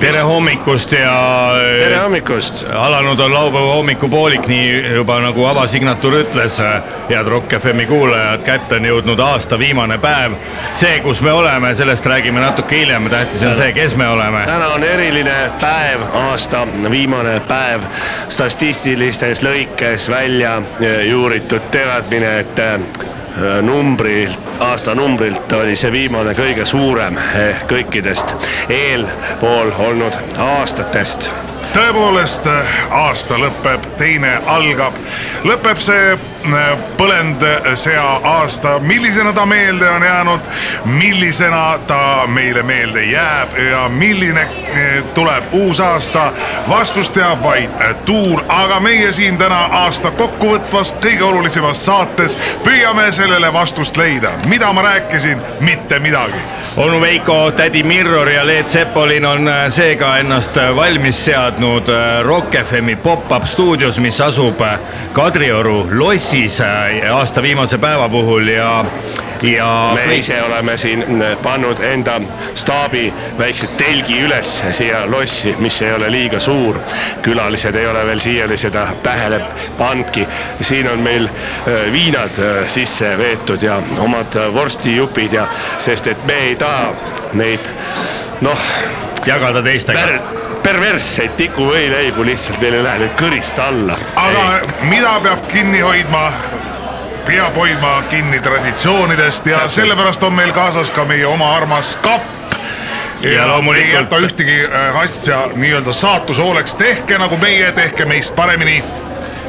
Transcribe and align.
Tere 0.00 0.20
hommikust 0.20 0.92
ja 0.92 1.14
tere 1.78 1.98
hommikust. 1.98 2.66
alanud 2.72 3.20
on 3.20 3.34
laupäeva 3.34 3.74
hommikupoolik, 3.74 4.46
nii 4.46 4.94
juba 4.94 5.18
nagu 5.20 5.46
avasignatuur 5.46 6.18
ütles, 6.22 6.58
head 7.08 7.28
Rock 7.28 7.54
FM-i 7.60 7.86
kuulajad, 7.86 8.42
kätte 8.46 8.78
on 8.80 8.88
jõudnud 8.88 9.20
aasta 9.20 9.58
viimane 9.58 9.98
päev. 9.98 10.34
see, 10.72 11.00
kus 11.00 11.22
me 11.22 11.32
oleme, 11.32 11.74
sellest 11.74 12.06
räägime 12.06 12.40
natuke 12.40 12.78
hiljem, 12.78 13.10
tähtis 13.10 13.42
on 13.46 13.56
see, 13.56 13.72
kes 13.72 13.96
me 13.96 14.08
oleme. 14.08 14.44
täna 14.46 14.68
on 14.74 14.84
eriline 14.84 15.38
päev, 15.60 16.06
aasta 16.26 16.66
viimane 16.90 17.40
päev. 17.48 17.82
statistilistes 18.28 19.42
lõikes 19.42 20.10
välja 20.10 20.62
eh, 20.80 21.06
juuritud 21.10 21.70
teadmine, 21.70 22.38
et 22.38 22.60
eh, 23.36 23.62
numbrilt, 23.62 24.38
aastanumbrilt 24.60 25.52
oli 25.52 25.76
see 25.76 25.92
viimane 25.92 26.34
kõige 26.38 26.66
suurem 26.66 27.18
eh, 27.18 27.64
kõikidest 27.70 28.36
eelpool 28.68 29.72
olnud 29.78 30.18
aastatest. 30.38 31.30
Tõepoolest, 31.74 32.46
aasta 32.94 33.38
lõpeb, 33.40 33.88
teine 33.98 34.36
algab, 34.46 34.94
lõpeb 35.42 35.80
see 35.82 36.12
äh, 36.12 36.33
põlendsea 36.96 38.02
aasta, 38.22 38.78
millisena 38.78 39.32
ta 39.32 39.46
meelde 39.46 39.90
on 39.90 40.02
jäänud, 40.02 40.40
millisena 40.84 41.78
ta 41.86 42.22
meile 42.26 42.62
meelde 42.62 43.04
jääb? 43.04 43.56
Ja 43.70 43.88
milline 43.88 44.40
äh, 44.40 45.04
tuleb 45.14 45.44
uus 45.52 45.80
aasta, 45.80 46.32
vastust 46.68 47.14
teab 47.14 47.42
vaid 47.42 47.70
äh, 47.80 47.94
tuul, 48.04 48.40
aga 48.48 48.80
meie 48.80 49.12
siin 49.12 49.38
täna 49.38 49.64
aasta 49.84 50.10
kokkuvõtvas 50.10 50.92
kõige 51.00 51.24
olulisemas 51.24 51.86
saates 51.86 52.36
püüame 52.64 53.12
sellele 53.12 53.52
vastust 53.52 53.96
leida, 53.96 54.32
mida 54.46 54.72
ma 54.72 54.82
rääkisin, 54.82 55.40
mitte 55.60 55.98
midagi. 55.98 56.44
onu 56.76 57.00
Veiko, 57.00 57.50
tädi 57.50 57.82
Mirror 57.82 58.28
ja 58.28 58.46
Leet 58.46 58.68
Sepolin 58.68 59.26
on 59.26 59.48
äh, 59.48 59.64
seega 59.68 60.16
ennast 60.18 60.56
äh, 60.56 60.76
valmis 60.76 61.24
seadnud 61.24 61.88
äh, 61.88 62.22
Rock 62.26 62.54
FM-i 62.64 62.96
pop-up 62.96 63.46
stuudios, 63.46 63.98
mis 63.98 64.20
asub 64.20 64.60
äh, 64.60 64.78
Kadrioru 65.12 65.86
lossis 65.90 66.33
äh, 66.34 67.16
aasta 67.16 67.42
viimase 67.42 67.78
päeva 67.78 68.08
puhul 68.08 68.48
ja, 68.48 68.84
ja 69.42 69.92
me 69.94 70.14
ise 70.14 70.42
oleme 70.42 70.76
siin 70.76 71.22
eh, 71.22 71.36
pannud 71.42 71.78
enda 71.80 72.20
staabi 72.54 73.14
väikse 73.38 73.66
telgi 73.66 74.18
üles 74.26 74.64
siia 74.70 75.04
lossi, 75.10 75.54
mis 75.58 75.82
ei 75.82 75.92
ole 75.92 76.10
liiga 76.10 76.40
suur. 76.40 76.78
külalised 77.22 77.74
ei 77.74 77.86
ole 77.86 78.06
veel 78.06 78.18
siiani 78.18 78.56
seda 78.56 78.86
tähele 79.02 79.40
pannudki. 79.78 80.26
siin 80.60 80.90
on 80.90 80.98
meil 80.98 81.24
eh, 81.24 81.92
viinad 81.92 82.40
sisse 82.66 83.18
veetud 83.18 83.62
ja 83.62 83.82
omad 83.98 84.34
vorstijupid 84.54 85.32
ja, 85.32 85.46
sest 85.78 86.06
et 86.06 86.26
me 86.26 86.38
ei 86.48 86.56
taha 86.56 86.94
neid 87.32 87.70
noh, 88.40 88.70
jagada 89.26 89.62
teistega. 89.62 90.43
Perversseid 90.64 91.36
tikuvõileibu 91.36 92.24
lihtsalt 92.24 92.60
meil 92.64 92.78
ei 92.78 92.84
lähe 92.86 93.02
nüüd 93.04 93.16
kõrist 93.20 93.60
alla. 93.60 93.96
aga 94.16 94.44
mida 94.88 95.18
peab 95.24 95.48
kinni 95.52 95.80
hoidma? 95.84 96.28
peab 97.26 97.56
hoidma 97.56 98.02
kinni 98.08 98.40
traditsioonidest 98.44 99.46
ja 99.46 99.62
sellepärast 99.68 100.22
on 100.22 100.34
meil 100.36 100.52
kaasas 100.52 100.90
ka 100.90 101.04
meie 101.08 101.26
oma 101.26 101.54
armas 101.56 101.96
kapp. 102.02 102.24
Ja 103.20 103.32
ja 103.32 103.46
loomulikult- 103.48 103.84
ei 103.84 103.92
jäta 103.92 104.16
ühtegi 104.20 104.58
äh, 104.64 104.96
asja 105.00 105.48
nii-öelda 105.54 105.92
saatuse 105.92 106.42
hooleks, 106.42 106.74
tehke 106.74 107.18
nagu 107.18 107.36
meie, 107.36 107.72
tehke 107.72 108.04
meist 108.04 108.34
paremini. 108.36 108.84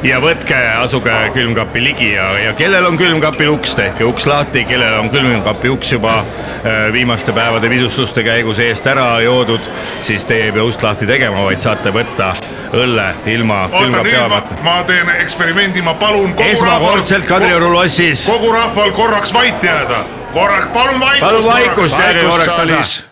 Ja 0.02 0.18
võtke, 0.20 0.56
asuge 0.82 1.14
külmkapi 1.34 1.82
ligi 1.84 2.10
ja, 2.12 2.28
ja 2.38 2.52
kellel 2.58 2.86
on 2.88 2.98
külmkapil 3.00 3.54
uks, 3.54 3.76
tehke 3.78 4.04
uks 4.04 4.26
lahti, 4.28 4.64
kellel 4.68 4.98
on 5.00 5.10
külmkapi 5.12 5.72
uks 5.72 5.92
juba 5.96 6.18
äh, 6.20 6.92
viimaste 6.92 7.32
päevade 7.36 7.70
pidustuste 7.72 8.24
käigus 8.26 8.60
eest 8.62 8.86
ära 8.90 9.08
joodud, 9.24 9.70
siis 10.04 10.26
teie 10.28 10.50
ei 10.50 10.52
pea 10.52 10.66
ust 10.66 10.84
lahti 10.84 11.08
tegema, 11.08 11.44
vaid 11.48 11.64
saate 11.64 11.94
võtta 11.94 12.34
õlle 12.76 13.08
ilma 13.32 13.64
oota, 13.70 14.04
nüüd 14.04 14.30
ma, 14.30 14.42
ma 14.66 14.76
teen 14.88 15.10
eksperimendi, 15.20 15.82
ma 15.86 15.96
palun 16.00 16.34
esmakordselt 16.50 17.28
Kadrioru 17.28 17.72
lossis, 17.72 18.26
kogu 18.28 18.52
rahval 18.54 18.92
korraks 18.96 19.34
vait 19.34 19.64
jääda. 19.64 20.04
korraks, 20.32 20.72
palun 20.74 21.00
vaikust. 21.00 21.28
palun 21.28 21.44
vaikust, 21.52 21.98
jääge 21.98 22.24
korraks 22.30 22.54
tasa. 22.54 23.05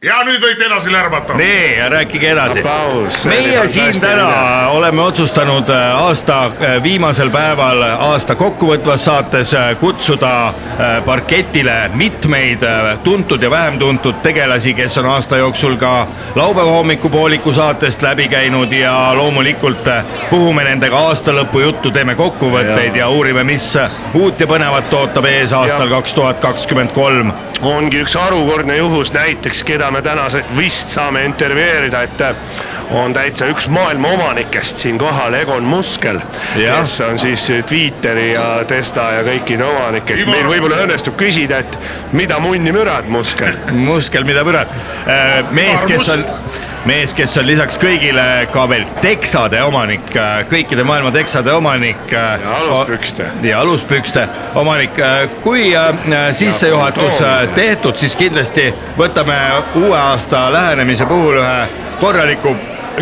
Ja 0.00 0.22
nüüd 0.24 0.40
võite 0.40 0.64
edasi 0.64 0.88
lärmata. 0.92 1.34
nii, 1.36 1.88
rääkige 1.92 2.30
edasi. 2.32 2.62
Meie 3.28 3.66
siin 3.68 3.98
täna 4.00 4.68
oleme 4.72 5.02
otsustanud 5.02 5.68
äh, 5.68 6.04
aasta 6.06 6.38
äh, 6.46 6.78
viimasel 6.82 7.28
päeval 7.30 7.82
aasta 7.84 8.34
kokkuvõtvas 8.34 9.04
saates 9.04 9.52
äh, 9.54 9.74
kutsuda 9.80 10.30
äh, 10.48 11.04
parketile 11.04 11.90
mitmeid 11.94 12.64
äh, 12.64 12.88
tuntud 13.04 13.42
ja 13.42 13.50
vähem 13.50 13.76
tuntud 13.78 14.22
tegelasi, 14.24 14.72
kes 14.74 14.96
on 14.98 15.10
aasta 15.12 15.36
jooksul 15.36 15.76
ka 15.76 16.06
laupäeva 16.34 16.70
hommikupooliku 16.78 17.52
saatest 17.52 18.02
läbi 18.02 18.28
käinud 18.32 18.72
ja 18.72 19.12
loomulikult 19.14 19.84
äh, 19.88 20.04
puhume 20.30 20.64
nendega 20.64 20.96
aastalõpu 21.10 21.60
juttu, 21.60 21.90
teeme 21.90 22.14
kokkuvõtteid 22.16 22.96
ja, 22.96 23.04
ja 23.04 23.08
uurime, 23.12 23.44
mis 23.44 23.74
uut 24.14 24.40
ja 24.40 24.48
põnevat 24.48 24.96
ootab 24.96 25.28
ees 25.28 25.52
aastal 25.52 25.92
kaks 25.92 26.16
tuhat 26.16 26.40
kakskümmend 26.40 26.96
kolm. 26.96 27.36
Ongi 27.60 28.00
üks 28.00 28.14
harukordne 28.16 28.78
juhus 28.78 29.12
näiteks, 29.12 29.60
keda 29.68 29.89
me 29.90 30.02
täna 30.02 30.28
se- 30.30 30.44
vist 30.56 30.88
saame 30.94 31.24
intervjueerida, 31.24 32.02
et 32.02 32.22
on 32.90 33.12
täitsa 33.14 33.46
üks 33.46 33.68
maailma 33.70 34.08
omanikest 34.16 34.76
siin 34.82 34.98
kohal, 34.98 35.34
Egon 35.34 35.62
Muskel, 35.64 36.18
kes 36.56 37.00
on 37.06 37.18
siis 37.18 37.44
Twitteri 37.66 38.32
ja 38.32 38.64
Testa 38.66 39.10
ja 39.12 39.22
kõikide 39.26 39.62
omanik, 39.66 40.10
et 40.10 40.26
meil 40.26 40.48
võib-olla 40.50 40.80
õnnestub 40.86 41.14
küsida, 41.20 41.58
et 41.62 41.78
mida 42.12 42.40
munni 42.42 42.72
mürad, 42.74 43.06
Muskel. 43.08 43.54
muskel, 43.72 44.24
mida 44.24 44.44
pürat. 44.44 44.74
mees, 45.54 45.84
kes 45.86 46.08
on, 46.16 46.24
mees, 46.84 47.12
kes 47.14 47.36
on 47.40 47.46
lisaks 47.46 47.78
kõigile 47.80 48.24
ka 48.52 48.64
veel 48.70 48.86
teksade 49.02 49.60
omanik, 49.64 50.12
kõikide 50.50 50.84
maailma 50.86 51.12
teksade 51.14 51.52
omanik. 51.52 52.10
ja 52.12 52.38
aluspükste. 52.56 53.26
ja 53.42 53.60
aluspükste 53.60 54.28
omanik. 54.54 54.90
kui 55.42 55.76
äh, 55.76 55.94
sissejuhatus 56.32 57.20
äh, 57.20 57.48
tehtud, 57.54 57.96
siis 57.96 58.16
kindlasti 58.16 58.72
võtame 58.98 59.36
uue 59.74 59.96
aasta 59.98 60.52
lähenemise 60.52 61.06
puhul 61.06 61.40
ühe 61.42 61.68
korraliku 62.00 62.56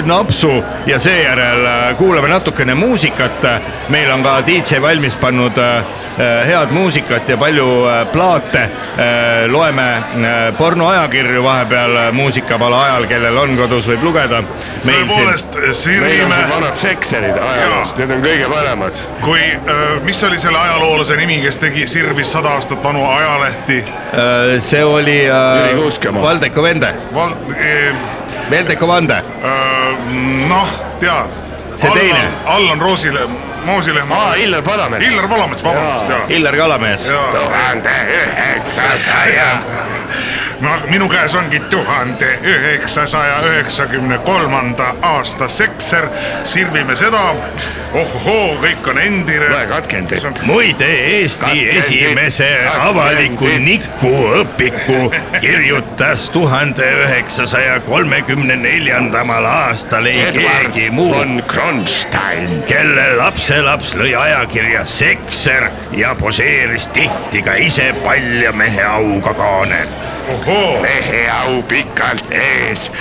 napsu 0.07 0.65
ja 0.87 0.99
seejärel 0.99 1.67
äh, 1.67 1.97
kuulame 1.97 2.29
natukene 2.29 2.75
muusikat. 2.75 3.43
meil 3.89 4.11
on 4.11 4.23
ka 4.23 4.43
DJ 4.47 4.81
valmis 4.83 5.17
pannud 5.17 5.59
äh, 5.59 5.77
äh, 5.77 6.47
head 6.47 6.71
muusikat 6.71 7.29
ja 7.29 7.37
palju 7.37 7.67
plaate. 8.13 8.69
loeme 9.47 10.03
pornoajakirju 10.59 11.43
vahepeal 11.43 12.13
muusikapala 12.13 12.85
ajal, 12.85 13.07
kellel 13.07 13.37
on 13.37 13.57
kodus, 13.57 13.87
võib 13.89 14.03
lugeda. 14.03 14.43
tõepoolest, 14.87 15.55
meil 15.55 15.69
on 15.69 15.75
Sirvimäe 15.75 16.41
siin 16.43 16.51
vanad 16.51 16.75
sekserid 16.75 17.39
ajaloost, 17.39 17.99
need 17.99 18.11
on 18.11 18.23
kõige 18.23 18.51
paremad. 18.51 19.03
kui, 19.23 19.41
mis 20.03 20.23
oli 20.23 20.39
selle 20.39 20.59
ajaloolase 20.59 21.17
nimi, 21.17 21.41
kes 21.43 21.57
tegi, 21.57 21.87
sirvis 21.87 22.33
sada 22.33 22.57
aastat 22.59 22.83
vanu 22.85 23.07
ajalehti 23.07 23.85
see 24.61 24.85
oli 24.85 25.19
Jüri 25.25 25.75
Kuuskemaa. 25.77 26.23
Valdeko 26.23 26.63
Vende, 26.63 26.95
Val-, 27.15 27.37
eh, 27.57 27.95
Veldeko 28.51 28.87
Vande, 28.89 29.23
noh, 30.49 30.69
tead. 31.01 31.31
See 31.77 31.91
teine. 31.91 32.29
Allan 32.47 32.81
Roosile, 32.81 33.29
Moosilehm. 33.69 34.13
aa, 34.13 34.35
Illar 34.35 34.63
Palamets. 34.63 35.07
Illar 35.13 35.29
Palamets, 35.29 35.65
vabandust, 35.65 36.09
jaa. 36.11 36.21
Illar 36.29 36.57
Kalamees. 36.57 37.11
tuhande 37.33 37.91
üheksasaja. 38.21 39.51
no 40.61 40.71
minu 40.91 41.07
käes 41.09 41.35
ongi 41.39 41.61
tuhande 41.71 42.39
üheksasaja 42.43 43.37
üheksakümne 43.51 44.19
kolmanda 44.19 44.95
aasta 45.03 45.49
sekser, 45.49 46.09
sirvime 46.45 46.97
seda. 46.97 47.35
ohohoo, 47.95 48.57
kõik 48.63 48.89
on 48.91 48.99
endine. 48.99 49.49
loe 49.51 49.67
katkendit. 49.67 50.43
muide, 50.43 50.89
Eesti 51.19 51.45
Katkendid. 51.45 51.77
esimese 51.79 52.49
avaliku 52.81 53.45
Katkendid. 53.45 53.87
nikuõpiku 54.03 55.13
kirjutas 55.41 56.31
tuhande 56.31 56.91
üheksasaja 57.05 57.81
kolmekümne 57.81 58.57
neljandamal 58.57 59.45
aastal 59.45 60.07
ei 60.07 60.21
Edward 60.21 60.73
keegi 60.73 60.91
muu, 60.91 61.15
von 61.15 61.43
Kronstein. 61.49 62.63
kelle 62.67 63.07
lapselaps 63.59 63.95
lõi 63.99 64.15
ajakirja 64.15 64.85
Sekser 64.87 65.71
ja 65.93 66.15
poseeris 66.15 66.89
tihti 66.95 67.43
ka 67.43 67.55
ise 67.59 67.93
palja 68.05 68.53
mehe 68.53 68.85
auga 68.85 69.35
kaanel. 69.35 69.89
mehe 70.81 71.31
au 71.31 71.63
pikalt 71.63 72.33
ees. 72.33 72.93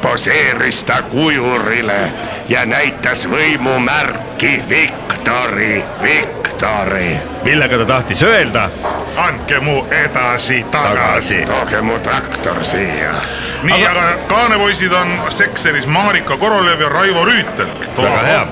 poseeris 0.00 0.84
ta 0.84 1.02
kujurile 1.02 2.12
ja 2.48 2.66
näitas 2.66 3.28
võimumärki 3.28 4.62
Viktori, 4.68 5.84
Viktori. 6.02 7.16
millega 7.44 7.78
ta 7.78 7.84
tahtis 7.84 8.22
öelda 8.22 8.68
andke 9.16 9.60
mu 9.60 9.86
edasi-tagasi. 9.90 11.44
tooge 11.46 11.80
mu 11.80 11.98
traktor 11.98 12.64
siia 12.64 13.14
nii, 13.62 13.86
aga 13.86 14.04
kaanepoisid 14.28 14.92
on 14.92 15.08
Sekseris 15.28 15.86
Marika 15.86 16.36
Korolev 16.36 16.80
ja 16.80 16.88
Raivo 16.88 17.24
Rüütel. 17.24 17.68
väga 17.96 18.22
hea. 18.22 18.46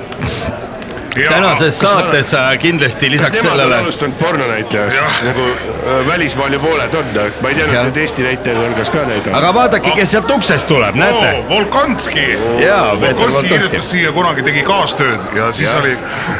Tänases 1.14 1.80
saates 1.80 2.34
äh, 2.34 2.58
kindlasti 2.58 3.06
kas 3.06 3.12
lisaks 3.12 3.44
on 3.44 3.50
sellele 3.50 3.76
alustanud 3.76 4.14
pornonäitlejast 4.18 5.24
nagu 5.24 5.46
äh, 5.46 6.06
välismaal 6.06 6.52
ju 6.52 6.60
pooled 6.60 6.94
on, 6.94 7.04
ma 7.40 7.48
ei 7.48 7.54
teadnud, 7.54 7.88
et 7.88 7.96
Eesti 7.96 8.22
näitlejate 8.22 8.68
hulgas 8.68 8.90
ka 8.90 9.04
neid 9.08 9.26
on. 9.26 9.34
aga 9.34 9.54
vaadake, 9.54 9.94
kes 9.96 10.14
sealt 10.16 10.30
uksest 10.30 10.68
tuleb, 10.68 10.96
näete 10.96 11.32
oo, 11.32 11.48
Volkanski. 11.48 12.26
Volkanski 12.38 13.06
Volkonski. 13.06 13.48
kirjutas 13.48 13.90
siia 13.90 14.12
kunagi, 14.12 14.42
tegi 14.42 14.62
kaastööd 14.66 15.32
ja 15.36 15.52
siis 15.52 15.70
Jah. 15.70 15.82
oli 15.82 15.96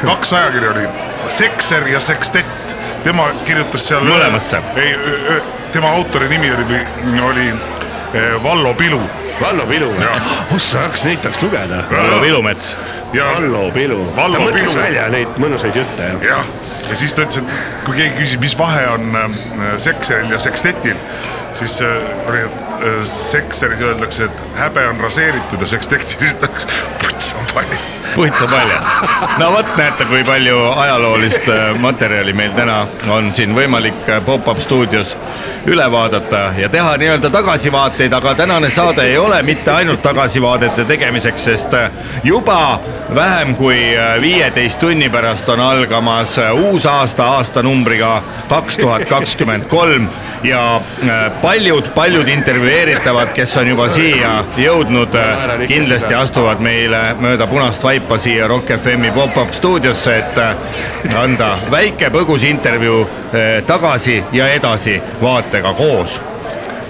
kaks 0.06 0.32
ajakirja 0.32 0.70
oli 0.70 0.86
Sekser 1.28 1.88
ja 1.88 2.00
Sekstett. 2.00 2.76
tema 3.02 3.28
kirjutas 3.44 3.88
seal. 3.88 4.04
Mõlemasse. 4.06 4.62
ei, 4.76 4.96
tema 5.72 5.90
autori 5.90 6.28
nimi 6.28 6.50
oli, 6.50 6.80
oli 7.22 7.48
eh, 7.48 8.42
Vallo 8.42 8.75
Pilu 8.75 9.00
Vallo 9.42 9.66
Pilu, 9.66 9.90
Jah. 10.00 10.32
ossa, 10.54 10.84
hakkas 10.86 11.04
neid 11.04 11.20
tahaks 11.24 11.42
lugeda. 11.42 11.82
Vallo 11.90 12.20
Vilumets. 12.22 12.76
ja, 13.12 13.24
Vallo 13.34 13.70
Pilu, 13.74 14.00
Vallo 14.16 14.38
ta 14.38 14.44
mõtles 14.44 14.70
Pilu. 14.72 14.82
välja 14.82 15.08
neid 15.12 15.38
mõnusaid 15.42 15.76
jutte 15.76 16.02
jah. 16.02 16.22
jah, 16.30 16.44
ja 16.90 16.96
siis 16.96 17.14
ta 17.14 17.26
ütles, 17.26 17.42
et 17.42 17.84
kui 17.86 17.96
keegi 17.98 18.14
küsib, 18.22 18.40
mis 18.46 18.54
vahe 18.58 18.86
on 18.94 19.10
äh, 19.16 19.38
Sekseril 19.82 20.30
ja 20.32 20.38
Sekstetil, 20.38 20.96
siis 21.58 21.80
äh, 21.82 22.28
oli, 22.30 22.44
et 22.46 22.62
Sekseris 23.05 23.81
öeldakse, 23.81 24.25
et 24.25 24.58
häbe 24.58 24.87
on 24.88 25.00
raseeritud 25.00 25.61
ja 25.61 25.67
Sekstetis 25.67 26.17
öeldakse, 26.23 26.69
puts 27.02 27.34
on 27.38 27.46
paljas. 27.55 28.02
puitsa 28.14 28.46
paljas. 28.46 28.94
no 29.38 29.52
vot, 29.52 29.76
näete, 29.76 30.05
kui 30.05 30.25
palju 30.25 30.58
ajaloolist 30.70 31.49
äh, 31.49 31.81
materjali 31.81 32.32
meil 32.32 32.52
täna 32.56 32.87
on 33.08 33.32
siin 33.34 33.55
võimalik 33.55 34.08
äh, 34.08 34.25
Pop-Up 34.25 34.61
stuudios 34.61 35.17
üle 35.67 35.90
vaadata 35.90 36.52
ja 36.58 36.69
teha 36.69 36.96
nii-öelda 36.99 37.31
tagasivaateid, 37.31 38.12
aga 38.12 38.34
tänane 38.34 38.70
saade 38.70 39.02
ei 39.02 39.19
ole 39.19 39.43
mitte 39.43 39.70
ainult 39.70 40.02
tagasivaadete 40.02 40.85
tegemiseks, 40.85 41.44
sest 41.44 41.75
äh, 41.75 41.90
juba 42.25 42.81
vähem 43.14 43.55
kui 43.56 43.78
äh, 43.96 44.20
viieteist 44.20 44.81
tunni 44.81 45.11
pärast 45.11 45.49
on 45.49 45.61
algamas 45.61 46.38
äh, 46.38 46.50
uus 46.55 46.87
aasta 46.87 47.26
aastanumbriga 47.37 48.23
kaks 48.49 48.78
tuhat 48.78 49.05
kakskümmend 49.08 49.69
kolm 49.70 50.08
ja 50.44 50.80
paljud-paljud 51.42 52.28
intervjueeritavad, 52.28 53.32
kes 53.34 53.56
on 53.56 53.68
juba 53.68 53.88
siia 53.92 54.32
jõudnud, 54.56 55.16
kindlasti 55.68 56.14
astuvad 56.14 56.62
meile 56.64 57.00
mööda 57.20 57.46
punast 57.46 57.84
vaipa 57.84 58.18
siia 58.22 58.48
Rock 58.50 58.74
FM-i 58.78 59.12
pop-up 59.14 59.54
stuudiosse, 59.54 60.16
et 60.18 60.38
äh, 60.42 61.16
anda 61.18 61.54
väike 61.70 62.10
põgus 62.14 62.46
intervjuu 62.48 63.02
äh, 63.04 63.62
tagasi 63.66 64.22
ja 64.32 64.48
edasi 64.52 64.98
vaatega 65.22 65.74
koos. 65.78 66.20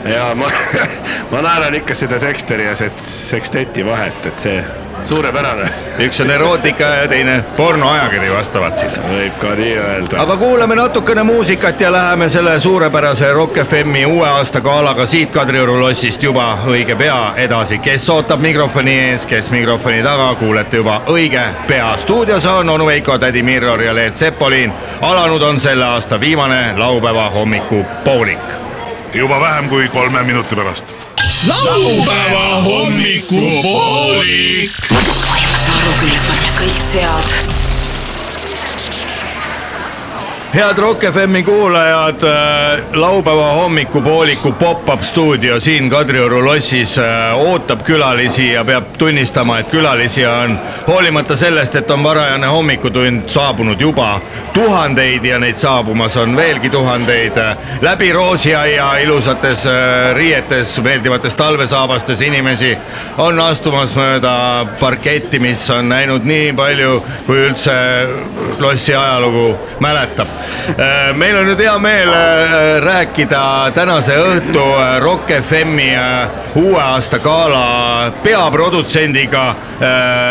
ja 0.05 0.33
ma, 0.35 0.49
ma 1.33 1.43
naeran 1.43 1.75
ikka 1.75 1.95
seda 1.95 2.19
Seksteri 2.19 2.67
ja 2.67 2.77
Seksteti 2.97 3.87
vahet, 3.87 4.27
et 4.27 4.49
see 4.49 4.65
suurepärane, 5.07 5.69
üks 5.99 6.21
on 6.21 6.31
erootika 6.31 6.85
ja 6.85 7.09
teine 7.09 7.45
pornoajakiri 7.57 8.33
vastavalt 8.33 8.77
siis. 8.77 8.99
võib 9.09 9.37
ka 9.41 9.55
nii 9.59 9.73
öelda. 9.79 10.21
aga 10.23 10.37
kuulame 10.37 10.75
natukene 10.75 11.23
muusikat 11.23 11.81
ja 11.81 11.93
läheme 11.93 12.29
selle 12.29 12.61
suurepärase 12.61 13.33
Rock 13.33 13.59
FM-i 13.65 14.07
uue 14.07 14.29
aasta 14.29 14.61
galaga 14.61 15.07
siit 15.07 15.31
Kadrioru 15.31 15.81
lossist 15.81 16.23
juba 16.23 16.59
õige 16.67 16.97
pea 16.97 17.35
edasi. 17.37 17.79
kes 17.79 18.09
ootab 18.11 18.41
mikrofoni 18.41 18.99
ees, 19.09 19.27
kes 19.27 19.51
mikrofoni 19.51 20.03
taga, 20.03 20.35
kuulete 20.35 20.77
juba 20.77 21.01
õige 21.07 21.45
pea. 21.67 21.97
stuudios 21.97 22.47
on 22.47 22.71
onu 22.71 22.87
Veiko, 22.87 23.19
tädi 23.19 23.43
Mirror 23.43 23.83
ja 23.83 23.95
Leet 23.95 24.17
Sepolin. 24.17 24.73
alanud 25.01 25.43
on 25.43 25.61
selle 25.61 25.85
aasta 25.85 26.21
viimane 26.21 26.75
laupäeva 26.77 27.31
hommikupoolik. 27.31 28.61
juba 29.15 29.41
vähem 29.41 29.69
kui 29.69 29.89
kolme 29.89 30.23
minuti 30.23 30.57
pärast. 30.57 31.12
Laupäeva 31.47 32.63
hommikupoolik. 32.65 34.73
ma 34.91 34.97
ei 35.37 35.47
saa 35.67 35.79
aru 35.79 35.93
küll, 36.01 36.15
et 36.15 36.23
me 36.23 36.29
oleme 36.35 36.51
kõik 36.61 36.79
sead. 36.91 37.62
Head 40.55 40.79
Rock 40.79 41.05
FM-i 41.05 41.43
kuulajad, 41.43 42.21
laupäeva 42.93 43.53
hommikupooliku 43.53 44.53
pop-up 44.53 45.03
stuudio 45.03 45.61
siin 45.61 45.91
Kadrioru 45.91 46.45
lossis 46.45 46.99
äh, 46.99 47.39
ootab 47.39 47.81
külalisi 47.83 48.53
ja 48.53 48.65
peab 48.65 48.85
tunnistama, 48.99 49.59
et 49.59 49.69
külalisi 49.69 50.27
on 50.27 50.59
hoolimata 50.87 51.37
sellest, 51.37 51.77
et 51.77 51.91
on 51.91 52.05
varajane 52.05 52.47
hommikutund 52.47 53.29
saabunud 53.33 53.81
juba 53.81 54.21
tuhandeid 54.53 55.25
ja 55.25 55.39
neid 55.39 55.57
saabumas 55.57 56.17
on 56.17 56.37
veelgi 56.37 56.71
tuhandeid. 56.71 57.33
läbi 57.81 58.13
roosiaia 58.13 58.97
ilusates 58.99 59.67
äh, 59.67 60.15
riietes, 60.15 60.81
meeldivates 60.81 61.37
talvesaabastes 61.37 62.21
inimesi 62.21 62.77
on 63.19 63.41
astumas 63.41 63.97
mööda 63.97 64.67
parketti, 64.81 65.39
mis 65.39 65.71
on 65.71 65.89
näinud 65.89 66.29
nii 66.29 66.53
palju, 66.53 67.03
kui 67.27 67.41
üldse 67.49 67.73
lossi 68.61 68.95
ajalugu 68.95 69.57
mäletab. 69.81 70.42
Meil 71.15 71.37
on 71.37 71.47
nüüd 71.47 71.61
hea 71.61 71.75
meel 71.83 72.13
äh, 72.13 72.81
rääkida 72.85 73.71
tänase 73.75 74.17
õhtu 74.19 74.63
äh, 74.63 74.97
Rock 75.03 75.31
FM-i 75.39 75.91
äh, 75.95 76.57
uue 76.57 76.81
aasta 76.83 77.19
gala 77.19 78.13
peaprodutsendiga. 78.23 79.55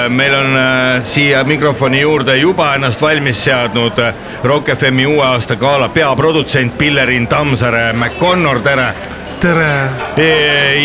meil 0.09 0.33
on 0.33 0.57
äh, 0.57 1.03
siia 1.03 1.43
mikrofoni 1.43 2.01
juurde 2.01 2.37
juba 2.37 2.73
ennast 2.75 3.01
valmis 3.01 3.43
seadnud 3.43 3.99
äh, 3.99 4.13
Rock 4.43 4.69
FM-i 4.75 5.05
uue 5.05 5.25
aasta 5.25 5.55
gala 5.55 5.89
peaprodutsent 5.89 6.77
Pillerin 6.77 7.27
Tammsaare 7.27 7.93
McConnor, 7.93 8.59
tere 8.59 8.93
tere. 9.41 9.89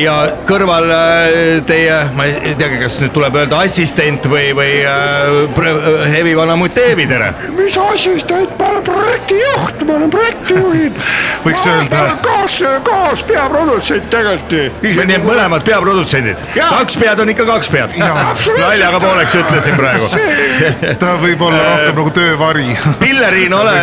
ja 0.01 0.15
kõrval 0.49 0.87
äh, 0.93 1.37
teie, 1.69 1.97
ma 2.17 2.27
ei 2.29 2.55
teagi, 2.59 2.79
kas 2.81 2.99
nüüd 3.03 3.13
tuleb 3.15 3.37
öelda 3.37 3.61
assistent 3.67 4.27
või, 4.31 4.51
või 4.57 4.79
äh, 4.87 5.43
pre- 5.57 5.75
Hevi 6.13 6.33
Vanamutt 6.39 6.79
Eevi, 6.81 7.07
tere. 7.11 7.33
mis 7.57 7.77
assistent, 7.81 8.55
ma 8.61 8.71
olen 8.73 8.85
projektijuht, 8.87 9.85
ma 9.89 9.99
olen 9.99 10.13
projektijuhid. 10.15 11.05
Võiks 11.47 11.67
öelda- 11.71 12.05
kaas, 12.25 12.57
kaaspeaprodutsent 12.87 14.09
tegelikult. 14.11 15.05
nii 15.07 15.19
et 15.19 15.27
mõlemad 15.27 15.67
peaprodutsendid, 15.67 16.41
kaks 16.57 16.97
pead 17.01 17.21
on 17.23 17.33
ikka 17.35 17.47
kaks 17.49 17.71
pead. 17.73 17.97
Naljaga 18.01 19.03
pooleks 19.03 19.37
ütlesin 19.43 19.77
praegu. 19.77 20.09
ta 21.01 21.17
võib 21.21 21.45
olla 21.47 21.63
rohkem 21.67 22.01
nagu 22.01 22.15
töövari. 22.17 22.67
Pillerin, 23.03 23.55
ole, 23.57 23.77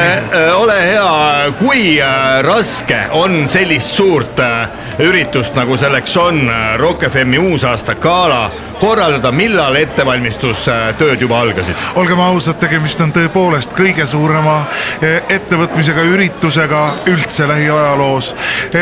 ole 0.57 0.79
hea, 0.87 1.13
kui 1.61 1.85
äh, 2.01 2.41
raske 2.45 3.03
on 3.21 3.43
sellist 3.51 3.93
suurt 3.97 4.39
äh, 4.43 4.62
üritust, 5.03 5.55
nagu 5.55 5.77
selleks 5.77 6.17
on 6.17 6.43
äh, 6.49 6.77
Rock 6.81 7.07
FM-i 7.09 7.39
uusaasta 7.39 7.95
gala 7.95 8.51
korraldada, 8.83 9.31
millal 9.31 9.75
ettevalmistustööd 9.79 11.21
juba 11.23 11.39
algasid? 11.43 11.79
olgem 11.99 12.19
ausad, 12.19 12.57
tegemist 12.59 13.01
on 13.03 13.13
tõepoolest 13.15 13.71
kõige 13.77 14.05
suurema 14.09 14.57
eh, 15.01 15.21
ettevõtmisega, 15.31 16.03
üritusega 16.13 16.81
üldse 17.11 17.47
lähiajaloos. 17.47 18.33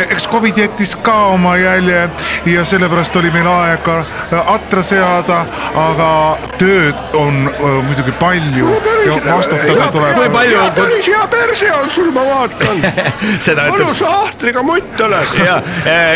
eks 0.01 0.27
Covid 0.31 0.57
jättis 0.63 0.95
ka 0.95 1.17
oma 1.35 1.57
jälje 1.57 2.09
ja 2.49 2.65
sellepärast 2.65 3.15
oli 3.21 3.31
meil 3.33 3.47
aega 3.51 3.99
eh, 4.01 4.53
atra 4.55 4.83
seada, 4.83 5.43
aga 5.77 6.11
tööd 6.57 7.03
on 7.19 7.45
eh, 7.51 7.77
muidugi 7.85 8.15
palju 8.19 8.73
ja 9.05 9.19
vastutada 9.27 9.75
kui 9.75 9.99
tuleb. 9.99 10.33
palju, 10.33 10.65
päris 10.75 11.11
hea 11.13 11.27
perse 11.35 11.71
on 11.77 11.89
sul, 11.91 12.11
ma 12.15 12.25
vaatan. 12.25 12.81
seda 13.47 13.67
ütleb 13.69 13.85
mõnusa 13.85 14.09
ahtriga 14.23 14.65
mutt 14.65 15.05
oled. 15.05 15.37
ja 15.45 15.61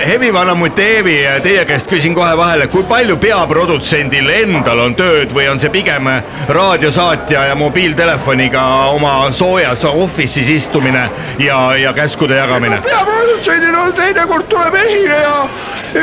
Hevi 0.05 0.33
Vanamutt 0.33 0.79
Eevi, 0.79 1.15
teie 1.43 1.65
käest 1.65 1.87
küsin 1.89 2.13
kohe 2.15 2.37
vahele, 2.37 2.67
kui 2.69 2.83
palju 2.85 3.15
peaprodutsendil 3.17 4.27
endal 4.29 4.79
on 4.83 4.95
tööd 4.97 5.31
või 5.33 5.47
on 5.49 5.59
see 5.61 5.71
pigem 5.73 6.09
raadiosaatja 6.53 7.47
ja 7.49 7.55
mobiiltelefoniga 7.57 8.65
oma 8.93 9.15
soojas 9.33 9.85
office'is 9.89 10.51
istumine 10.53 11.07
ja, 11.41 11.57
ja 11.81 11.93
käskude 11.97 12.37
jagamine? 12.37 12.77
peaprodutsendil 12.85 13.79
on 13.79 13.93
teinekord 13.97 14.45
tuleb 14.49 14.77
esineja, 14.83 15.47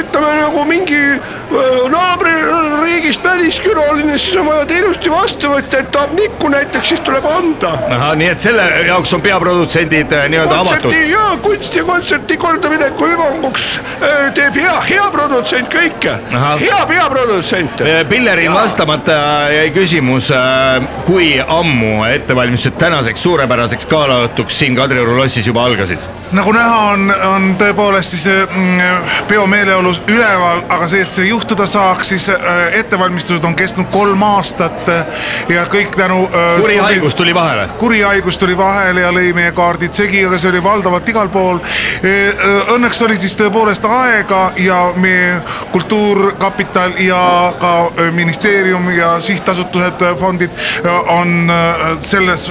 ütleme 0.00 0.34
nagu 0.40 0.64
mingi 0.66 1.00
naaberriigist 1.92 3.24
väliskülaline, 3.24 4.18
siis 4.18 4.36
on 4.42 4.50
vaja 4.50 4.66
ta 4.66 4.80
ilusti 4.80 5.10
vastu 5.12 5.52
võtta, 5.54 5.84
et 5.84 5.94
tahab 5.94 6.16
nikku 6.18 6.50
näiteks, 6.50 6.88
siis 6.94 7.04
tuleb 7.06 7.26
anda. 7.30 7.76
ahah, 7.90 8.16
nii 8.18 8.32
et 8.34 8.42
selle 8.42 8.66
jaoks 8.88 9.14
on 9.14 9.22
peaprodutsendid 9.22 10.18
nii-öelda 10.34 10.58
avatud. 10.58 10.90
kontserti 10.90 11.10
ja 11.12 11.30
kunsti 11.42 11.78
ja 11.78 11.84
kontserti 11.84 12.36
kordamineku 12.36 13.06
hüvanguks 13.06 13.41
öö, 14.02 14.30
teeb 14.34 14.56
hea, 14.60 14.74
hea 14.88 15.10
produtsent 15.12 15.68
kõike, 15.72 16.16
hea 16.60 16.80
peaprodutsent. 16.88 17.82
Pillerin 18.08 18.54
vastamata 18.54 19.18
jäi 19.52 19.70
küsimus, 19.74 20.32
kui 21.06 21.34
ammu 21.46 22.04
ettevalmistused 22.10 22.78
tänaseks 22.80 23.22
suurepäraseks 23.22 23.86
galaõhtuks 23.90 24.62
siin 24.62 24.76
Kadrioru 24.78 25.16
lossis 25.18 25.46
juba 25.46 25.64
algasid? 25.64 26.21
Nagu 26.32 26.52
näha 26.52 26.76
on, 26.92 27.14
on 27.26 27.48
tõepoolest 27.60 28.14
siis 28.16 28.26
mm, 28.26 29.08
peomeeleolu 29.28 29.92
üleval, 30.08 30.62
aga 30.72 30.88
see, 30.88 31.02
et 31.04 31.12
see 31.12 31.28
juhtuda 31.28 31.66
saaks, 31.68 32.12
siis 32.14 32.28
äh, 32.32 32.62
ettevalmistused 32.80 33.44
on 33.44 33.56
kestnud 33.58 33.90
kolm 33.92 34.22
aastat 34.26 34.88
äh, 34.88 35.26
ja 35.52 35.66
kõik 35.72 35.96
tänu. 35.96 36.28
kuri 36.60 36.78
haigus 36.78 37.14
tuli 37.14 37.34
vahele. 37.34 37.68
kuri 37.78 38.00
haigus 38.00 38.38
tuli 38.38 38.56
vahele 38.58 39.04
ja 39.04 39.12
lõi 39.12 39.32
meie 39.36 39.52
kaardid 39.52 39.92
segi, 39.92 40.24
aga 40.26 40.38
see 40.38 40.52
oli 40.52 40.62
valdavalt 40.64 41.08
igal 41.08 41.28
pool. 41.32 41.60
Õnneks 42.72 43.02
oli 43.04 43.16
siis 43.20 43.34
tõepoolest 43.38 43.84
aega 43.88 44.42
ja 44.60 44.78
meie 44.96 45.40
Kultuurkapital 45.72 46.96
ja 47.00 47.52
ka 47.60 47.72
ministeerium 48.14 48.88
ja 48.96 49.14
sihtasutused, 49.20 50.04
fondid 50.20 50.50
on 51.12 51.50
selles 52.00 52.48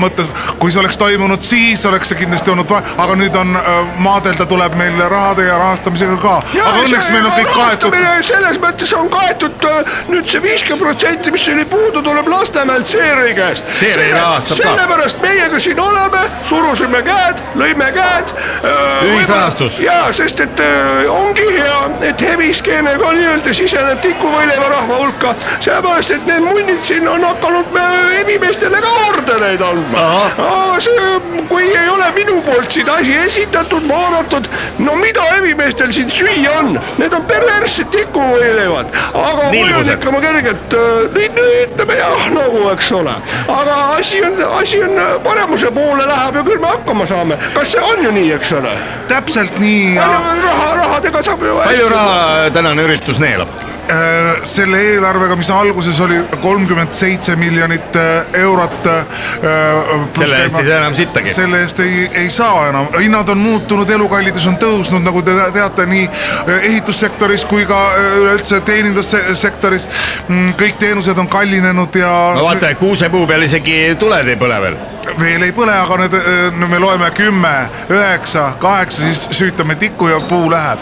mõttes, 0.00 0.28
kui 0.58 0.72
see 0.72 0.82
oleks 0.82 0.98
toimunud 1.00 1.42
siis, 1.44 1.84
oleks 1.86 2.12
see 2.12 2.22
kindlasti 2.22 2.52
olnud, 2.52 2.70
aga 2.74 3.19
nüüd 3.20 3.36
on 3.36 3.52
maadelda 4.00 4.46
tuleb 4.48 4.74
meil 4.80 4.98
rahade 5.10 5.44
ja 5.46 5.58
rahastamisega 5.60 6.16
ka. 6.22 6.36
aga 6.64 6.76
õnneks 6.84 7.10
meil 7.12 7.26
on 7.28 7.32
kõik 7.36 7.52
kaetud. 7.54 7.96
selles 8.30 8.60
mõttes 8.62 8.94
on 8.96 9.10
kaetud 9.12 9.66
nüüd 10.08 10.28
see 10.30 10.42
viiskümmend 10.42 10.84
protsenti, 10.84 11.30
mis 11.34 11.48
oli 11.52 11.64
puudu, 11.64 12.02
tuleb 12.02 12.28
Lasnamäelt 12.28 12.86
Seeri 12.86 13.34
käest. 13.34 13.68
Seeri 13.80 14.10
rahastab 14.12 14.56
ka. 14.56 14.62
sellepärast 14.62 15.22
meiega 15.22 15.58
siin 15.58 15.80
oleme, 15.80 16.22
surusime 16.42 17.02
käed, 17.06 17.42
lõime 17.60 17.90
käed. 17.94 18.34
Ühisrahastus. 19.10 19.78
ja 19.80 20.12
sest, 20.12 20.40
et 20.40 20.62
ongi 21.08 21.46
hea, 21.58 21.80
et 22.10 22.22
heviskeene 22.24 22.96
ka 22.98 23.12
nii-öelda 23.16 23.54
siseneb 23.56 24.00
tikuvõileva 24.04 24.68
rahva 24.74 25.00
hulka, 25.02 25.34
sellepärast 25.58 26.16
et 26.16 26.26
need 26.30 26.44
munnid 26.46 26.82
siin 26.84 27.08
on 27.08 27.24
hakanud 27.24 27.74
hevimeestele 28.16 28.80
ka 28.80 28.94
ordeneid 29.08 29.62
andma. 29.64 30.06
aga 30.38 30.80
see, 30.80 31.44
kui 31.48 31.68
ei 31.68 31.88
ole 31.88 32.10
minu 32.16 32.40
poolt 32.46 32.72
siin 32.72 32.90
asi 32.90 33.09
esitatud, 33.24 33.88
vaadatud, 33.88 34.48
no 34.78 34.96
mida 35.00 35.22
hevimeestel 35.34 35.92
siin 35.92 36.10
süüa 36.10 36.52
on, 36.58 36.78
need 36.98 37.14
on 37.16 37.24
perverssed 37.30 37.90
tikuvõileivad, 37.94 38.94
aga 39.14 39.50
Nilgused. 39.54 39.92
ikka 39.96 40.14
ma 40.14 40.20
kergelt 40.24 40.76
äh, 40.78 41.24
ütleme 41.64 41.98
jah, 41.98 42.28
nagu 42.36 42.62
eks 42.74 42.92
ole, 42.96 43.16
aga 43.48 43.78
asi 43.96 44.22
on, 44.26 44.38
asi 44.60 44.82
on 44.84 44.98
äh, 44.98 45.16
paremuse 45.24 45.72
poole 45.74 46.06
läheb 46.06 46.40
ja 46.40 46.46
küll 46.46 46.62
me 46.62 46.72
hakkama 46.74 47.08
saame, 47.10 47.38
kas 47.56 47.74
see 47.74 47.82
on 47.92 48.04
ju 48.04 48.14
nii, 48.14 48.30
eks 48.38 48.54
ole? 48.60 48.76
täpselt 49.10 49.58
nii 49.62 49.94
ja 49.96 50.06
raha, 50.44 50.70
rahadega 50.82 51.22
saab 51.26 51.44
ju 51.44 51.58
palju 51.64 51.90
raha 51.92 52.50
tänane 52.54 52.88
üritus 52.88 53.20
neelab? 53.22 53.52
Äh, 53.90 54.44
selle 54.44 54.80
eelarvega, 54.94 55.36
mis 55.36 55.50
alguses 55.50 56.00
oli 56.00 56.18
kolmkümmend 56.42 56.92
seitse 56.96 57.36
miljonit 57.36 57.96
äh, 57.96 58.40
eurot. 58.42 58.88
Selle 60.18 60.42
eest 60.44 60.58
ei 60.58 60.66
saa 60.66 60.78
enam 60.78 60.94
sittagi. 60.94 61.34
selle 61.34 61.60
eest 61.64 61.80
ei, 61.80 62.06
ei 62.22 62.30
saa 62.30 62.68
enam, 62.68 62.88
hinnad 62.98 63.28
on 63.28 63.38
muutunud, 63.38 63.90
elukallidus 63.90 64.46
on 64.50 64.56
tõusnud, 64.60 65.04
nagu 65.04 65.22
te 65.26 65.34
teate, 65.54 65.86
nii 65.90 66.06
äh, 66.06 66.52
ehitussektoris 66.70 67.44
kui 67.50 67.66
ka 67.68 67.80
äh, 67.96 68.18
üleüldse 68.20 68.60
teenindussektoris. 68.66 69.88
kõik 70.60 70.78
teenused 70.78 71.18
on 71.18 71.28
kallinenud 71.28 71.94
ja 71.96 72.12
no 72.36 72.44
vaata, 72.46 72.74
kuusepuu 72.78 73.26
peal 73.26 73.42
isegi 73.46 73.96
tuled 73.98 74.28
ei 74.28 74.38
põle 74.40 74.60
veel. 74.62 74.80
Veel 75.20 75.42
ei 75.42 75.52
põle, 75.56 75.72
aga 75.74 75.96
need, 76.02 76.16
me 76.70 76.78
loeme 76.82 77.10
kümme, 77.16 77.52
üheksa, 77.90 78.52
kaheksa, 78.62 79.02
siis 79.02 79.26
süütame 79.38 79.74
tikku 79.80 80.08
ja 80.08 80.20
puu 80.28 80.50
läheb. 80.50 80.78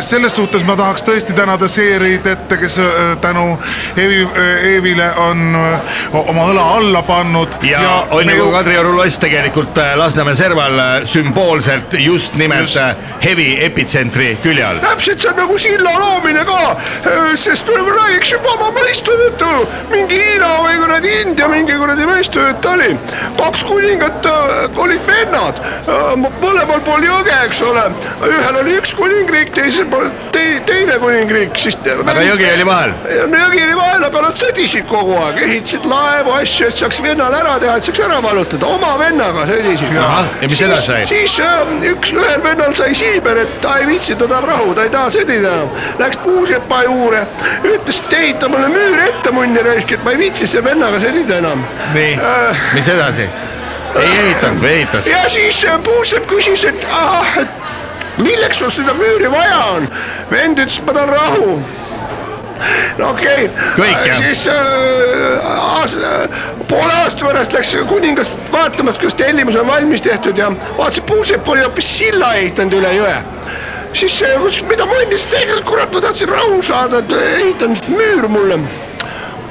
selles 0.00 0.36
suhtes 0.36 0.64
ma 0.64 0.76
tahaks 0.76 1.04
tõesti 1.04 1.32
tänada 1.36 1.68
Seerit 1.68 2.26
ette, 2.26 2.56
kes 2.56 2.78
äh, 2.78 3.16
tänu 3.20 3.58
Eevi, 3.96 4.26
Eevile 4.72 5.10
on 5.16 5.42
äh, 5.56 5.80
oma 6.12 6.46
õla 6.52 6.64
alla 6.76 7.02
pannud. 7.02 7.58
ja, 7.62 7.82
ja 7.82 8.06
on 8.10 8.28
ju 8.28 8.36
ju- 8.36 8.50
Kadrioru 8.52 8.96
loss 8.96 9.18
tegelikult 9.18 9.78
äh, 9.78 9.94
Lasnamäe 9.96 10.34
serval 10.34 10.78
äh, 10.78 11.04
sümboolselt 11.04 11.94
just 11.98 12.34
nimelt 12.34 12.60
Just. 12.60 12.80
heavy 13.24 13.56
epitsentri 13.64 14.38
külje 14.42 14.64
all. 14.64 14.78
täpselt, 14.82 15.20
see 15.22 15.30
on 15.30 15.36
nagu 15.36 15.58
silla 15.58 15.92
loomine 15.98 16.44
ka, 16.44 16.76
sest 17.34 17.68
me 17.74 17.82
räägiks 17.88 18.32
juba 18.32 18.52
oma 18.56 18.70
mõistusjutu, 18.78 19.50
mingi 19.92 20.18
Hiina 20.18 20.48
või 20.64 20.76
kuradi 20.80 21.12
India 21.22 21.48
mingi 21.48 21.76
kuradi 21.78 22.06
mõistujutt 22.08 22.66
oli. 22.72 22.90
kaks 23.38 23.57
kuningat 23.66 24.26
äh, 24.26 24.78
olid 24.82 25.02
vennad, 25.06 25.60
mõlemal 26.42 26.82
pool 26.86 27.04
jõge, 27.06 27.34
eks 27.46 27.62
ole, 27.66 27.88
ühel 28.28 28.60
oli 28.62 28.76
üks 28.78 28.94
kuningriik, 28.98 29.54
teisel 29.56 29.88
pool 29.90 30.10
te, 30.38 30.60
teine 30.66 30.98
kuningriik, 31.02 31.56
siis. 31.58 31.76
aga 31.84 32.22
jõgi 32.24 32.46
oli 32.52 32.66
vahel. 32.66 32.94
no 33.30 33.40
jõgi 33.42 33.60
oli 33.64 33.76
vahel, 33.78 34.04
aga 34.08 34.22
nad 34.26 34.40
sõdisid 34.40 34.86
kogu 34.90 35.16
aeg, 35.18 35.40
ehitasid 35.46 35.88
laevu, 35.88 36.34
asju, 36.38 36.68
et 36.68 36.82
saaks 36.82 37.00
vennale 37.04 37.40
ära 37.40 37.56
teha, 37.62 37.76
et 37.78 37.88
saaks 37.88 38.02
ära 38.06 38.20
vallutada, 38.24 38.70
oma 38.76 38.94
vennaga 39.00 39.46
sõdisid. 39.50 39.94
Ja 39.96 40.08
mis 40.44 40.62
edasi 40.66 40.86
sai? 40.92 41.02
siis 41.10 41.36
äh, 41.44 41.74
üks, 41.92 42.14
ühel 42.16 42.42
vennal 42.44 42.74
sai 42.78 42.94
siiber, 42.98 43.42
et 43.44 43.60
ta 43.64 43.78
ei 43.82 43.88
viitsi, 43.90 44.16
ta 44.18 44.30
tahab 44.30 44.48
rahu, 44.52 44.72
ta 44.78 44.86
ei 44.88 44.94
taha 44.94 45.12
sõdida 45.18 45.54
enam. 45.58 45.70
Läks 46.00 46.22
puusepa 46.24 46.82
juurde, 46.86 47.24
ütles, 47.74 48.02
et 48.04 48.18
ehita 48.22 48.50
mulle 48.52 48.72
müür 48.72 49.04
ette 49.08 49.34
munni 49.34 49.62
raisk, 49.66 49.94
et 49.96 50.04
ma 50.06 50.16
ei 50.16 50.22
viitsi 50.26 50.48
selle 50.48 50.68
vennaga 50.70 51.00
sõdida 51.02 51.40
enam. 51.42 51.64
nii, 51.94 52.18
mis 52.76 52.92
edasi? 52.96 53.30
ei 53.96 54.08
ehitanud 54.08 54.60
või 54.62 54.74
ehitas? 54.76 55.06
ja 55.08 55.22
siis 55.32 55.62
äh, 55.66 55.78
puusepp 55.84 56.28
küsis, 56.30 56.66
et 56.68 56.84
ahah, 56.92 57.38
et 57.42 57.57
milleks 58.22 58.62
sul 58.62 58.70
seda 58.70 58.94
müüri 58.98 59.30
vaja 59.32 59.58
on. 59.76 59.88
vend 60.30 60.58
ütles, 60.58 60.80
ma 60.86 60.96
tahan 60.96 61.08
rahu 61.08 61.58
no 62.98 63.10
okei 63.10 63.50
okay. 63.78 64.14
Siis 64.18 64.46
äh, 64.48 64.54
aas, 65.46 65.96
äh, 65.96 66.28
poole 66.68 66.92
aasta 67.04 67.26
pärast 67.26 67.54
läks 67.54 67.76
kuningas 67.88 68.34
vaatamas, 68.52 68.98
kas 68.98 69.14
tellimus 69.14 69.56
on 69.56 69.66
valmis 69.66 70.02
tehtud 70.02 70.38
ja 70.38 70.50
vaatas, 70.78 70.98
et 70.98 71.06
puusepp 71.06 71.48
oli 71.48 71.62
hoopis 71.62 71.90
silla 71.98 72.34
ehitanud 72.40 72.80
üle 72.80 72.94
jõe 72.98 73.16
siis 73.92 74.18
see 74.18 74.34
ütles, 74.36 74.60
mida 74.68 74.86
siis 75.08 75.26
tegin, 75.32 75.62
kurat, 75.64 75.92
ma 75.92 76.00
tahtsin 76.00 76.28
rahu 76.28 76.60
saada, 76.62 76.98
et 76.98 77.12
ehitan 77.12 77.78
müür 77.88 78.28
mulle. 78.28 78.58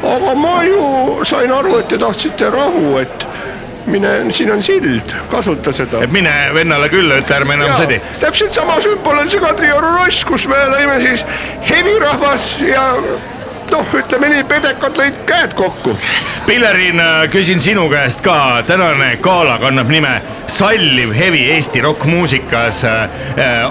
aga 0.04 0.36
ma 0.36 0.64
ju 0.64 1.26
sain 1.26 1.52
aru, 1.52 1.78
et 1.80 1.88
te 1.88 1.98
tahtsite 1.98 2.50
rahu, 2.50 2.98
et 3.00 3.28
mine, 3.88 4.10
siin 4.32 4.52
on 4.52 4.64
sild, 4.64 5.16
kasuta 5.32 5.74
seda. 5.76 6.04
et 6.04 6.12
mine 6.12 6.34
vennale 6.54 6.90
külla, 6.92 7.22
ütle 7.22 7.40
ärme 7.40 7.58
enam 7.58 7.74
sõdi. 7.80 8.02
täpselt 8.22 8.54
sama 8.58 8.80
sümbol 8.84 9.24
on 9.24 9.32
see 9.32 9.42
Kadrioru 9.44 9.96
ross, 9.96 10.26
kus 10.28 10.48
me 10.52 10.60
lõime 10.74 11.00
siis 11.04 11.26
hevirahvas 11.70 12.52
ja 12.68 12.86
noh, 13.72 13.94
ütleme 14.00 14.32
nii, 14.32 14.44
pedekad 14.48 14.98
lõid 15.00 15.20
käed 15.28 15.54
kokku. 15.58 15.96
Pillerin, 16.48 17.02
küsin 17.32 17.60
sinu 17.64 17.88
käest 17.92 18.24
ka, 18.26 18.64
tänane 18.68 19.16
gala 19.24 19.58
kannab 19.62 19.92
nime 19.92 20.18
Salliv 20.48 21.12
hevi 21.16 21.44
Eesti 21.52 21.82
rokkmuusikas. 21.84 22.84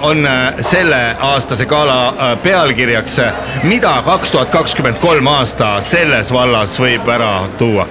on 0.01 0.25
äh, 0.25 0.53
selleaastase 0.61 1.65
gala 1.65 2.07
äh, 2.07 2.37
pealkirjaks, 2.43 3.19
mida 3.63 4.01
kaks 4.05 4.31
tuhat 4.31 4.49
kakskümmend 4.49 4.99
kolm 5.01 5.27
aasta 5.27 5.77
selles 5.81 6.33
vallas 6.33 6.79
võib 6.79 7.09
ära 7.09 7.47
tuua? 7.57 7.87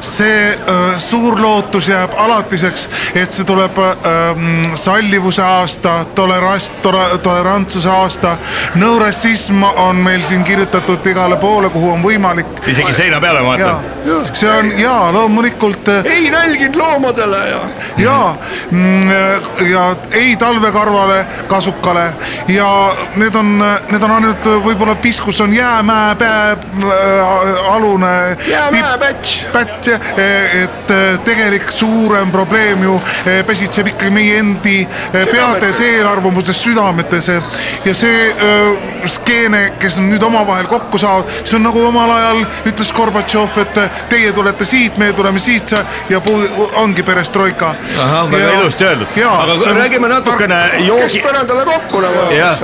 See 0.00 0.50
äh, 0.52 0.98
suur 0.98 1.40
lootus 1.40 1.88
jääb 1.88 2.14
alatiseks, 2.16 2.88
et 3.14 3.32
see 3.32 3.46
tuleb 3.48 3.78
äh, 3.78 3.94
sallivuse 4.74 5.42
aasta, 5.42 6.04
tolerants, 6.14 6.72
tolerantsuse 7.22 7.90
aasta. 7.90 8.36
no 8.74 8.98
rassism 8.98 9.62
on 9.62 9.96
meil 9.96 10.22
siin 10.26 10.44
kirjutatud 10.44 11.06
igale 11.06 11.36
poole, 11.36 11.70
kuhu 11.70 11.92
on 11.92 12.02
võimalik. 12.02 12.46
isegi 12.66 12.94
seina 12.94 13.20
peale 13.20 13.42
ma 13.42 13.56
vaatan., 13.56 14.32
see 14.32 14.50
on 14.50 14.72
ja 14.78 14.96
loomulikult 15.12 15.88
äh, 15.88 16.04
ei 16.04 16.30
nälginud 16.30 16.76
loomadele 16.76 17.42
ja 17.48 17.60
ja, 17.98 18.34
ja 19.70 19.96
ei 20.12 20.36
talvekarvale, 20.36 21.26
kasukale 21.48 22.12
ja 22.48 22.94
need 23.16 23.34
on, 23.34 23.58
need 23.90 24.02
on 24.02 24.10
ainult 24.10 24.46
võib-olla 24.64 24.94
piskus 24.94 25.40
on 25.40 25.54
jäämäe 25.54 26.14
pää 26.14 26.50
äh, 26.52 27.72
alune. 27.74 28.36
jäämäe 28.46 28.98
päts. 28.98 29.41
pätt, 29.52 29.88
et 29.92 30.90
äh, 30.90 31.18
tegelik 31.24 31.70
suurem 31.74 32.30
probleem 32.34 32.82
ju 32.86 32.94
äh, 33.26 33.40
pesitseb 33.46 33.88
ikkagi 33.92 34.10
meie 34.14 34.38
endi 34.42 34.78
äh, 34.86 35.26
peades, 35.30 35.80
eelarvamustes, 35.80 36.60
südametes 36.62 37.28
ja 37.84 37.94
see 37.94 38.28
äh, 38.30 39.06
skeene, 39.10 39.62
kes 39.82 39.98
nüüd 40.02 40.22
omavahel 40.26 40.66
kokku 40.70 40.98
saavad, 41.00 41.30
see 41.44 41.56
on 41.58 41.64
nagu 41.66 41.82
omal 41.88 42.10
ajal 42.14 42.42
ütles 42.70 42.92
Gorbatšov, 42.96 43.56
et 43.64 43.78
äh, 43.82 44.00
teie 44.12 44.32
tulete 44.36 44.64
siit, 44.68 44.98
meie 45.00 45.12
tuleme 45.16 45.38
siit 45.42 45.72
ja 46.10 46.20
ongi 46.82 47.02
perestroika. 47.02 47.74
ahah, 48.02 48.30
väga 48.32 48.52
ilusti 48.60 48.84
öeldud, 48.84 49.06
aga 49.42 49.52
on- 49.58 49.76
räägime 49.82 50.08
natukene 50.08 50.60
kes 50.76 50.86
joogi, 50.88 51.22
põrandale 51.24 51.64
kokku 51.66 52.00
nagu 52.04 52.26
jah, 52.36 52.62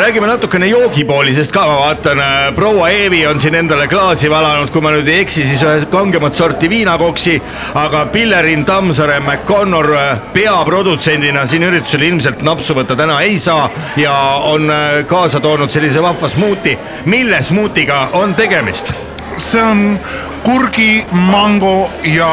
räägime 0.00 0.26
natukene 0.30 0.66
joogipoolisest 0.70 1.52
ka, 1.52 1.66
ma 1.66 1.76
vaatan, 1.82 2.22
proua 2.56 2.88
Eevi 2.90 3.26
on 3.26 3.40
siin 3.40 3.54
endale 3.54 3.88
klaasi 3.88 4.30
valanud, 4.30 4.70
kui 4.72 4.80
ma 4.84 4.90
nüüd 4.94 5.08
ei 5.08 5.20
eksi, 5.24 5.44
siis 5.46 5.62
ühe 5.66 5.84
kangemat 6.06 6.34
sorti 6.34 6.70
viinakoksi, 6.70 7.42
aga 7.74 8.06
Pillerin 8.06 8.64
Tammsaare 8.64 9.20
McConnor 9.20 9.94
äh, 9.94 10.18
peaprodutsendina 10.32 11.46
siin 11.46 11.66
üritusel 11.66 12.04
ilmselt 12.06 12.44
napsu 12.46 12.76
võtta 12.78 12.94
täna 12.96 13.18
ei 13.26 13.38
saa 13.42 13.66
ja 13.98 14.14
on 14.46 14.70
äh, 14.70 15.02
kaasa 15.10 15.40
toonud 15.42 15.72
sellise 15.72 16.02
vahva 16.02 16.30
smuuti, 16.30 16.78
mille 17.10 17.42
smuutiga 17.42 18.08
on 18.20 18.34
tegemist? 18.38 18.94
see 19.36 19.60
on 19.60 19.98
kurgi, 20.46 21.02
mango 21.10 21.90
ja 22.06 22.30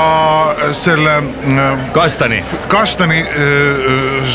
selle 0.71 1.17
äh, 1.17 1.89
kastani, 1.97 2.43
kastani 2.67 3.19
äh, 3.25 4.29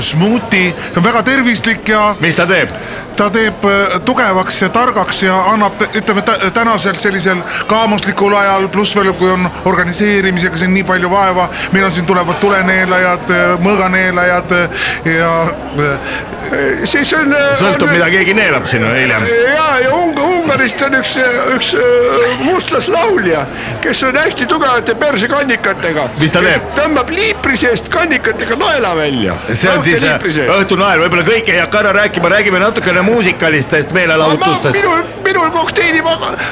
smuuti, 0.00 0.70
väga 1.02 1.22
tervislik 1.26 1.88
ja 1.90 2.12
mis 2.22 2.38
ta 2.38 2.46
teeb? 2.46 2.70
Ta 3.16 3.28
teeb 3.32 3.64
äh, 3.64 3.96
tugevaks 4.04 4.60
ja 4.62 4.68
targaks 4.72 5.22
ja 5.22 5.36
annab, 5.52 5.80
ütleme 5.94 6.22
tä- 6.22 6.50
tänasel 6.54 6.98
sellisel 7.00 7.42
kaamuslikul 7.66 8.34
ajal, 8.36 8.68
pluss 8.68 8.96
veel, 8.96 9.12
kui 9.18 9.30
on 9.32 9.48
organiseerimisega 9.64 10.58
siin 10.60 10.74
nii 10.74 10.84
palju 10.84 11.10
vaeva, 11.10 11.48
meil 11.72 11.88
on 11.88 11.92
siin 11.96 12.06
tulevad 12.06 12.40
tuleneelajad, 12.42 13.32
mõõganeelajad 13.64 14.56
äh, 14.58 14.88
ja 15.16 15.32
äh, 15.80 16.84
siis 16.84 17.12
on. 17.18 17.34
sõltub, 17.60 17.90
mida 17.90 18.10
keegi 18.12 18.34
neelab 18.36 18.66
sinna 18.70 18.92
hiljem. 18.94 19.26
ja, 19.54 19.68
ja 19.84 19.94
Ung- 19.96 20.20
Ungarist 20.26 20.82
on 20.86 20.94
üks, 21.00 21.16
üks 21.56 21.72
äh, 21.74 22.36
mustlaslaulja, 22.46 23.44
kes 23.84 24.02
on 24.06 24.16
hästi 24.20 24.46
tugevate 24.50 24.94
persekannikatega. 24.98 26.08
Mis 26.20 26.34
ta 26.34 26.42
teeb? 26.44 26.68
tõmbab 26.76 27.10
liipri 27.14 27.56
seest 27.58 27.88
kannikatega 27.92 28.58
naela 28.60 28.94
välja. 28.98 29.36
see 29.52 29.70
on 29.72 29.82
siis 29.86 30.04
äh, 30.06 30.52
õhtunael, 30.58 31.02
võib-olla 31.04 31.26
kõike 31.26 31.54
ei 31.56 31.62
hakka 31.64 31.82
ära 31.84 31.94
rääkima, 32.00 32.30
räägime 32.36 32.60
natukene 32.62 33.02
muusikalistest 33.06 33.92
meelelahutustest. 33.96 34.72
minul, 34.76 35.02
minul 35.24 35.50
kokteili 35.54 36.02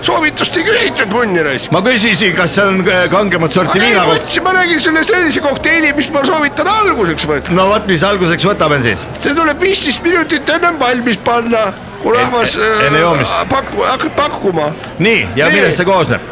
soovitust 0.00 0.56
ei 0.56 0.64
küsitud 0.66 1.12
munni 1.14 1.42
raisk. 1.44 1.72
ma 1.74 1.80
küsisin, 1.84 2.34
kas 2.36 2.56
see 2.58 2.66
on 2.66 2.82
äh, 2.88 3.06
kangemat 3.12 3.52
sorti 3.56 3.80
ma 3.80 3.86
viina. 3.86 4.04
võtsin, 4.08 4.44
ma 4.44 4.52
räägin 4.58 4.82
sulle 4.82 5.04
sellise 5.06 5.42
kokteili, 5.44 5.92
mis 5.96 6.10
ma 6.14 6.24
soovitan 6.26 6.70
alguseks 6.74 7.26
võtta. 7.30 7.56
no 7.56 7.68
vot, 7.72 7.88
mis 7.90 8.04
alguseks 8.04 8.46
võtame 8.50 8.80
siis? 8.84 9.06
see 9.20 9.34
tuleb 9.34 9.60
viisteist 9.60 10.04
minutit 10.06 10.54
ennem 10.56 10.78
valmis 10.80 11.20
panna, 11.24 11.66
kui 12.02 12.14
rahvas 12.16 12.56
E- 12.58 13.00
joomist. 13.00 13.34
paku-, 13.50 13.84
hakkab 13.88 14.16
pakkuma. 14.16 14.70
nii, 14.98 15.26
ja 15.36 15.48
Nii. 15.50 15.60
millest 15.60 15.82
see 15.82 15.88
koosneb? 15.88 16.30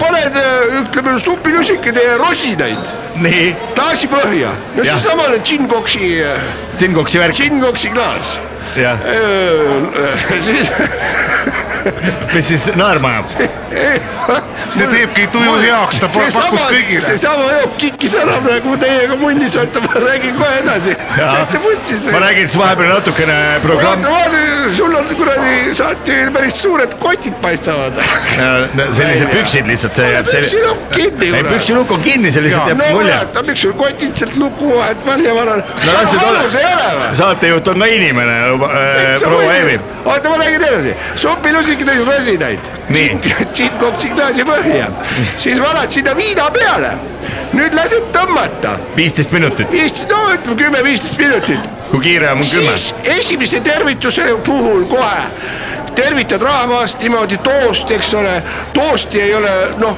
paned, 0.00 0.34
ütleme 0.82 1.18
supilusikene 1.22 2.02
ja 2.02 2.16
rosinaid 2.20 2.90
nii, 3.22 3.54
klaasi 3.76 4.08
põhja, 4.12 4.50
no 4.76 4.84
seesamane 4.84 5.38
džinn-koksi, 5.40 6.10
Singoksi 6.76 7.22
värk, 7.22 7.38
džinn-koksi 7.38 7.92
klaas. 7.94 8.36
jah, 8.76 8.98
siis 10.40 10.72
mis 12.34 12.48
siis 12.48 12.68
naerma 12.76 13.08
ajab? 13.16 13.26
see 14.72 14.86
teebki 14.90 15.26
tuju 15.32 15.54
heaks, 15.62 16.00
ta 16.02 16.08
pa- 16.10 16.26
pakkus 16.34 16.64
kõigile. 16.70 17.02
seesama 17.04 17.48
jook 17.52 17.76
kikkis 17.80 18.16
ära 18.18 18.36
praegu 18.44 18.76
teiega 18.82 19.18
munnis 19.20 19.56
olete, 19.60 19.82
ma 19.84 20.02
räägin 20.06 20.36
kohe 20.38 20.58
edasi. 20.62 20.94
täitsa 21.16 21.60
vutsis. 21.62 22.06
ma 22.12 22.22
räägin 22.24 22.48
siis 22.48 22.58
vahepeal 22.60 22.92
natukene 22.94 23.36
programm 23.62 24.02
vaata, 24.02 24.10
vaata, 24.10 24.74
sul 24.76 24.94
on 24.98 25.10
kuradi 25.18 25.74
saatejuhil 25.80 26.32
päris 26.34 26.60
suured 26.62 26.96
kotid 27.02 27.36
paistavad. 27.42 28.00
sellised 28.90 29.30
püksid 29.34 29.70
lihtsalt, 29.70 30.00
see 30.00 30.10
jääb 30.14 30.30
püksilukk 30.32 30.90
kinni. 30.96 31.30
ei, 31.30 31.44
püksilukk 31.50 31.94
on 31.98 32.02
kinni, 32.06 32.32
see 32.34 32.46
lihtsalt 32.46 32.72
jääb 32.72 32.82
no 32.82 32.90
mulje. 32.98 33.14
vaata, 33.14 33.44
miks 33.50 33.66
sul 33.66 33.76
kotid 33.78 34.16
sealt 34.22 34.36
luku 34.40 34.72
vahelt 34.74 35.06
välja 35.06 35.36
no 35.36 35.46
või? 35.46 37.14
saatejuht 37.22 37.68
on 37.74 37.84
ka 37.84 37.90
inimene, 37.98 38.38
proua 39.22 39.54
Eevi. 39.60 39.78
oota, 40.04 40.28
ma 40.28 40.42
räägin 40.42 40.68
edasi, 40.70 40.96
supilusikatäis 41.76 42.06
rosinaid, 42.06 42.58
Nii. 42.88 43.18
džinn-koksi 43.54 44.08
klaasi 44.14 44.44
põhja, 44.44 44.88
siis 45.36 45.60
valad 45.60 45.90
sinna 45.90 46.16
viina 46.16 46.50
peale. 46.50 46.92
nüüd 47.52 47.74
lased 47.74 48.08
tõmmata, 48.12 48.76
viisteist 48.96 49.32
minutit, 49.32 49.70
viisteist, 49.72 50.10
no 50.10 50.32
ütleme 50.34 50.56
kümme-viisteist 50.56 51.18
minutit. 51.18 51.60
kui 51.90 52.00
kiire 52.00 52.32
on 52.32 52.38
kümme. 52.38 52.76
siis 52.76 52.94
esimese 53.18 53.60
tervituse 53.60 54.22
puhul 54.44 54.84
kohe 54.84 55.30
tervitad 55.96 56.42
rahvast 56.42 57.00
niimoodi 57.02 57.38
toost, 57.44 57.90
eks 57.96 58.14
ole, 58.14 58.34
toosti 58.76 59.20
ei 59.20 59.34
ole 59.34 59.52
noh. 59.80 59.96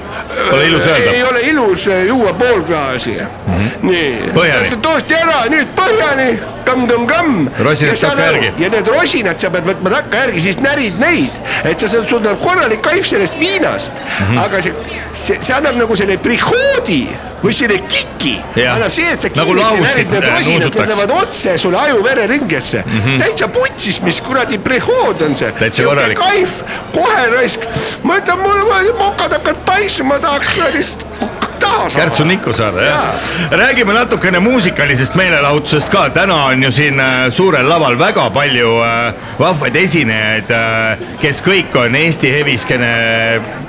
Pole 0.50 0.67
ilus 0.67 0.87
öelda. 0.87 1.11
ei 1.11 1.25
ole 1.25 1.40
ilus 1.40 1.88
äh, 1.88 2.05
juua 2.07 2.33
pool 2.33 2.62
klaasi 2.62 3.17
mm. 3.21 3.55
-hmm. 3.57 3.90
nii, 3.90 4.78
toosti 4.83 5.14
ära, 5.14 5.43
nüüd 5.50 5.75
põhjani, 5.76 6.28
kõmm-kõmm-kõmm. 6.69 7.49
Rosinad 7.64 8.00
takka 8.00 8.26
järgi. 8.31 8.52
ja 8.59 8.71
need 8.75 8.90
rosinad 8.95 9.40
sa 9.40 9.50
pead 9.55 9.67
võtma 9.69 9.95
takka 9.97 10.25
järgi, 10.25 10.45
siis 10.49 10.61
närid 10.64 11.00
neid, 11.02 11.40
et 11.64 11.81
sa 11.81 11.88
sul 11.88 12.07
tuleb 12.09 12.40
korralik 12.43 12.83
kaif 12.85 13.07
sellest 13.07 13.38
viinast 13.40 13.93
mm. 13.95 14.26
-hmm. 14.26 14.45
aga 14.45 14.62
see, 14.62 14.75
see, 15.12 15.40
see 15.40 15.57
annab 15.57 15.81
nagu 15.81 15.97
selle 15.97 16.19
prihoodi 16.23 17.03
või 17.42 17.55
selle 17.55 17.79
kiki, 17.87 18.35
annab 18.66 18.92
see, 18.92 19.07
et 19.14 19.22
sa 19.22 19.31
Nagu 19.38 19.55
kiiresti 19.55 19.83
närid 19.85 20.12
need 20.14 20.25
äh, 20.27 20.33
rosinad, 20.35 20.75
need 20.75 20.90
lähevad 20.90 21.12
otse 21.14 21.55
sulle 21.59 21.79
aju-vereringesse 21.79 22.83
mm 22.85 23.01
-hmm.. 23.05 23.18
täitsa 23.22 23.49
putsis, 23.49 24.01
mis 24.03 24.20
kuradi 24.27 24.59
prehood 24.59 25.22
on 25.22 25.37
see. 25.37 25.53
Täitsa 25.53 25.87
korralik. 25.88 26.18
kaif, 26.20 26.62
kohe 26.94 27.27
raisk, 27.35 27.66
ma 28.03 28.18
ütlen, 28.20 28.38
mul 28.44 28.92
mokad 28.98 29.33
hakkavad 29.38 29.64
paisuma, 29.66 30.18
tahaks 30.22 30.55
kuradi 30.55 30.85
saada. 31.68 31.94
kärtsu 31.94 32.24
nikku 32.24 32.52
saada, 32.52 32.83
jah. 32.83 33.14
räägime 33.50 33.94
natukene 33.94 34.38
muusikalisest 34.38 35.14
meelelahutusest 35.14 35.88
ka, 35.88 36.09
täna 36.11 36.44
on 36.44 36.62
ju 36.62 36.72
siin 36.72 37.00
äh, 37.00 37.28
suurel 37.31 37.68
laval 37.68 37.98
väga 37.98 38.31
palju 38.31 38.74
äh, 38.83 39.14
vahvaid 39.38 39.76
esinejaid, 39.76 40.52
kes 41.20 41.42
kõik 41.44 41.76
on 41.78 41.94
Eesti 41.96 42.33
heviskene 42.33 42.92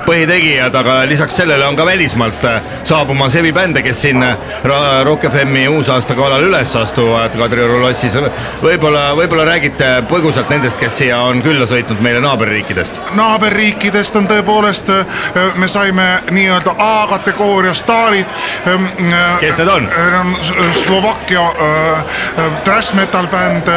põhitegijad, 0.06 0.76
aga 0.76 0.96
lisaks 1.10 1.38
sellele 1.38 1.66
on 1.68 1.76
ka 1.78 1.86
välismaalt 1.86 2.44
äh, 2.46 2.62
saabumas 2.88 3.36
hevibände, 3.36 3.82
kes 3.86 4.02
siin 4.02 4.24
äh, 4.24 4.38
Rock 5.06 5.28
FM-i 5.30 5.68
uusaasta 5.68 6.16
galal 6.18 6.44
üles 6.48 6.76
astuvad 6.76 7.36
Kadrioru 7.38 7.80
lossis. 7.82 8.18
võib-olla, 8.64 9.10
võib-olla 9.18 9.46
räägite 9.52 9.90
põgusalt 10.10 10.50
nendest, 10.50 10.80
kes 10.82 10.98
siia 11.02 11.20
on 11.22 11.44
külla 11.46 11.68
sõitnud 11.70 12.02
meile 12.02 12.22
naaberriikidest. 12.24 13.00
naaberriikidest 13.20 14.16
on 14.20 14.28
tõepoolest, 14.30 14.92
me 15.56 15.68
saime 15.68 16.08
nii-öelda 16.32 16.76
A-kategooria 16.78 17.74
staarid. 18.00 18.26
Kes 19.40 19.58
need 19.58 19.68
on? 19.68 19.90
Slovakkia 20.86 21.42
äh, 21.42 22.00
äh, 22.46 22.52
trash 22.64 22.94
metal 22.96 23.28
bänd 23.28 23.68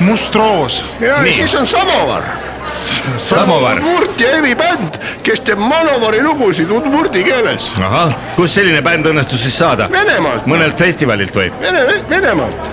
Must 0.00 0.34
Roos. 0.34 0.84
ja 1.00 1.22
Nii. 1.22 1.32
siis 1.32 1.54
on 1.54 1.66
Samovar. 1.66 2.22
Samovar, 3.16 3.76
Udmurti 3.78 4.26
hevibänd, 4.30 4.94
kes 5.26 5.40
teeb 5.42 5.58
Manovari 5.58 6.20
lugusid 6.22 6.70
udmurdi 6.70 7.24
keeles. 7.26 7.72
ahah, 7.82 8.12
kus 8.36 8.54
selline 8.54 8.82
bänd 8.82 9.08
õnnestus 9.10 9.42
siis 9.42 9.56
saada? 9.58 9.88
Venemaalt, 9.90 10.46
mõnelt 10.46 10.78
festivalilt 10.78 11.34
või? 11.34 11.48
Vene, 11.60 11.98
Venemaalt. 12.10 12.70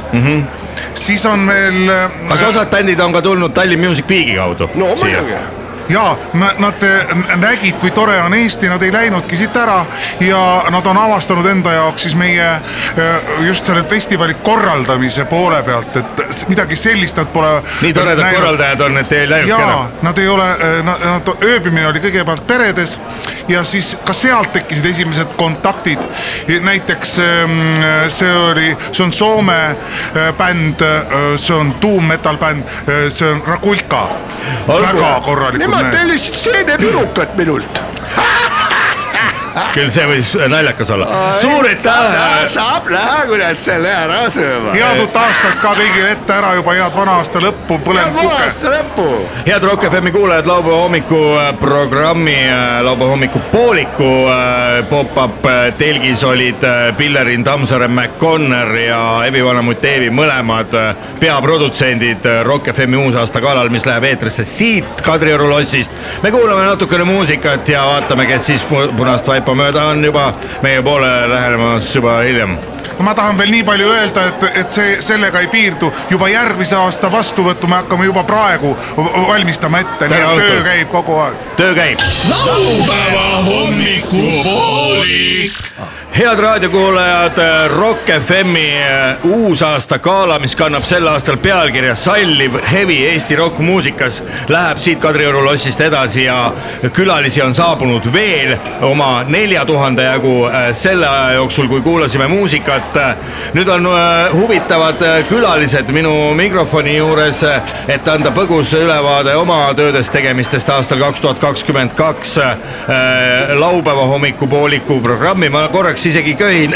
siis 0.94 1.26
on 1.26 1.48
veel 1.50 1.90
kas 2.30 2.44
osad 2.52 2.70
bändid 2.70 3.00
on 3.02 3.14
ka 3.14 3.22
tulnud 3.26 3.54
Tallinn 3.58 3.82
Music 3.88 4.06
Weeki 4.10 4.36
kaudu? 4.38 4.70
no 4.76 4.94
muidugi. 5.02 5.40
Ja 5.90 6.18
nad 6.34 6.84
äh, 6.84 7.36
nägid, 7.36 7.78
kui 7.78 7.92
tore 7.92 8.22
on 8.22 8.34
Eesti, 8.34 8.70
nad 8.70 8.82
ei 8.84 8.92
läinudki 8.94 9.38
siit 9.38 9.56
ära 9.58 9.86
ja 10.20 10.64
nad 10.70 10.86
on 10.86 10.98
avastanud 10.98 11.46
enda 11.46 11.74
jaoks 11.74 12.04
siis 12.04 12.16
meie 12.16 12.48
äh, 12.52 13.30
just 13.48 13.66
selle 13.66 13.84
festivali 13.84 14.34
korraldamise 14.44 15.26
poole 15.26 15.62
pealt, 15.64 15.96
et 15.98 16.48
midagi 16.48 16.76
sellist 16.76 17.18
nad 17.18 17.32
pole. 17.34 17.62
nii 17.82 17.94
toredad 17.94 18.36
korraldajad 18.36 18.82
on, 18.82 18.98
et 18.98 19.12
ei 19.12 19.30
läinudki 19.30 19.64
ära., 19.64 19.80
nad 20.02 20.18
ei 20.18 20.28
ole, 20.28 20.48
nad, 20.84 21.06
nad, 21.06 21.32
ööbimine 21.44 21.88
oli 21.88 22.04
kõigepealt 22.04 22.44
peredes 22.48 22.98
ja 23.48 23.64
siis 23.64 23.96
ka 24.06 24.14
sealt 24.14 24.52
tekkisid 24.54 24.86
esimesed 24.86 25.36
kontaktid. 25.40 26.00
näiteks 26.62 27.20
ähm, 27.20 27.58
see 28.10 28.34
oli, 28.38 28.76
see 28.92 29.06
on 29.06 29.12
Soome 29.12 29.60
äh, 29.70 30.34
bänd, 30.38 30.84
see 31.38 31.56
on 31.56 31.74
doom 31.82 32.12
metal 32.12 32.38
bänd, 32.38 32.64
see 33.10 33.32
on 33.32 33.42
Rakulka. 33.48 34.08
Väga 34.68 35.20
korralikud 35.26 35.77
Nemad 35.78 35.94
mehed. 35.94 36.08
tellisid 36.08 36.36
seenepirukat 36.36 37.38
minult. 37.38 37.82
Küll 39.74 39.90
see 39.94 40.06
võis 40.10 40.34
naljakas 40.50 40.90
olla. 40.96 41.08
suur 41.42 41.68
aitäh, 41.68 42.48
saab 42.54 42.90
näha, 42.92 43.26
kui 43.30 43.38
nad 43.42 43.58
selle 43.62 43.90
ära 43.94 44.24
söövad. 44.34 44.74
head 44.76 45.02
uut 45.04 45.16
aastat 45.24 45.58
ka 45.62 45.74
kõigile 45.78 46.12
ette 46.16 46.34
ära 46.34 46.54
juba 46.58 46.74
head 46.78 46.96
vana 46.96 47.18
aasta 47.22 47.40
lõppu, 47.44 47.78
head 47.78 47.86
põlenud 47.88 48.16
kuke. 48.16 48.28
vanaasta 48.28 48.74
lõppu. 48.76 49.08
head 49.48 49.64
Rock 49.64 49.88
FM-i 49.92 50.12
kuulajad, 50.12 50.46
laupäeva 50.50 50.82
hommiku 50.84 51.22
äh, 51.38 51.52
programmi, 51.60 52.38
laupäeva 52.84 53.12
hommiku 53.12 53.40
pooliku 53.52 54.12
äh, 54.32 54.84
pop-up 54.90 55.46
äh, 55.46 55.74
telgis 55.78 56.24
olid 56.24 56.64
äh, 56.64 56.94
Pillerin 56.98 57.44
Tammsaare 57.44 57.88
McConner 57.88 58.76
ja 58.76 59.02
Evi 59.28 59.44
Vanamutt 59.46 59.84
Eevi 59.86 60.10
mõlemad 60.14 60.74
äh, 60.78 60.96
peaprodutsendid 61.20 62.26
äh, 62.26 62.44
Rock 62.46 62.68
FM-i 62.74 62.98
uusaasta 62.98 63.42
galal, 63.42 63.70
mis 63.74 63.86
läheb 63.88 64.04
eetrisse 64.10 64.44
siit 64.48 65.02
Kadrioru 65.06 65.50
lossist. 65.50 65.92
me 66.24 66.32
kuulame 66.32 66.66
natukene 66.66 67.04
muusikat 67.08 67.70
ja 67.70 67.86
vaatame, 67.88 68.26
kes 68.26 68.46
siis 68.46 68.66
pu- 68.68 68.90
punast 68.98 69.28
vaipa 69.28 69.47
mööda 69.56 69.86
on 69.92 70.06
juba 70.06 70.34
meie 70.62 70.82
poolele 70.82 71.30
lähenemas 71.30 71.96
juba 71.96 72.20
hiljem 72.26 72.58
ma 73.00 73.16
tahan 73.16 73.38
veel 73.38 73.52
nii 73.52 73.64
palju 73.64 73.90
öelda, 73.94 74.28
et, 74.28 74.44
et 74.62 74.72
see 74.72 75.02
sellega 75.06 75.40
ei 75.44 75.48
piirdu, 75.52 75.92
juba 76.10 76.28
järgmise 76.32 76.76
aasta 76.80 77.12
vastuvõttu 77.12 77.68
me 77.70 77.76
hakkame 77.82 78.06
juba 78.08 78.24
praegu 78.28 78.78
valmistama 79.28 79.80
ette, 79.84 80.08
nii 80.10 80.22
et 80.24 80.36
töö 80.42 80.64
käib 80.66 80.90
kogu 80.94 81.14
aeg. 81.22 81.36
töö 81.60 81.74
käib. 81.78 82.00
laupäeva 82.30 83.28
hommikupoolik. 83.46 85.54
Head 86.18 86.40
raadiokuulajad, 86.40 87.32
Rock 87.68 88.10
FM-i 88.20 88.84
äh, 88.84 89.18
uusaasta 89.24 90.00
gala, 90.00 90.40
mis 90.40 90.56
kannab 90.56 90.82
sel 90.84 91.06
aastal 91.08 91.38
pealkirja 91.38 91.96
Salliv 91.96 92.56
hevi 92.72 92.96
Eesti 93.06 93.36
rokkmuusikas, 93.36 94.24
läheb 94.50 94.82
siit 94.82 95.00
Kadrioru 95.00 95.44
lossist 95.46 95.82
edasi 95.82 96.24
ja 96.24 96.54
külalisi 96.94 97.42
on 97.46 97.54
saabunud 97.56 98.10
veel 98.14 98.56
oma 98.82 99.24
nelja 99.30 99.66
tuhande 99.66 100.08
jagu 100.08 100.48
äh, 100.48 100.72
selle 100.74 101.08
aja 101.08 101.36
jooksul, 101.38 101.68
kui 101.68 101.82
kuulasime 101.82 102.28
muusikat. 102.28 102.98
nüüd 103.54 103.70
on 103.70 103.86
äh, 103.86 104.34
huvitavad 104.34 105.06
külalised 105.30 105.94
minu 105.94 106.34
mikrofoni 106.34 106.98
juures, 106.98 107.44
et 107.88 108.08
anda 108.08 108.34
põgus 108.34 108.74
ülevaade 108.74 109.36
oma 109.38 109.60
töödest, 109.78 110.12
tegemistest 110.12 110.70
aastal 110.70 111.00
kaks 111.00 111.22
tuhat 111.22 111.40
kakskümmend 111.40 111.94
kaks 111.94 112.40
laupäeva 113.60 114.06
hommikupooliku 114.08 115.00
programmi, 115.02 115.50
ma 115.50 115.68
korraks 115.68 116.07
isegi 116.08 116.34
köhin. 116.36 116.74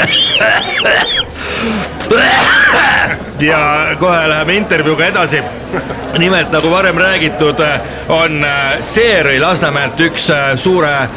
ja 3.40 3.86
kohe 4.00 4.28
läheme 4.28 4.54
intervjuuga 4.54 5.06
edasi. 5.06 5.42
nimelt 6.18 6.52
nagu 6.52 6.70
varem 6.70 6.98
räägitud, 6.98 7.60
on 8.08 8.46
Seeri 8.80 9.40
Lasnamäelt 9.40 10.00
üks 10.00 10.30
suure 10.56 11.08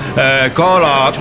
gala 0.56 1.12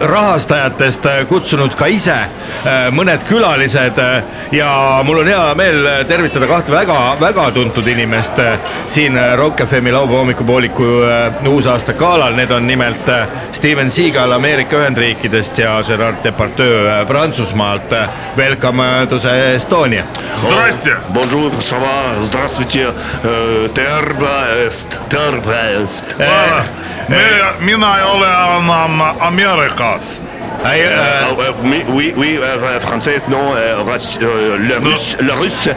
rahastajatest 0.00 1.06
kutsunud 1.28 1.74
ka 1.76 1.86
ise 1.92 2.14
äh, 2.14 2.88
mõned 2.94 3.24
külalised 3.28 3.98
äh, 4.00 4.22
ja 4.54 4.70
mul 5.04 5.20
on 5.22 5.28
hea 5.28 5.42
meel 5.58 5.88
tervitada 6.08 6.48
kahte 6.50 6.72
väga-väga 6.72 7.50
tuntud 7.56 7.88
inimest 7.88 8.40
äh, 8.40 8.56
siin 8.88 9.18
Rock 9.36 9.60
FM-i 9.66 9.92
laupäeva 9.92 10.22
hommikupooliku 10.22 10.86
uusaasta 11.48 11.92
galal. 11.98 12.34
Need 12.36 12.50
on 12.50 12.66
nimelt 12.66 13.08
Steven 13.52 13.90
Seagal 13.90 14.32
Ameerika 14.32 14.76
Ühendriikidest 14.80 15.58
ja 15.58 15.76
Gerard 15.86 16.24
Depardieu 16.24 17.04
Prantsusmaalt. 17.08 17.92
Welcome 18.36 19.06
to 19.08 19.18
the 19.18 19.54
Estonia. 19.54 20.04
Здрасте. 20.36 20.96
Bonjour, 21.12 21.52
ça 21.60 21.76
va, 21.76 22.22
здравствуйте, 22.22 22.86
tervist, 23.74 25.00
tervist. 25.08 26.16
Me, 27.07 27.21
mina 27.59 27.97
ei 27.97 28.03
ole 28.03 28.27
enam 28.27 29.01
Ameerikas. 29.19 30.21
Hey, 30.63 30.81
euh, 30.81 31.53
oui, 31.63 31.83
oui, 31.89 32.13
oui 32.17 32.39
euh, 32.41 32.79
français, 32.79 33.21
non, 33.29 33.53
euh, 33.55 33.83
le 34.57 34.79
non. 34.79 34.89
russe, 34.89 35.17
le 35.21 35.33
russe, 35.33 35.69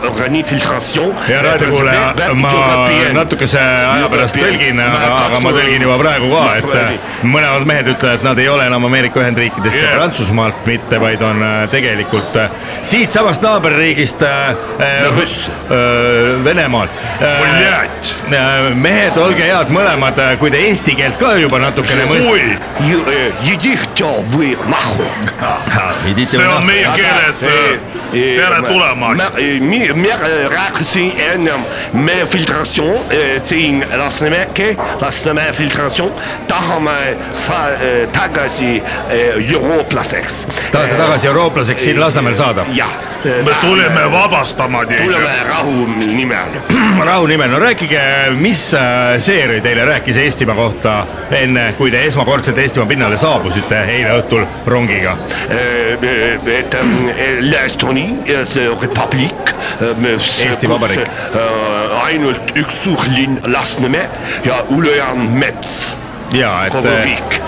organisatsioon. 0.00 1.14
ja 1.28 1.42
räägi 1.42 1.66
mulle, 1.66 1.92
ma 2.34 2.88
natukese 3.12 3.60
aja 3.60 4.08
pärast 4.12 4.36
tõlgin, 4.36 4.82
aga 4.82 5.40
ma 5.40 5.54
tõlgin 5.56 5.86
juba 5.86 5.96
praegu 6.02 6.28
ka, 6.34 6.44
et 6.58 6.76
eh, 6.82 7.08
mõlemad 7.24 7.64
mehed 7.70 7.90
ütlevad, 7.94 8.20
et 8.20 8.28
nad 8.28 8.44
ei 8.44 8.48
ole 8.52 8.68
enam 8.68 8.84
Ameerika 8.90 9.24
Ühendriikidest 9.24 9.78
yes. 9.78 9.88
ja 9.88 9.96
Prantsusmaalt 9.96 10.68
mitte, 10.68 11.00
vaid 11.00 11.24
on 11.24 11.42
eh, 11.42 11.58
tegelikult 11.72 12.36
eh, 12.36 12.62
siitsamast 12.82 13.44
naaberriigist 13.46 14.22
äh,. 14.28 14.56
Venemaalt 16.44 17.04
äh,. 17.22 18.17
Äh, 18.28 18.74
mehed, 18.76 19.16
olge 19.16 19.46
head 19.46 19.70
mõlemad, 19.72 20.18
äh, 20.20 20.34
kui 20.40 20.50
te 20.52 20.60
eesti 20.68 20.92
keelt 20.98 21.16
ka 21.20 21.30
juba 21.40 21.60
natukene 21.62 22.04
mõistate. 22.10 22.58
Äh, 25.38 25.48
ah, 25.48 25.94
see 26.12 26.48
on 26.48 26.66
meie 26.66 26.90
keeled, 26.92 27.42
eh, 27.42 27.78
eh, 28.12 28.36
tere 28.36 28.62
tulemast. 28.66 29.38
mina 29.60 30.14
rääkisin 30.48 31.12
ennem 31.32 31.60
meie 31.92 32.26
filtratsioon 32.26 32.98
siin 33.42 33.84
Lasnamäe, 33.96 34.76
Lasnamäe 35.00 35.52
filtratsioon, 35.52 36.12
tahame 36.48 37.16
tagasi 38.12 38.82
eurooplaseks. 39.52 40.46
tahate 40.72 40.92
eh, 40.92 40.98
tagasi 40.98 41.26
eurooplaseks 41.26 41.82
siin 41.82 42.00
Lasnamäel 42.00 42.34
saada? 42.34 42.64
jah. 42.72 42.92
me 43.24 43.54
tulime 43.60 44.12
vabastama 44.12 44.84
teid. 44.86 45.04
tuleme 45.04 45.44
rahu 45.48 45.86
nimel. 45.96 46.50
rahu 47.04 47.26
nimel, 47.26 47.50
no 47.50 47.58
rääkige 47.58 48.00
mis 48.38 48.74
äh, 48.74 49.18
Seeri 49.18 49.60
teile 49.60 49.84
rääkis 49.88 50.16
Eestimaa 50.16 50.54
kohta 50.56 50.94
enne, 51.34 51.72
kui 51.78 51.90
te 51.90 52.02
esmakordselt 52.06 52.58
Eestimaa 52.58 52.88
pinnale 52.88 53.18
saabusite 53.20 53.82
eile 53.94 54.18
õhtul 54.20 54.46
rongiga? 54.66 55.16
et 55.48 56.74
äh, 56.74 57.38
l'Estonie, 57.40 58.18
see 58.44 58.68
republik. 58.82 59.54
Eesti 60.18 60.68
Vabariik. 60.68 61.08
ainult 62.04 62.56
üks 62.58 62.82
suur 62.84 63.08
linn 63.14 63.38
Lasnamäe 63.52 64.08
ja 64.46 64.62
ülejäänud 64.74 65.34
mets, 65.38 65.98
ja 66.32 66.66
et 66.66 66.72
kogu 66.72 66.88
äh, 66.92 67.04
riik. 67.04 67.40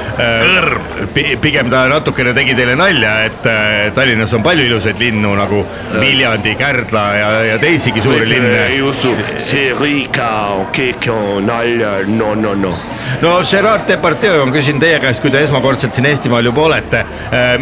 kõrb, 0.45 1.09
pi- 1.15 1.37
pigem 1.41 1.71
ta 1.73 1.85
natukene 1.91 2.33
tegi 2.37 2.55
teile 2.59 2.75
nalja, 2.79 3.15
et 3.29 3.47
äh, 3.51 3.91
Tallinnas 3.97 4.33
on 4.37 4.43
palju 4.47 4.67
ilusaid 4.69 4.99
linnu 5.01 5.35
nagu 5.39 5.65
Viljandi, 5.99 6.55
Kärdla 6.61 7.05
ja, 7.19 7.31
ja 7.53 7.59
teisigi 7.63 8.03
suuri 8.05 8.29
linne. 8.29 8.67
ei 8.71 8.81
usu, 8.83 9.15
see 9.41 9.71
riik 9.81 10.19
on, 10.25 10.67
keegi 10.77 11.11
on 11.15 11.47
nalja, 11.47 11.99
no, 12.07 12.35
no, 12.35 12.55
no. 12.55 12.75
No 13.23 13.41
Gerard 13.51 13.89
Depardieu, 13.89 14.45
ma 14.47 14.55
küsin 14.55 14.81
teie 14.83 14.99
käest, 15.03 15.23
kui 15.23 15.33
te 15.33 15.43
esmakordselt 15.45 15.97
siin 15.97 16.09
Eestimaal 16.11 16.47
juba 16.49 16.67
olete, 16.69 17.03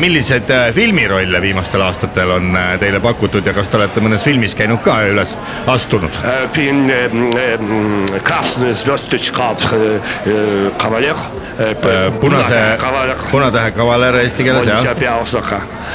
milliseid 0.00 0.50
äh, 0.54 0.68
filmirolle 0.74 1.40
viimastel 1.42 1.82
aastatel 1.86 2.30
on 2.36 2.56
äh, 2.56 2.74
teile 2.80 3.00
pakutud 3.04 3.46
ja 3.46 3.54
kas 3.56 3.70
te 3.70 3.78
olete 3.80 4.02
mõnes 4.04 4.24
filmis 4.26 4.54
käinud 4.58 4.82
ka 4.84 5.00
üles 5.08 5.34
astunud? 5.70 6.18
film 6.56 6.90
Krasnõi 8.24 8.74
Zvjostõtška 8.76 9.48
kavaler. 10.78 11.16
punase. 12.20 12.60
Punatähe 13.30 13.70
kavaler 13.76 14.20
eesti 14.22 14.46
keeles 14.46 14.66
jah? 14.68 14.82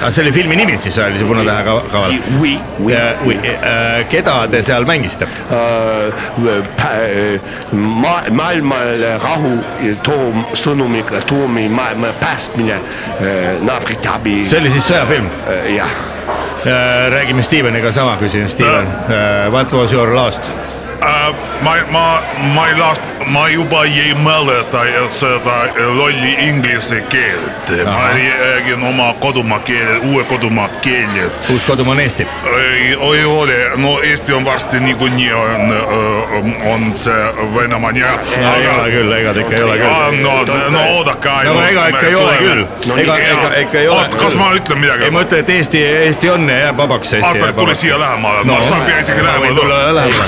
aga 0.02 0.12
see 0.12 0.24
oli 0.26 0.34
filmi 0.36 0.58
nimi 0.60 0.78
siis 0.82 0.98
oli 1.00 1.20
see 1.22 1.28
Punatähe 1.28 1.63
ka- 1.68 1.84
kavaler? 1.92 2.20
Keda 4.12 4.38
te 4.52 4.63
seal 4.63 4.86
mängisite? 4.89 5.28
ma-, 7.74 8.24
maailmale 8.32 9.18
rahu 9.43 9.95
toom-, 10.03 10.45
sõnumiga 10.53 11.21
toomi 11.27 11.69
maailma 11.69 12.13
päästmine 12.19 12.79
naabrite 13.62 14.10
abi. 14.10 14.43
see 14.47 14.60
oli 14.60 14.71
siis 14.71 14.88
sõjafilm? 14.88 15.29
jah, 15.75 15.95
räägime 17.12 17.43
Steveniga 17.43 17.91
sama, 17.91 18.17
küsin 18.17 18.49
Steven, 18.49 18.88
what 19.51 19.73
was 19.73 19.93
your 19.93 20.15
last? 20.15 20.49
ma, 21.62 21.75
ma, 21.91 22.06
ma 22.53 22.67
ei 22.67 22.77
las-, 22.79 23.12
ma 23.28 23.50
juba 23.50 23.84
ei 23.84 24.14
mäleta 24.14 24.82
seda 25.08 25.68
lolli 25.96 26.34
inglise 26.48 27.02
keelt. 27.02 27.86
ma 27.86 28.10
räägin 28.10 28.84
oma 28.84 29.14
kodumaa 29.14 29.60
keele, 29.60 29.98
uue 29.98 30.24
kodumaa 30.24 30.68
keeles. 30.68 31.44
uus 31.50 31.66
kodumaa 31.66 31.92
on 31.92 32.00
Eesti. 32.00 32.28
ei, 32.58 32.98
ei 33.18 33.26
ole, 33.26 33.70
no 33.76 34.00
Eesti 34.02 34.34
on 34.34 34.46
varsti 34.46 34.80
niikuinii 34.80 35.34
on, 35.34 35.74
on 36.66 36.96
see 36.96 37.14
Venemaa 37.56 37.92
nii. 37.92 38.04
ei 38.04 38.68
ole 38.68 38.92
küll, 38.92 39.12
ega 39.12 39.34
ta 39.34 39.40
ikka 39.40 39.56
ei 39.56 39.64
ole 39.64 39.78
küll. 39.78 40.22
no, 40.22 40.70
no 40.70 40.86
oodake 40.86 41.30
no 41.30 41.36
ainult. 41.36 41.70
ega 41.70 41.88
ikka 41.88 42.08
ei 42.08 42.16
ole 42.16 42.38
küll, 42.38 42.66
ega, 42.98 43.18
ega 43.18 43.54
ikka 43.58 43.80
ei 43.80 43.88
ole. 43.88 44.10
kas 44.18 44.36
ma 44.36 44.52
ütlen 44.54 44.80
midagi 44.80 45.04
ei, 45.04 45.12
ma? 45.12 45.22
ütlen, 45.22 45.40
et 45.40 45.50
Eesti, 45.50 45.84
Eesti 45.84 46.30
on 46.30 46.50
ja 46.50 46.60
jääb 46.60 46.78
vabaks. 46.78 47.14
Artur, 47.24 47.54
tule 47.54 47.76
siia 47.76 48.00
lähemale, 48.00 48.44
ma 48.44 48.62
saan 48.64 48.88
isegi 49.00 49.24
lähemale 49.24 49.56
tulla 49.56 49.62
tulla. 49.62 49.96
lähemale. 49.96 50.24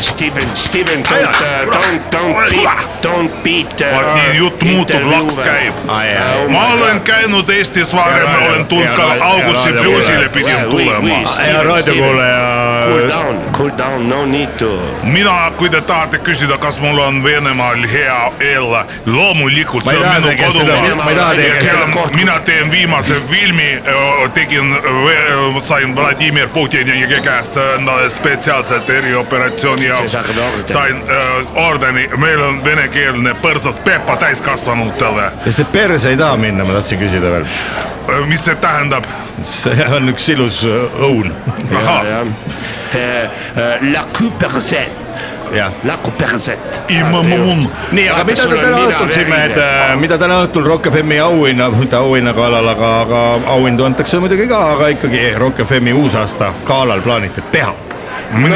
Steven, 0.00 0.48
Steven, 0.56 1.02
don't, 1.02 1.83
don't, 1.84 2.12
don't 2.12 2.50
beat, 2.52 3.02
don't 3.02 3.42
beat. 3.42 3.80
vot 3.94 4.14
nii 4.14 4.36
jutt 4.38 4.62
muutub, 4.62 5.06
laks 5.10 5.38
käib. 5.38 5.74
Ma 6.48 6.66
olen 6.72 7.00
käinud 7.00 7.48
Eestis 7.48 7.94
varem, 7.94 8.28
olen 8.46 8.66
tulnud 8.66 8.96
ka 8.96 9.16
Augusti 9.20 9.72
Plusile 9.72 10.28
pidin 10.28 10.70
tulema. 10.70 11.08
ja 11.46 11.62
raadiokuulaja. 11.62 12.64
Cool 12.84 13.08
down, 13.08 13.38
cool 13.52 13.70
down, 13.78 14.08
no 14.08 14.26
need 14.26 14.48
to. 14.58 14.70
mina, 15.02 15.50
kui 15.56 15.70
te 15.70 15.80
tahate 15.80 16.18
küsida, 16.18 16.58
kas 16.58 16.80
mul 16.80 16.98
on 16.98 17.24
Venemaal 17.24 17.86
hea 17.92 18.32
eel, 18.40 18.76
loomulikult 19.06 19.84
see 19.84 19.98
on 19.98 20.08
minu 20.14 20.36
kodumaa. 20.44 22.06
mina 22.16 22.38
teen 22.38 22.70
viimase 22.70 23.20
filmi, 23.30 23.82
tegin, 24.34 24.76
sain 25.60 25.96
Vladimir 25.96 26.48
Putini 26.48 27.06
käest 27.22 27.56
endale 27.56 28.10
spetsiaalselt 28.10 28.90
erioperatsiooni 28.90 29.86
jaoks. 29.86 30.16
sain 30.66 31.02
ordeni, 31.74 32.08
meil 32.16 32.42
on 32.42 32.64
venekeelne 32.64 33.34
põrsas 33.42 33.80
Peppa 33.84 34.16
täiskasvanutele. 34.16 35.30
kas 35.44 35.56
te 35.56 35.64
perse 35.64 36.10
ei 36.10 36.16
taha 36.16 36.36
minna, 36.38 36.64
ma 36.64 36.78
tahtsin 36.78 37.00
küsida 37.02 37.30
veel. 37.32 37.46
mis 38.30 38.44
see 38.46 38.54
tähendab? 38.62 39.06
see 39.42 39.86
on 39.96 40.12
üks 40.12 40.28
ilus 40.34 40.62
äh, 40.68 41.00
õun. 41.02 41.32
ahah, 41.74 42.26
La 43.92 44.04
Cuperzet, 44.14 44.92
jah 45.52 45.72
La 45.84 45.96
Cuperzet. 46.04 46.82
immun. 46.88 47.66
nii, 47.92 48.08
aga 48.08 48.24
mida 48.28 48.46
te 48.46 48.60
täna 48.60 48.82
õhtul 48.84 49.14
siin 49.16 49.32
mehed, 49.32 49.58
mida 50.02 50.18
täna 50.18 50.38
õhtul 50.44 50.68
Rock 50.68 50.92
FM-i 50.92 51.18
auhinna, 51.24 51.70
mitte 51.74 51.98
auhinna 51.98 52.36
galal, 52.36 52.68
aga, 52.76 52.92
aga 53.00 53.24
auhindu 53.56 53.88
antakse 53.88 54.22
muidugi 54.22 54.46
ka, 54.52 54.62
aga 54.76 54.92
ikkagi 54.94 55.32
Rock 55.42 55.66
FM-i 55.66 55.96
uusaasta 56.04 56.52
galal 56.68 57.02
plaanite 57.02 57.42
teha? 57.50 57.74
Me, 58.32 58.48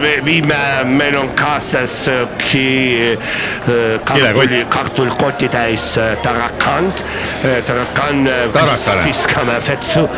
me 0.00 0.12
viime, 0.24 0.56
meil 0.84 1.16
on 1.18 1.28
kaasas 1.34 2.08
äh, 2.08 2.26
ki- 2.38 3.18
äh, 3.18 4.00
kartuli 4.04 4.48
Kilekott., 4.48 4.68
kartulikotitäis 4.70 5.98
äh, 5.98 6.16
tarakand. 6.22 7.04
tarakan 7.66 8.26
äh, 8.26 8.32
Tarakane. 8.52 9.04
vis- 9.04 9.04
viskame 9.04 9.52
vetsu, 9.68 10.08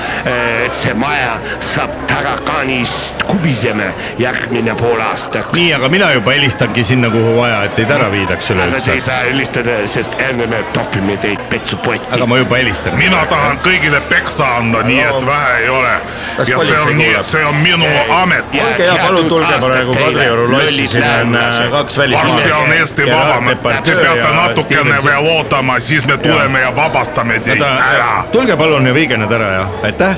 et 0.67 0.75
see 0.75 0.95
maja 0.95 1.37
saab 1.59 1.91
tarakanist 2.07 3.23
kubiseme 3.29 3.91
järgmine 4.19 4.75
pool 4.75 5.01
aastaks. 5.01 5.53
nii, 5.59 5.73
aga 5.75 5.89
mina 5.89 6.13
juba 6.13 6.33
helistangi 6.33 6.85
sinna, 6.85 7.11
kuhu 7.11 7.37
vaja, 7.41 7.63
et 7.65 7.75
teid 7.77 7.91
ära 7.91 8.09
viidaks 8.13 8.51
aga 8.51 8.61
te 8.65 8.65
ei 8.65 8.71
üleüldse. 8.71 9.01
saa 9.01 9.21
helistada, 9.29 9.77
sest 9.87 10.17
enne 10.31 10.47
me 10.47 10.63
topime 10.73 11.17
teid 11.17 11.41
petsupotti 11.51 12.15
aga. 12.17 12.27
ma 12.27 12.37
juba 12.39 12.57
helistan. 12.57 12.97
mina 12.99 13.25
tahan 13.31 13.59
kõigile 13.65 14.01
peksa 14.09 14.57
anda, 14.57 14.83
nii 14.83 15.01
et 15.01 15.27
vähe 15.27 15.57
ei 15.63 15.69
ole. 15.69 15.95
Ja 16.39 16.45
see 16.45 16.57
politsei 16.57 16.81
on 16.81 16.97
nii 16.97 17.15
see 17.23 17.45
on 17.45 17.55
minu 17.55 17.87
amet. 18.09 18.45
olge 18.55 18.85
hea, 18.85 18.97
palun 19.07 19.29
tulge 19.29 19.59
praegu 19.67 19.95
Kadrioru 19.95 20.51
lossi, 20.51 20.89
siin 20.89 21.05
on 21.05 21.37
äh, 21.37 21.71
kaks 21.71 21.99
varsti 21.99 22.53
on. 22.53 22.73
Eesti 22.73 23.07
vaba, 23.11 23.55
te 23.85 23.97
peate 24.01 24.33
natukene 24.33 25.05
veel 25.05 25.31
ootama, 25.37 25.81
siis 25.81 26.07
me 26.07 26.19
tuleme 26.19 26.61
ja 26.61 26.77
vabastame 26.77 27.41
teid 27.41 27.63
ära. 27.63 28.25
tulge 28.33 28.57
palun 28.57 28.87
ja 28.87 28.95
viige 28.95 29.17
need 29.21 29.33
ära 29.33 29.53
ja 29.53 29.69
aitäh 29.83 30.17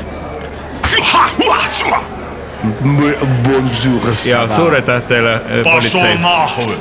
ja 4.30 4.48
suur 4.56 4.74
aitäh 4.74 5.02
teile, 5.02 5.40
politsei. 5.64 6.18
nahhu. 6.18 6.74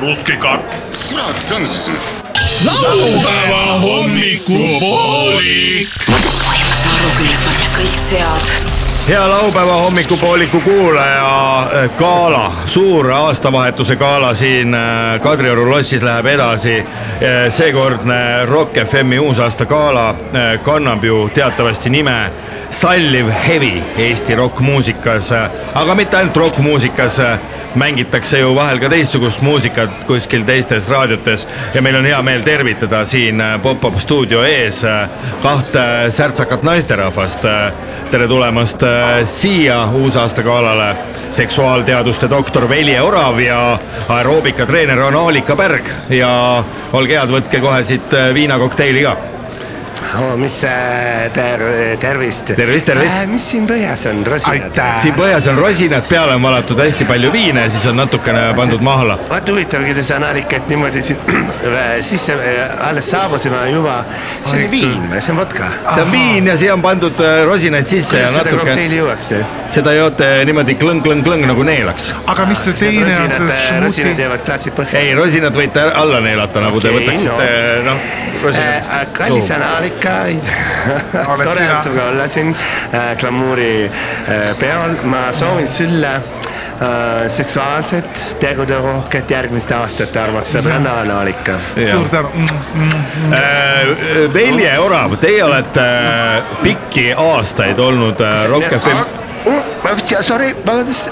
Russki 0.00 0.36
kart. 0.36 0.74
kurat, 1.08 1.42
see 1.42 1.56
on 1.56 1.66
siis 1.66 1.90
laupäeva 2.64 3.80
hommikupoolik. 3.80 5.88
Kõik 7.82 7.96
sead 7.98 8.50
hea 9.08 9.22
laupäeva 9.26 9.74
hommikupooliku 9.82 10.60
kuulaja, 10.62 11.88
gala, 11.98 12.52
suur 12.70 13.08
aastavahetuse 13.10 13.96
gala 13.98 14.30
siin 14.38 14.74
äh, 14.74 15.18
Kadrioru 15.22 15.64
lossis 15.70 16.02
läheb 16.06 16.26
edasi. 16.36 16.76
seekordne 17.48 18.46
Rock 18.46 18.78
FM-i 18.84 19.18
uusaasta 19.18 19.66
gala 19.66 20.14
kannab 20.62 21.04
ju 21.04 21.30
teatavasti 21.34 21.90
nime 21.90 22.30
salliv 22.70 23.28
hevi 23.46 23.82
Eesti 23.98 24.34
rokkmuusikas, 24.34 25.32
aga 25.74 25.94
mitte 25.94 26.16
ainult 26.16 26.36
rokkmuusikas, 26.36 27.18
mängitakse 27.74 28.38
ju 28.38 28.54
vahel 28.54 28.80
ka 28.80 28.88
teistsugust 28.92 29.42
muusikat 29.42 30.04
kuskil 30.06 30.44
teistes 30.44 30.88
raadiotes 30.90 31.46
ja 31.74 31.82
meil 31.82 31.96
on 31.96 32.06
hea 32.06 32.22
meel 32.22 32.42
tervitada 32.42 33.04
siin 33.08 33.40
äh, 33.40 33.56
Pop-Up 33.62 33.98
stuudio 34.00 34.42
ees 34.44 34.82
äh, 34.84 35.08
kahte 35.42 36.10
särtsakat 36.10 36.62
naisterahvast. 36.62 37.46
tere 38.10 38.28
tulemast 38.28 38.82
äh, 38.82 39.24
siia 39.24 39.86
uusaastagaalale, 39.86 40.96
seksuaalteaduste 41.30 42.30
doktor 42.30 42.68
Velje 42.68 43.00
Orav 43.02 43.40
ja 43.40 43.78
aeroobikatreener 44.08 45.00
on 45.00 45.16
Aalika 45.16 45.56
Pärg 45.56 45.88
ja 46.10 46.64
olge 46.92 47.16
head, 47.18 47.32
võtke 47.32 47.60
kohe 47.60 47.82
siit 47.84 48.14
äh, 48.14 48.34
viinakokteili 48.34 49.06
ka. 49.08 49.31
oh,. 50.20 50.36
mis 50.36 50.64
äh, 50.64 51.30
ter-, 51.32 51.96
tervist. 51.98 52.52
Tervist, 52.56 52.86
tervist. 52.86 53.26
mis 53.30 53.46
siin 53.50 53.66
põhjas 53.68 54.06
on, 54.10 54.22
rosinad? 54.26 54.78
Siin 55.02 55.16
põhjas 55.16 55.48
on 55.52 55.58
rosinad, 55.60 56.06
peale 56.08 56.36
on 56.36 56.44
valatud 56.46 56.80
hästi 56.82 57.06
palju 57.08 57.32
viine, 57.34 57.64
siis 57.72 57.84
on 57.90 57.98
natukene 58.00 58.44
pandud 58.58 58.82
mahla. 58.84 59.18
vaat 59.30 59.52
huvitav, 59.52 59.84
kuidas 59.86 60.10
Analikat 60.16 60.68
niimoodi 60.72 61.02
siin 61.02 61.18
sisse 62.10 62.36
äh, 62.36 62.88
alles 62.88 63.10
saabusime 63.10 63.62
juba. 63.70 64.02
see 64.42 64.64
on 64.64 64.70
viin 64.72 65.08
või, 65.10 65.20
see 65.20 65.34
on 65.34 65.42
vodka? 65.42 65.70
see 65.88 66.06
on 66.06 66.12
viin 66.14 66.50
ja 66.50 66.56
siia 66.60 66.76
on 66.76 66.84
pandud 66.84 67.22
äh, 67.24 67.42
rosinaid 67.48 67.88
sisse 67.88 68.22
ja 68.22 68.28
kuidas 68.28 68.38
seda 68.38 68.56
natuke, 68.56 68.70
kokteili 68.70 69.00
juuakse? 69.00 69.42
seda 69.72 69.96
joote 69.96 70.30
niimoodi 70.48 70.76
klõng-klõng-klõng 70.80 71.46
nagu 71.52 71.66
neelaks. 71.66 72.12
aga 72.26 72.48
mis 72.50 72.66
see 72.66 72.78
teine 72.82 73.08
on, 73.08 73.32
see 73.32 73.46
rosinad, 73.48 73.86
rosinad 73.86 74.24
jäävad 74.26 74.46
klaasi 74.48 74.74
põhja. 74.76 75.00
ei, 75.00 75.14
rosinad 75.18 75.56
võite 75.56 75.86
alla 75.92 76.20
neelata, 76.24 76.64
nagu 76.64 76.80
te 76.82 76.92
Okei, 76.92 77.00
võtaksite 77.00 77.50
noh, 77.88 78.06
rosinad 78.42 78.72
Äh, 78.72 79.06
kallis 79.12 79.50
Analika, 79.50 79.91
Oled 81.28 81.44
tore 81.46 81.66
sinuga 81.82 82.04
olla 82.12 82.28
siin 82.28 82.54
äh, 82.94 83.12
glamuuri 83.20 83.84
äh, 83.84 84.56
peol, 84.58 84.96
ma 85.04 85.26
soovin 85.32 85.68
sulle 85.68 86.12
äh, 86.14 87.28
seksuaalset 87.28 88.36
teguderohket 88.40 89.30
järgmist 89.30 89.72
aastat, 89.76 90.16
armas 90.16 90.50
sõbranna 90.54 90.96
Analika. 91.04 91.58
suur 91.90 92.08
tänu. 92.08 92.30
Mm, 92.34 92.88
Äh, 93.32 93.86
Velje 94.34 94.72
Orav, 94.78 95.16
teie 95.20 95.44
olete 95.44 95.84
pikki 96.62 97.12
aastaid 97.16 97.78
olnud 97.78 98.20
äh, 98.20 98.44
Rock 98.50 98.72
FM. 98.80 98.96
Sorry, 100.22 100.54
vabandust. 100.66 101.10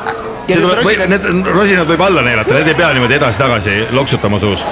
Need 1.11 1.49
rosinad 1.55 1.89
võib 1.89 2.03
alla 2.05 2.23
neelata, 2.25 2.55
need 2.57 2.71
ei 2.73 2.77
pea 2.79 2.91
niimoodi 2.95 3.17
edasi-tagasi 3.17 3.77
loksutama 3.97 4.41
suus. 4.43 4.65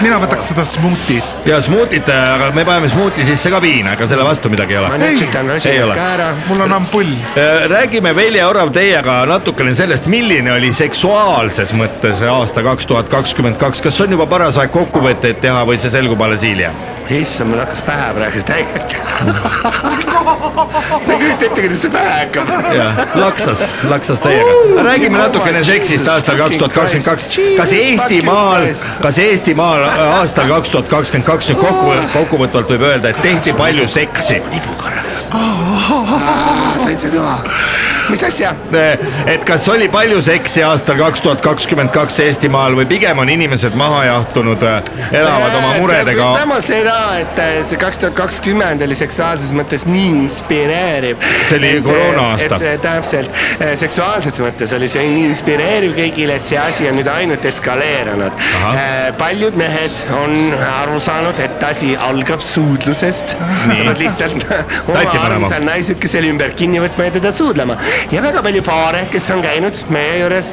mina 0.00 0.16
võtaks 0.22 0.50
seda 0.52 0.64
smuutit. 0.64 1.46
ja 1.46 1.60
smuutit, 1.62 2.08
aga 2.08 2.50
me 2.56 2.64
paneme 2.64 2.88
smuuti 2.88 3.24
sisse 3.24 3.50
ka 3.52 3.60
viina, 3.62 3.94
ega 3.98 4.08
selle 4.10 4.24
vastu 4.24 4.50
midagi 4.52 4.76
ei 4.76 4.80
ma 4.80 4.94
ole. 4.94 5.00
nutsutan 5.02 5.50
ei 5.50 5.54
rosinad 5.54 5.84
ole. 5.84 5.98
ka 5.98 6.06
ära. 6.14 6.30
mul 6.48 6.64
on 6.66 6.76
ampull. 6.78 7.12
Äh, 7.34 7.66
räägime 7.70 8.14
Velje 8.16 8.46
Orav 8.46 8.72
teiega 8.74 9.20
natukene 9.28 9.74
sellest, 9.74 10.08
milline 10.10 10.52
oli 10.52 10.72
seksuaalses 10.76 11.74
mõttes 11.76 12.22
aasta 12.26 12.64
kaks 12.66 12.88
tuhat 12.90 13.12
kakskümmend 13.12 13.60
kaks, 13.60 13.84
kas 13.84 14.00
on 14.06 14.16
juba 14.16 14.26
paras 14.30 14.58
aeg 14.60 14.72
kokkuvõtteid 14.74 15.42
teha 15.44 15.66
või 15.68 15.80
see 15.80 15.92
selgub 15.92 16.20
alles 16.24 16.46
hiljem? 16.46 16.76
issand, 17.10 17.50
mul 17.50 17.58
hakkas 17.58 17.80
pähe 17.82 18.12
praegu 18.14 18.38
täiega. 18.46 18.84
sa 21.04 21.12
ei 21.12 21.18
kujuta 21.18 21.46
ette, 21.46 21.60
kuidas 21.60 21.82
see 21.82 21.90
pähe 21.94 22.10
hakkab. 22.12 22.48
jah, 22.76 23.00
laksas, 23.18 23.64
laksas 23.90 24.20
täiega. 24.22 24.52
Räägime 25.00 25.18
natukene 25.18 25.62
seksist 25.64 26.08
aastal 26.08 26.36
kaks 26.36 26.56
tuhat 26.56 26.72
kakskümmend 26.72 27.06
kaks. 27.08 27.38
kas 27.56 27.72
Eestimaal, 27.72 28.66
kas 29.02 29.18
Eestimaal 29.18 29.84
aastal 30.20 30.48
kaks 30.48 30.70
tuhat 30.70 30.88
kakskümmend 30.92 31.26
kaks 31.26 31.48
nüüd 31.50 31.60
kokku, 31.62 31.94
kokkuvõtvalt 32.12 32.74
võib 32.74 32.84
öelda, 32.90 33.14
et 33.14 33.22
tehti 33.24 33.56
palju 33.56 33.88
seksi? 33.88 34.42
täitsa 36.84 37.10
kõva. 37.12 37.36
mis 38.10 38.22
asja? 38.26 38.52
et 39.30 39.44
kas 39.48 39.68
oli 39.72 39.88
palju 39.92 40.20
seksi 40.26 40.64
aastal 40.66 40.98
kaks 41.00 41.24
tuhat 41.24 41.40
kakskümmend 41.44 41.92
kaks 41.94 42.20
Eestimaal 42.26 42.76
või 42.76 42.86
pigem 42.90 43.18
on 43.22 43.32
inimesed 43.32 43.76
maha 43.78 44.02
jahtunud, 44.10 44.64
elavad 45.12 45.56
oma 45.62 45.72
muredega? 45.78 46.28
ütleme 46.34 46.60
seda, 46.64 46.98
et 47.22 47.40
äh, 47.40 47.56
see 47.64 47.80
kaks 47.80 48.02
tuhat 48.04 48.18
kakskümmend 48.18 48.84
oli 48.84 48.98
seksuaalses 48.98 49.54
mõttes 49.56 49.86
nii 49.88 50.10
inspireeriv. 50.24 51.24
See 51.48 51.60
oli 51.60 51.72
koroona-aasta. 51.86 52.60
täpselt, 52.84 53.42
seksuaalses 53.80 54.40
mõttes 54.44 54.76
oli 54.76 54.89
see 54.90 55.06
nii 55.14 55.26
inspireeriv 55.30 55.94
kõigile, 55.98 56.36
et 56.38 56.46
see 56.46 56.58
asi 56.60 56.88
on 56.90 56.98
nüüd 56.98 57.10
ainult 57.10 57.44
eskaleerunud 57.50 58.36
Ahah.. 58.60 58.80
paljud 59.20 59.56
mehed 59.60 60.02
on 60.18 60.54
aru 60.70 61.00
saanud, 61.02 61.40
et 61.42 61.64
asi 61.66 61.92
algab 62.08 62.42
suudlusest. 62.44 63.36
sa 63.36 63.78
pead 63.78 64.02
lihtsalt 64.02 64.46
oma 64.90 65.16
armsal 65.24 65.66
naisekesel 65.68 66.28
ümber 66.30 66.54
kinni 66.58 66.82
võtma 66.82 67.08
ja 67.08 67.16
teda 67.18 67.32
suudlema. 67.34 67.76
ja 68.12 68.22
väga 68.24 68.42
palju 68.46 68.64
paare, 68.66 69.04
kes 69.12 69.30
on 69.34 69.44
käinud 69.44 69.82
meie 69.94 70.20
juures, 70.22 70.52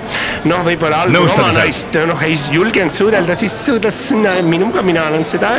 noh, 0.49 0.63
võib-olla 0.67 1.03
algul 1.05 1.27
oma 1.27 1.51
naist 1.57 1.97
noh, 2.07 2.21
ei 2.25 2.37
julgenud 2.53 2.95
suudelda, 2.95 3.37
siis 3.39 3.55
suudles 3.65 4.01
minuga, 4.47 4.83
mina 4.85 5.07
olen 5.11 5.25
seda 5.27 5.55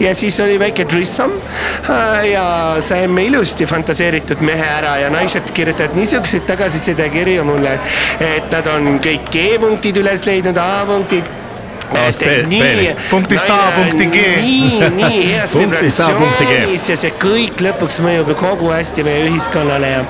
ja 0.00 0.14
siis 0.14 0.38
oli 0.40 0.58
väike 0.60 0.84
trissam 0.90 1.32
ja 2.26 2.44
saime 2.84 3.24
ilusti 3.28 3.66
fantaseeritud 3.66 4.42
mehe 4.46 4.66
ära 4.78 4.96
ja 5.02 5.10
naised 5.12 5.50
kirjutavad 5.56 5.96
niisuguseid 5.98 6.46
tagasisidekirju 6.48 7.44
mulle, 7.48 7.74
et, 7.76 7.90
et 8.20 8.52
nad 8.52 8.66
on 8.74 8.98
kõik 9.02 9.28
G-punktid 9.32 10.00
üles 10.02 10.24
leidnud, 10.28 10.58
A-punktid. 10.60 11.39
B-ni. 11.90 12.94
Punktist 13.10 13.50
A 13.50 13.58
punkti 13.76 14.06
G. 14.06 14.24
nii, 14.40 14.90
nii 14.96 15.20
heas 15.34 15.56
vibratsioonis 15.58 16.88
ja 16.92 16.96
see 17.00 17.12
kõik 17.20 17.62
lõpuks 17.64 18.00
mõjub 18.04 18.32
ju 18.32 18.38
kogu 18.40 18.70
hästi 18.72 19.04
meie 19.06 19.26
ühiskonnale 19.28 19.92
ja, 19.94 20.04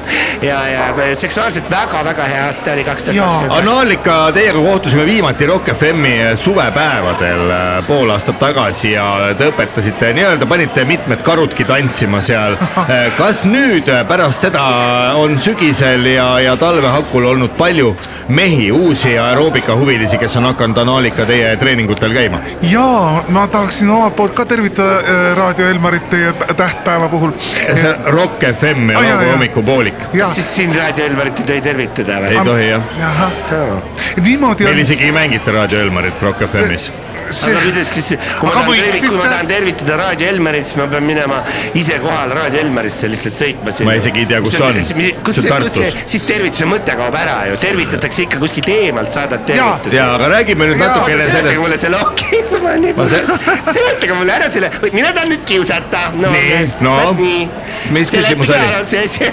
ja, 0.45 0.59
ja 0.69 1.15
seksuaalselt 1.19 1.71
väga-väga 1.73 2.29
hea 2.31 2.45
aasta 2.49 2.75
oli 2.75 2.85
kaks 2.87 3.07
tuhat 3.09 3.17
kakskümmend 3.17 3.51
kaks. 3.51 3.69
Anaalika, 3.69 4.19
teiega 4.37 4.65
kohtusime 4.65 5.07
viimati 5.07 5.47
Rock 5.47 5.73
FM-i 5.75 6.37
suvepäevadel 6.37 7.51
äh, 7.51 7.87
pool 7.87 8.11
aastat 8.11 8.39
tagasi 8.41 8.93
ja 8.95 9.07
te 9.39 9.51
õpetasite 9.51 10.13
nii-öelda, 10.17 10.49
panite 10.51 10.85
mitmed 10.89 11.23
karudki 11.27 11.65
tantsima 11.69 12.23
seal. 12.25 12.57
kas 13.21 13.45
nüüd 13.49 13.89
äh, 13.91 14.05
pärast 14.09 14.47
seda 14.47 14.65
on 15.21 15.39
sügisel 15.43 16.07
ja, 16.15 16.33
ja 16.45 16.57
talve 16.61 16.91
hakul 16.93 17.29
olnud 17.33 17.57
palju 17.59 17.95
mehi, 18.31 18.71
uusi 18.73 19.17
aeroobikahuvilisi, 19.19 20.19
kes 20.19 20.37
on 20.41 20.51
hakanud 20.51 20.79
Anaalika 20.81 21.27
teie 21.29 21.57
treeningutel 21.71 22.13
käima? 22.13 22.41
ja 22.63 23.23
ma 23.29 23.47
tahaksin 23.47 23.91
omalt 23.91 24.17
poolt 24.17 24.35
ka 24.35 24.45
tervitada 24.45 24.97
äh, 24.99 25.37
Raadio 25.37 25.69
Elmarit 25.69 26.09
teie 26.11 26.33
tähtpäeva 26.57 27.09
puhul. 27.09 27.31
see 27.41 27.91
on 27.91 28.13
Rock 28.15 28.43
FM 28.53 28.91
ja 28.91 29.03
laupäeva 29.03 29.33
hommikupoolik. 29.33 29.95
kas, 30.19 30.35
siis 30.35 30.57
siin 30.57 30.75
Raadio 30.75 31.05
Elmarit 31.07 31.39
ei 31.39 31.47
tohi 31.47 31.61
tervitada 31.61 32.19
või 32.25 32.33
ei? 32.35 32.45
tohi 32.45 32.69
jah. 32.69 32.83
niimoodi 34.25 34.65
meil 34.65 34.75
on. 34.75 34.83
isegi 34.87 35.05
ei 35.05 35.13
mängita 35.13 35.53
Raadio 35.53 35.81
Elmarit 35.81 36.23
Rock 36.23 36.43
FM-is. 36.49 36.91
see 36.91 37.10
aga 37.31 37.61
kuidas, 37.65 37.91
kas, 37.95 38.09
kui 38.41 38.49
ma 38.49 38.51
Aga 38.51 38.61
tahan 38.61 38.77
tervitada, 38.77 39.09
kui 39.09 39.17
ma 39.17 39.23
võiksite- 39.23 39.31
tahan 39.31 39.47
tervitada 39.55 39.97
Raadio 40.03 40.29
Elmarit, 40.29 40.65
siis 40.65 40.77
ma 40.81 40.87
pean 40.93 41.05
minema 41.07 41.43
ise 41.75 41.99
kohale 42.03 42.35
Raadio 42.35 42.61
Elmarisse 42.65 43.09
lihtsalt 43.13 43.37
sõitma 43.39 43.73
sinna. 43.73 43.91
Ma 43.91 43.97
isegi 44.01 44.21
ei 44.25 44.27
tea, 44.27 44.41
kus 44.41 44.51
see 44.57 44.63
on. 44.63 44.73
kus 45.25 45.35
See 45.41 45.43
see, 45.43 45.51
kus 45.61 45.73
see, 45.75 45.93
siis 46.07 46.25
tervituse 46.29 46.67
mõte 46.69 46.97
kaob 46.99 47.15
ära 47.15 47.37
ju, 47.51 47.57
tervitatakse 47.63 48.23
ikka 48.27 48.39
kuskilt 48.43 48.69
eemalt, 48.69 49.13
saadad 49.15 49.45
tervituse. 49.47 49.97
ja 49.97 50.09
aga 50.15 50.29
räägime 50.35 50.67
nüüd 50.71 50.79
natukene 50.81 51.19
seletage 51.19 51.41
sellest, 51.41 51.61
mulle 51.61 51.79
selle, 51.79 51.97
okei, 52.07 52.43
see 52.51 52.61
on 52.61 52.81
nii 52.85 52.93
Ma 52.97 53.07
se- 53.07 53.25
seletage 53.73 54.15
mulle 54.19 54.33
ära 54.37 54.51
selle, 54.51 54.71
mina 54.93 55.13
tahan 55.13 55.29
nüüd 55.33 55.45
kiusata. 55.49 56.03
no 56.15 56.31
no, 56.81 57.15
mis 57.95 58.11
küsimus 58.11 58.47
Seletage 58.51 58.99
oli? 58.99 59.09
see 59.09 59.33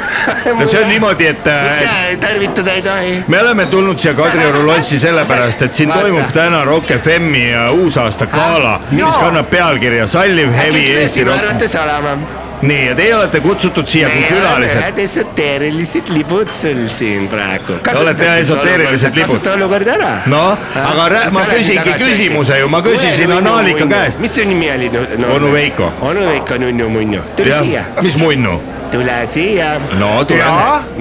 no 0.60 0.66
see 0.68 0.82
on 0.84 0.90
niimoodi, 0.92 1.28
et 1.32 1.46
miks 1.46 1.82
äh, 1.82 1.84
sa 1.84 2.28
tervitada 2.28 2.74
ei 2.78 2.82
tohi? 2.86 3.14
me 3.28 3.40
oleme 3.42 3.66
tulnud 3.72 4.00
siia 4.00 4.14
Kadrioru 4.18 4.64
lossi 4.68 5.00
sellepärast, 5.00 5.62
et 5.68 5.74
siin 5.76 5.90
Vaata. 5.90 6.02
toimub 6.08 6.32
täna 6.34 6.64
Rock 6.68 6.92
FM-i 7.00 7.44
äh, 7.54 7.72
uusaasta 7.88 8.28
gala, 8.28 8.80
mis 8.92 9.00
Jaa. 9.06 9.22
kannab 9.24 9.48
pealkirja 9.50 10.08
Salliv 10.08 10.52
hevi 10.58 10.84
Eesti 10.94 11.24
olema? 11.24 12.18
nii, 12.62 12.86
ja 12.88 12.96
teie 12.98 13.16
olete 13.16 13.40
kutsutud 13.40 13.88
siia 13.88 14.10
kui 14.10 14.24
külalised. 14.30 14.80
ühed 14.82 15.00
esoteerilised 15.04 16.10
libud 16.10 16.50
sul 16.50 16.88
siin 16.92 17.28
praegu. 17.30 17.78
olete 18.02 18.26
jah 18.26 18.40
esoteerilised 18.42 19.16
libud. 19.16 19.28
kasuta 19.28 19.54
olukorda 19.54 19.94
ära. 19.94 20.14
noh, 20.26 20.58
aga 20.84 21.10
rää- 21.14 21.32
ma 21.34 21.46
küsingi 21.52 21.94
küsimuse 22.02 22.58
ju, 22.60 22.70
ma 22.70 22.82
küsisin 22.82 23.32
Anaalika 23.38 23.86
käest. 23.88 24.20
mis 24.20 24.36
su 24.36 24.48
nimi 24.48 24.72
oli 24.72 24.90
no, 24.90 25.06
no,? 25.18 25.36
Onu 25.36 25.54
Veiko. 25.54 25.94
onu 26.02 26.26
Veiko 26.30 26.58
Nunnu 26.58 26.90
Munnu, 26.90 27.22
tule 27.36 27.52
siia, 27.52 27.86
mis 28.02 28.18
munnu? 28.18 28.58
Tule 28.92 29.18
siia. 29.28 29.74
no 30.00 30.26
tule. 30.26 30.44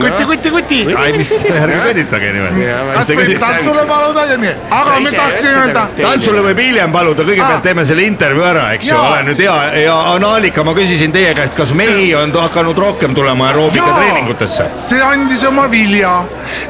kuti, 0.00 0.24
kuti, 0.24 0.50
kuti. 0.50 0.80
ai, 0.96 1.12
mis, 1.16 1.32
ärge 1.50 1.78
kõditage 1.84 2.32
niimoodi. 2.34 2.66
kas 2.94 3.10
võib 3.12 3.32
tantsule 3.40 3.84
paluda 3.88 4.26
ja 4.30 4.38
nii, 4.42 4.54
aga 4.70 4.96
tahtsin 4.96 5.20
ütlesid, 5.20 5.60
öelda 5.62 5.84
tantsule 6.00 6.44
võib 6.48 6.62
hiljem 6.64 6.94
paluda, 6.94 7.26
kõigepealt 7.26 7.64
teeme 7.66 7.86
selle 7.88 8.06
intervjuu 8.08 8.46
ära, 8.46 8.66
eks 8.76 8.90
ju, 8.90 8.98
ole 8.98 9.22
nüüd 9.30 9.42
hea 9.44 9.56
ja 9.84 9.96
Anaalika, 10.12 10.64
ma 10.66 10.74
küsisin 10.76 11.14
teie 11.14 11.32
käest, 11.36 11.56
kas 11.58 11.72
mehi 11.76 12.08
on 12.18 12.34
hakanud 12.36 12.78
rohkem 12.78 13.14
tulema 13.16 13.50
aeroobikatreeningutesse? 13.50 14.68
see 14.88 15.02
andis 15.02 15.44
oma 15.48 15.66
vilja, 15.72 16.14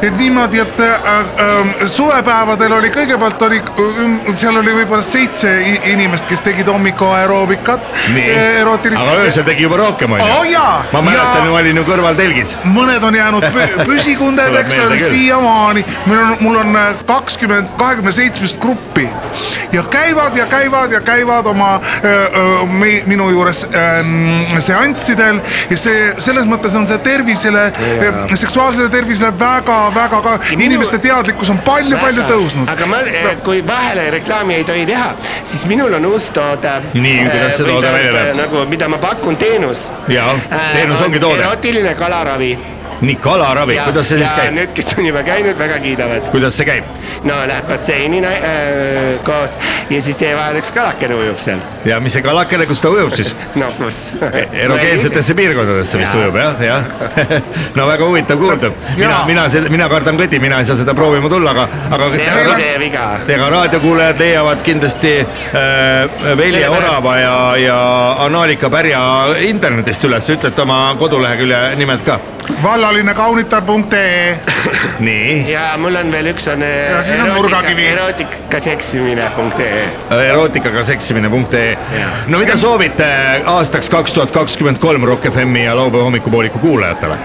et 0.00 0.16
niimoodi, 0.18 0.62
et 0.62 0.82
äh, 0.84 1.10
äh, 1.16 1.86
suvepäevadel 1.92 2.76
oli 2.78 2.92
kõigepealt 2.94 3.46
oli, 3.48 3.60
seal 4.34 4.60
oli 4.62 4.74
võib-olla 4.80 5.04
seitse 5.04 5.52
inimest, 5.92 6.28
kes 6.30 6.44
tegid 6.46 6.68
hommikul 6.70 7.12
aeroobikat. 7.16 7.90
nii, 8.14 8.28
aga 8.96 9.18
öösel 9.24 9.46
tegi 9.46 9.66
juba 9.66 9.80
rohkem, 9.82 10.16
onju 10.18 10.46
jaa. 10.50 10.84
ma 10.92 11.02
mäletan, 11.06 11.48
ma 11.50 11.58
olin 11.60 11.76
ju 11.80 11.84
kõrval 11.88 12.16
telgis. 12.18 12.54
mõned 12.76 13.04
on 13.08 13.14
jäänud 13.18 13.44
pü- 13.54 13.66
Tuleb 13.72 13.86
püsikundedeks 13.90 14.76
meelde 14.76 14.98
küll. 14.98 15.08
siiamaani. 15.08 15.84
mul 16.06 16.18
on, 16.24 16.36
mul 16.40 16.56
on 16.62 16.76
äh, 16.76 16.94
kakskümmend, 17.06 17.68
kahekümne 17.78 18.12
seitsmest 18.12 18.60
gruppi 18.60 19.08
ja 19.76 19.84
käivad 19.92 20.36
ja 20.36 20.46
käivad 20.50 20.92
ja 20.92 21.00
käivad 21.04 21.46
oma 21.46 21.80
öö, 22.04 22.66
minu 23.06 23.30
juures 23.30 23.64
öö, 23.68 24.60
seanssidel 24.60 25.40
ja 25.70 25.78
see 25.80 26.12
selles 26.18 26.46
mõttes 26.48 26.74
on 26.78 26.86
see 26.88 26.98
tervisele, 27.04 27.66
seksuaalsele 28.34 28.88
tervisele 28.92 29.32
väga-väga 29.38 30.20
ka, 30.24 30.36
inimeste 30.58 30.98
teadlikkus 31.02 31.50
on 31.52 31.60
palju-palju 31.66 32.26
tõusnud. 32.30 32.70
aga 32.72 32.88
ma, 32.90 33.02
kui 33.44 33.62
vahele 33.66 34.08
reklaami 34.18 34.60
ei 34.60 34.64
tohi 34.64 34.86
teha, 34.88 35.10
siis 35.44 35.66
minul 35.70 35.98
on 35.98 36.06
uus 36.12 36.30
toode. 36.34 36.76
Nii, 36.94 37.18
kuidas 37.26 37.58
see 37.58 37.68
toode 37.68 37.92
välja 37.92 38.14
näeb? 38.16 38.40
nagu, 38.40 38.64
mida 38.70 38.88
ma 38.88 38.98
pakun, 39.02 39.36
teenus. 39.40 39.90
Jaa, 40.08 40.32
teenus 40.72 41.00
ongi 41.04 41.20
toode. 41.20 41.42
erootiline 41.44 41.94
kalaravi. 41.98 42.75
nii, 43.00 43.16
kalaravi, 43.22 43.78
kuidas 43.84 44.08
see 44.08 44.20
siis 44.20 44.30
ja 44.30 44.36
käib? 44.40 44.54
need, 44.56 44.72
kes 44.76 44.92
on 44.98 45.06
juba 45.08 45.22
käinud, 45.26 45.58
väga 45.58 45.78
kiidavad. 45.82 46.30
kuidas 46.32 46.56
see 46.58 46.66
käib? 46.68 46.88
no 47.28 47.36
läheb 47.48 47.68
basseini 47.68 48.20
äh, 48.24 49.18
koos 49.26 49.56
ja 49.90 50.00
siis 50.02 50.16
teie 50.20 50.36
vahel 50.36 50.60
üks 50.60 50.72
kalakene 50.74 51.18
ujub 51.18 51.40
seal. 51.40 51.60
ja 51.88 51.98
mis 52.00 52.16
see 52.16 52.24
kalakene, 52.24 52.66
kus 52.70 52.80
ta 52.84 52.92
ujub 52.92 53.12
siis? 53.16 53.34
no 53.60 53.68
kus? 53.78 54.00
erogeensetesse 54.52 55.36
piirkondadesse 55.40 56.00
vist 56.00 56.16
ujub 56.16 56.38
jah, 56.40 56.62
jah. 56.64 56.86
no 57.78 57.88
väga 57.90 58.08
huvitav 58.08 58.40
kuulda. 58.40 58.72
mina 58.96 59.20
mina, 59.28 59.46
mina 59.76 59.90
kardan 59.92 60.20
kõti, 60.20 60.40
mina 60.42 60.60
ei 60.62 60.68
saa 60.68 60.78
seda 60.80 60.94
proovima 60.96 61.30
tulla, 61.32 61.52
aga, 61.52 61.68
aga. 61.90 62.10
see 62.14 62.28
ongi 62.32 62.56
teie 62.62 62.80
viga. 62.82 63.06
ega 63.36 63.50
raadiokuulajad 63.56 64.24
leiavad 64.24 64.64
kindlasti 64.66 65.14
äh, 65.20 66.36
Velje 66.38 66.64
Orava 66.70 67.18
ja, 67.20 67.36
ja 67.60 67.78
Anaalika 68.24 68.70
Pärja 68.72 69.02
internetist 69.46 70.04
üles, 70.08 70.32
ütlete 70.32 70.64
oma 70.64 70.80
kodulehekülje 70.98 71.62
nimed 71.80 72.04
ka. 72.06 72.18
vallaline 72.62 72.75
kaunitar.ee 73.14 74.38
nii, 75.06 75.52
ja 75.52 75.60
mul 75.80 75.94
on 75.96 76.12
veel 76.12 76.26
üks 76.32 76.48
on 76.52 76.62
äh, 76.62 76.90
Ja 76.90 77.02
siis 77.02 77.20
on 77.20 77.28
nurgakivi. 77.32 77.86
erootikaseksimine.ee 77.86 79.84
erootikaga 80.28 80.84
seksimine.ee 80.84 81.70
Jaa. 81.72 82.10
no 82.26 82.38
mida 82.38 82.56
soovite 82.56 83.06
aastaks 83.46 83.88
kaks 83.90 84.12
tuhat 84.12 84.30
kakskümmend 84.30 84.78
kolm 84.78 85.04
Rock 85.04 85.24
FM-i 85.32 85.64
ja 85.64 85.76
laupäeva 85.76 86.04
hommikupooliku 86.04 86.58
kuulajatele? 86.58 87.16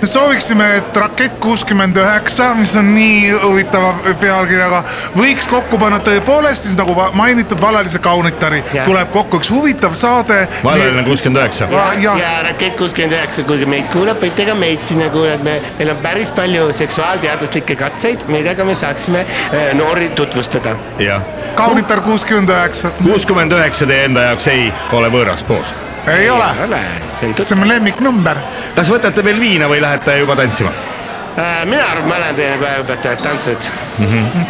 Me 0.00 0.06
sooviksime, 0.06 0.66
et 0.76 0.96
Rakett 0.96 1.38
kuuskümmend 1.40 1.96
üheksa, 1.96 2.50
mis 2.58 2.74
on 2.76 2.88
nii 2.94 3.30
huvitava 3.42 3.94
pealkirjaga, 4.20 4.82
võiks 5.16 5.48
kokku 5.50 5.78
panna 5.80 5.98
tõepoolest 6.04 6.66
siis 6.66 6.76
nagu 6.78 6.94
mainitud 7.16 7.60
vallalise 7.62 7.98
kaunitari, 8.04 8.62
tuleb 8.84 9.10
kokku 9.14 9.40
üks 9.40 9.50
huvitav 9.54 9.94
saade. 9.96 10.42
vallaline 10.64 11.04
kuuskümmend 11.06 11.42
üheksa. 11.42 11.68
Ja- 11.70 11.86
ja, 11.94 12.02
ja- 12.02 12.16
ja 12.22 12.42
Rakett 12.50 12.76
kuuskümmend 12.76 13.16
üheksa, 13.16 13.42
kuigi 13.48 13.66
meid 13.66 13.88
kuulab, 13.92 14.20
võite 14.22 14.46
ka 14.46 14.54
meid 14.54 14.82
sinna 14.82 15.08
kuulata, 15.10 15.42
me, 15.44 15.60
meil 15.78 15.90
on 15.90 15.96
päris 16.04 16.30
palju 16.32 16.68
seksuaalteaduslikke 16.72 17.76
katseid, 17.76 18.26
millega 18.28 18.64
me 18.64 18.74
saaksime 18.74 19.20
äh, 19.24 19.74
noori 19.74 20.08
tutvustada. 20.08 20.76
jah, 20.98 21.22
kaunitar 21.54 22.00
kuuskümmend 22.00 22.50
üheksa, 22.50 22.90
kuuskümmend 23.02 23.52
üheksa 23.52 23.86
teie 23.86 24.04
enda 24.04 24.20
jaoks 24.30 24.46
ei 24.52 24.72
ole 24.92 25.08
võõras 25.08 25.44
poos. 25.46 25.74
Ei 26.06 26.30
ole, 26.30 26.50
ole, 26.66 26.82
see 27.10 27.28
on 27.30 27.58
mu 27.58 27.66
lemmiknumber. 27.68 28.38
kas 28.74 28.90
võtate 28.92 29.24
veel 29.24 29.40
viina 29.40 29.70
või 29.70 29.80
lähete 29.82 30.18
juba 30.20 30.36
tantsima? 30.38 30.95
äh,. 31.38 31.66
mina 31.66 31.84
arvan, 31.84 32.08
ma 32.08 32.20
lähen 32.20 32.36
teile 32.36 32.58
kohe 32.58 32.78
õpetajad 32.82 33.22
tantsud. 33.22 33.62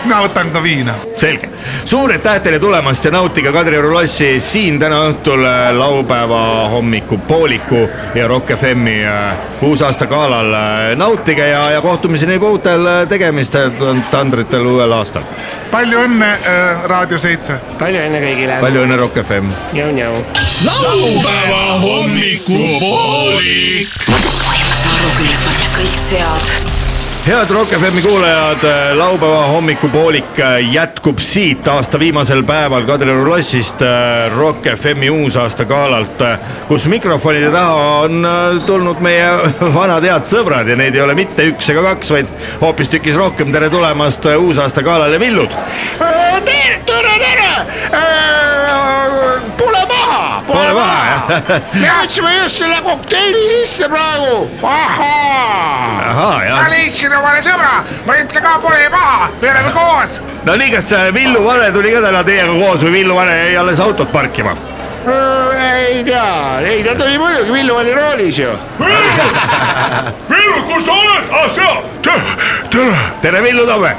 mina 0.05 0.21
võtan 0.23 0.51
ka 0.53 0.63
viina. 0.63 0.95
selge, 1.17 1.49
suur 1.85 2.13
aitäh 2.13 2.41
teile 2.43 2.59
tulemast 2.63 3.05
ja 3.05 3.11
nautige 3.11 3.53
Kadrioru 3.53 3.93
lossi 3.95 4.41
siin 4.41 4.79
täna 4.81 5.01
õhtul 5.11 5.45
äh, 5.47 5.75
laupäeva 5.77 6.69
hommikupooliku 6.73 7.89
ja 8.15 8.29
Rock 8.29 8.51
FM-i 8.59 9.05
äh, 9.05 9.35
uusaasta 9.63 10.07
galal. 10.07 10.55
nautige 10.97 11.49
ja, 11.49 11.71
ja 11.71 11.81
kohtumiseni 11.81 12.35
juba 12.35 12.49
uutel 12.51 12.89
tegemistel, 13.09 13.71
tandritel 14.11 14.67
uuel 14.67 14.93
aastal. 14.93 15.23
palju 15.71 15.99
õnne 16.07 16.33
äh,, 16.33 16.39
Raadio 16.87 17.19
seitse. 17.19 17.53
palju 17.79 17.99
õnne 18.09 18.21
kõigile. 18.23 18.61
palju 18.61 18.83
õnne, 18.87 18.97
Rock 19.01 19.17
FM. 19.25 19.47
Njau-njau. 19.73 20.25
laupäeva 20.65 21.63
hommikupoolik. 21.83 23.89
aru 24.97 25.11
küll, 25.19 25.33
et 25.33 25.45
ma 25.45 25.51
kõik 25.77 25.97
sead 26.07 26.76
head 27.27 27.51
Rock 27.51 27.73
FM-i 27.73 28.03
kuulajad, 28.03 28.59
laupäeva 28.95 29.47
hommikupoolik 29.47 30.41
äh, 30.41 30.73
jätkub 30.73 31.19
siit 31.19 31.69
aasta 31.69 31.99
viimasel 31.99 32.43
päeval 32.47 32.85
Kadrioru 32.87 33.31
lossist 33.31 33.83
äh, 33.83 34.37
Rock 34.37 34.69
FM-i 34.77 35.11
uusaasta 35.11 35.65
galalt, 35.65 36.23
kus 36.69 36.87
mikrofonide 36.87 37.51
taha 37.51 37.99
on 38.05 38.25
äh, 38.25 38.63
tulnud 38.67 39.03
meie 39.03 39.27
vanad 39.79 40.07
head 40.07 40.29
sõbrad 40.29 40.71
ja 40.71 40.79
neid 40.79 40.95
ei 40.95 41.03
ole 41.03 41.19
mitte 41.19 41.49
üks 41.51 41.73
ega 41.75 41.83
kaks, 41.89 42.15
vaid 42.15 42.31
hoopistükkis 42.61 43.19
rohkem. 43.19 43.51
tere 43.53 43.71
tulemast 43.75 44.27
äh, 44.31 44.39
uusaasta 44.39 44.87
galale, 44.87 45.19
Villud. 45.21 45.59
tere, 45.99 46.81
tere, 46.87 47.19
tere. 47.27 47.51
Pole 50.47 50.73
maha, 50.73 50.99
jah. 51.11 51.43
me 51.83 51.89
otsime 52.03 52.31
just 52.43 52.63
selle 52.63 52.79
kokteili 52.83 53.43
sisse 53.51 53.89
praegu. 53.89 54.49
jah. 56.47 56.71
leidsin 56.71 57.17
omale 57.19 57.43
sõbra, 57.43 57.83
ma 58.07 58.17
ei 58.17 58.25
ütle 58.27 58.43
ka, 58.45 58.55
pole 58.63 58.87
paha, 58.95 59.29
me 59.43 59.51
oleme 59.51 59.75
koos. 59.75 60.21
no 60.47 60.57
nii, 60.57 60.71
kas 60.77 60.93
äh, 60.95 61.11
Villu 61.15 61.43
Vane 61.45 61.73
tuli 61.75 61.93
ka 61.97 62.05
täna 62.07 62.23
teiega 62.27 62.55
koos 62.55 62.87
või 62.87 62.99
Villu 63.01 63.19
Vane 63.19 63.37
jäi 63.43 63.61
alles 63.61 63.83
autot 63.83 64.13
parkima? 64.15 64.55
Ei 65.07 66.05
tea, 66.05 66.61
ei 66.61 66.85
ta 66.85 66.95
tuli 66.95 67.19
muidugi, 67.19 67.53
Villu 67.53 67.75
oli 67.75 67.95
roolis 67.95 68.39
ju. 68.39 68.51
Villu, 70.31 70.63
kus 70.67 70.85
sa 70.85 70.93
oled? 70.93 71.31
ah, 71.31 71.49
seal. 71.51 71.83
tere, 72.71 72.97
tere, 73.23 73.43
Villu 73.43 73.67
Tamme. 73.67 73.97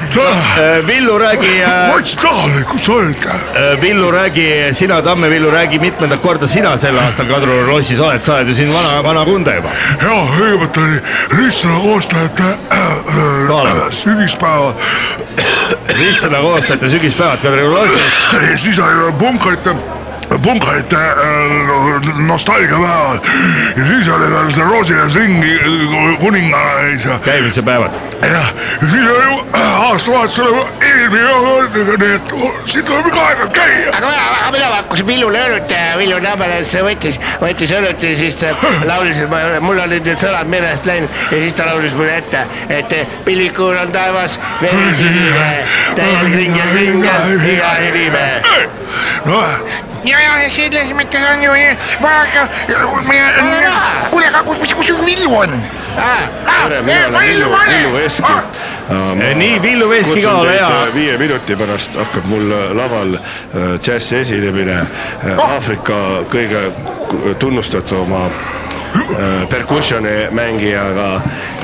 Villu, 0.88 1.18
räägi 1.20 1.62
äh, 1.62 1.88
ma 1.88 1.98
ütlesin 2.00 2.22
tahale, 2.22 2.64
kus 2.72 2.82
te 2.82 2.92
olete. 2.92 3.30
Äh, 3.30 3.82
Villu, 3.82 4.12
räägi, 4.12 4.48
sina, 4.72 5.02
Tamme 5.02 5.30
Villu, 5.30 5.52
räägi, 5.52 5.80
mitmendat 5.80 6.22
korda 6.22 6.48
sina 6.48 6.78
sel 6.78 7.00
aastal 7.00 7.28
Kadrioru 7.28 7.72
lossis 7.72 8.00
oled, 8.00 8.22
sa 8.22 8.38
oled 8.38 8.52
ju 8.52 8.56
siin 8.56 8.74
vana, 8.74 9.04
vana 9.04 9.26
kunde 9.26 9.56
juba. 9.56 9.72
ja 10.02 10.18
kõigepealt 10.38 10.82
oli 10.84 11.02
ristsõna 11.38 11.80
koostajate 11.84 12.50
Kaalep. 13.48 13.84
sügispäeval 13.92 14.74
ristsõna 16.00 16.42
koostajate 16.42 16.90
sügispäevad 16.90 17.46
Kadrioru 17.46 17.74
lossis. 17.74 18.18
ja 18.52 18.58
siis 18.58 18.80
oli 18.80 19.14
punkarite 19.20 19.76
punkarite 20.48 20.96
äh, 20.96 22.28
nostalgia 22.28 22.78
päeval 22.80 23.20
ja 23.78 23.86
siis 23.86 24.10
oli 24.10 24.28
veel 24.32 24.52
see 24.56 24.64
Roosias 24.64 25.16
ringi 25.16 25.56
äh, 25.60 26.20
kuningana 26.20 26.70
käis 26.80 27.06
ja 27.06 27.18
käimise 27.20 27.62
päevad. 27.62 27.98
jah, 28.22 28.54
ja 28.82 28.88
siis 28.88 29.10
oli 29.12 29.24
ju 29.24 29.40
aastavahetusele 29.62 30.62
eelmine 30.92 31.34
aeg, 31.34 31.76
nii 32.04 32.14
et 32.16 32.32
siin 32.66 32.86
tuleb 32.88 33.10
ikka 33.12 33.26
aeg-ajalt 33.26 33.54
käia. 33.58 33.92
aga 33.98 34.06
mina, 34.06 34.22
aga 34.38 34.52
mina 34.56 34.70
pakkusin 34.76 35.08
Villule 35.08 35.42
õlut 35.50 35.74
ja 35.76 35.98
Villu 36.00 36.22
Tabeles 36.24 36.72
võttis, 36.88 37.20
võttis 37.44 37.76
õlut 37.82 38.08
ja 38.08 38.14
siis 38.22 38.40
ta 38.40 38.54
laulis, 38.88 39.20
et 39.26 39.60
mul 39.68 39.84
olid 39.84 40.08
need 40.08 40.24
sõnad 40.24 40.48
meelest 40.54 40.88
läinud 40.88 41.20
ja 41.32 41.42
siis 41.44 41.60
ta 41.60 41.68
laulis 41.68 41.98
mulle 42.00 42.16
ette, 42.22 42.46
et 42.78 42.96
pilvikul 43.28 43.76
on 43.84 43.92
taevas 43.92 44.40
veri 44.64 44.96
sinine, 45.02 45.52
täiel 46.00 46.32
kringel 46.38 46.74
kringel 46.78 47.52
iga 47.52 47.76
inimene. 47.90 48.66
noh, 49.28 49.94
ja, 50.10 50.20
ja 50.20 50.50
selles 50.50 50.94
mõttes 50.96 51.26
on 51.32 51.44
ju 51.44 51.56
kuule, 54.12 54.28
aga 54.30 54.44
kus, 54.48 54.74
kus 54.74 54.88
su 54.88 54.98
Villu 55.06 55.34
on? 55.36 55.56
tere, 55.98 56.82
mina 56.82 57.08
olen 57.08 57.30
Villu, 57.30 57.50
Villu 57.68 57.94
Veski. 57.94 58.34
nii, 59.36 59.62
Villu 59.62 59.90
Veski 59.90 60.22
ka, 60.22 60.36
ole 60.42 60.54
hea. 60.56 60.70
viie 60.94 61.18
minuti 61.18 61.56
pärast 61.56 61.98
hakkab 62.00 62.30
mul 62.30 62.54
laval 62.78 63.18
äh, 63.18 63.76
džässi 63.80 64.22
esinemine 64.22 64.78
äh, 64.82 65.40
Aafrika 65.40 66.00
kõige 66.32 66.68
tunnustatuma 67.40 68.26
äh, 68.28 69.50
percussioni 69.50 70.30
mängijaga 70.32 71.22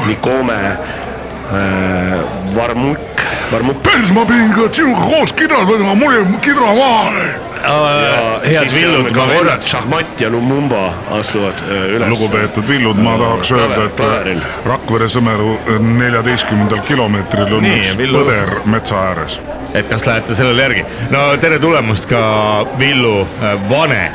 Nikome 0.07 0.59
äh, 0.59 2.19
Varmuk, 2.55 3.23
Varmuk. 3.51 3.83
päris 3.83 4.11
ma 4.11 4.25
pidin 4.25 4.53
ka 4.53 4.69
sinuga 4.73 5.09
koos 5.15 5.33
kidral 5.33 5.65
võtma, 5.69 5.95
mul 5.95 6.19
jäi 6.19 6.39
kidra 6.41 6.75
maha. 6.75 7.51
Head 7.63 8.71
Villud, 8.75 9.11
ma 9.15 9.27
korraks. 9.27 9.67
Šahmat 9.71 10.21
ja 10.21 10.29
Lumumba 10.29 10.93
astuvad 11.11 11.53
äh, 11.69 11.95
üles. 11.95 12.09
lugupeetud 12.09 12.67
Villud, 12.67 12.97
ma 12.97 13.17
tahaks 13.17 13.51
öelda, 13.51 13.85
et 13.85 14.01
Rakvere 14.83 15.05
Sõmeru 15.07 15.53
neljateistkümnendal 15.79 16.81
kilomeetril 16.83 17.53
on 17.55 17.63
Nii, 17.63 17.77
üks 17.79 17.93
Villu. 17.95 18.19
põder 18.19 18.49
metsa 18.67 18.97
ääres. 18.99 19.37
et 19.73 19.87
kas 19.89 20.03
lähete 20.05 20.35
sellele 20.35 20.61
järgi. 20.61 20.83
no 21.09 21.21
tere 21.41 21.59
tulemast 21.59 22.05
ka 22.05 22.19
Villu 22.79 23.21
äh, 23.21 23.69
Vane. 23.69 24.11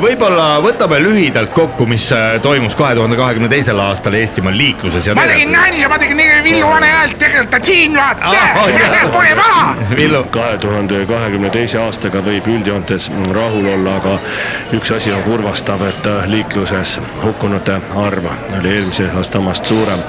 võib-olla 0.00 0.60
võtame 0.62 1.00
lühidalt 1.02 1.50
kokku, 1.52 1.86
mis 1.86 2.06
toimus 2.42 2.76
kahe 2.78 2.94
tuhande 2.94 3.16
kahekümne 3.16 3.48
teisel 3.48 3.78
aastal 3.78 4.14
Eestimaal 4.14 4.56
liikluses 4.56 5.06
ja 5.06 5.14
ma 5.14 5.26
tegin 5.26 5.52
nalja, 5.52 5.88
ma 5.88 5.98
tegin 5.98 6.22
Villu 6.44 6.70
Vane 6.70 6.86
häält 6.86 7.18
tegelikult, 7.18 7.50
ta 7.50 7.58
siin 7.62 7.98
vaata, 7.98 8.30
pole 9.16 9.34
maha. 9.34 9.74
Villu, 9.96 10.22
kahe 10.30 10.58
tuhande 10.58 11.02
kahekümne 11.10 11.50
teise 11.50 11.82
aastaga 11.82 12.22
võib 12.22 12.46
üldjoontes 12.54 13.10
rahul 13.34 13.66
olla, 13.74 13.98
aga 13.98 14.14
üks 14.78 14.94
asi 14.94 15.12
on 15.12 15.26
kurvastav, 15.26 15.82
et 15.90 16.08
liikluses 16.30 17.00
hukkunute 17.24 17.80
arv 18.06 18.30
oli 18.60 18.76
eelmise 18.78 19.10
aasta 19.16 19.42
omast 19.42 19.66
suurem. 19.66 20.03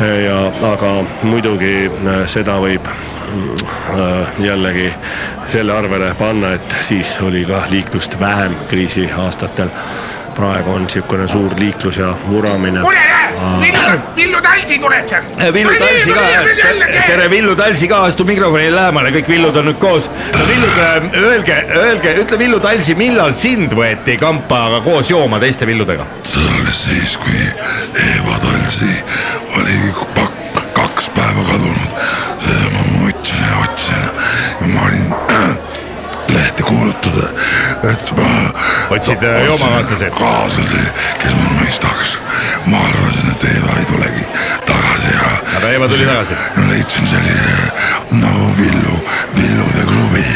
ja, 0.00 0.38
aga 0.72 0.94
muidugi 1.22 1.74
äh, 1.86 2.24
seda 2.30 2.56
võib 2.62 2.88
äh, 2.88 4.40
jällegi 4.42 4.90
selle 5.52 5.74
arvele 5.76 6.10
panna, 6.18 6.54
et 6.58 6.76
siis 6.80 7.16
oli 7.22 7.44
ka 7.48 7.64
liiklust 7.70 8.18
vähem 8.20 8.56
kriisiaastatel. 8.70 9.70
praegu 10.34 10.70
on 10.70 10.82
niisugune 10.82 11.28
suur 11.28 11.52
liiklus 11.58 11.96
ja 11.96 12.14
vuramine. 12.28 12.80
kuule, 12.80 13.02
Villu, 13.60 13.98
Villu 14.16 14.40
Talsi 14.42 14.78
tuleb 14.78 15.08
sealt. 15.08 15.30
Äh, 15.40 15.52
Villu 15.52 15.74
Talsi 15.78 16.10
ka, 16.12 16.20
tere 17.06 17.30
Villu 17.30 17.56
Talsi 17.56 17.88
ka, 17.88 18.04
astu 18.04 18.24
mikrofonile 18.24 18.74
lähemale, 18.74 19.12
kõik 19.14 19.28
Villud 19.28 19.56
on 19.56 19.70
nüüd 19.70 19.78
koos. 19.78 20.10
no 20.38 20.48
Villud, 20.48 20.82
öelge, 21.22 21.60
öelge, 21.76 22.16
ütle 22.24 22.38
Villu 22.38 22.60
Talsi, 22.60 22.94
millal 22.98 23.34
sind 23.34 23.78
võeti 23.78 24.18
kampa 24.18 24.80
koos 24.84 25.10
jooma 25.10 25.38
teiste 25.38 25.66
Villudega? 25.66 26.06
see 26.22 26.50
oli 26.60 26.74
siis, 26.82 27.16
kui 27.18 27.46
Eva 27.94 28.38
Talsi 28.42 28.53
oli 29.58 29.78
pak-, 30.14 30.72
kaks 30.72 31.10
päeva 31.10 31.44
kadunud. 31.50 31.92
see 32.38 32.70
ma 32.72 33.08
otsisin 33.08 33.46
ja 33.46 33.56
otsisin 33.64 33.96
ja 34.60 34.66
ma 34.66 34.80
olin 34.86 35.14
lehte 36.34 36.62
kuulutada, 36.62 37.28
et 37.92 38.12
ma. 38.16 38.28
Otsid, 38.90 39.22
äh, 39.22 39.44
joomakaaslasi? 39.44 40.10
kaaslasi, 40.18 40.82
kes 41.22 41.36
mind 41.36 41.60
mõistaks. 41.60 42.18
ma 42.66 42.80
arvasin, 42.88 43.30
et 43.32 43.44
Eva 43.44 43.78
ei 43.78 43.84
tulegi 43.84 44.26
tagasi 44.66 45.14
ja. 45.14 45.30
Aga 45.58 45.70
Eva 45.78 45.88
tuli 45.88 46.06
tagasi.. 46.06 46.34
leidsin 46.68 47.06
sellise 47.06 47.72
nagu 48.10 48.52
Villu, 48.58 49.00
Villude 49.36 49.86
klubi 49.86 50.26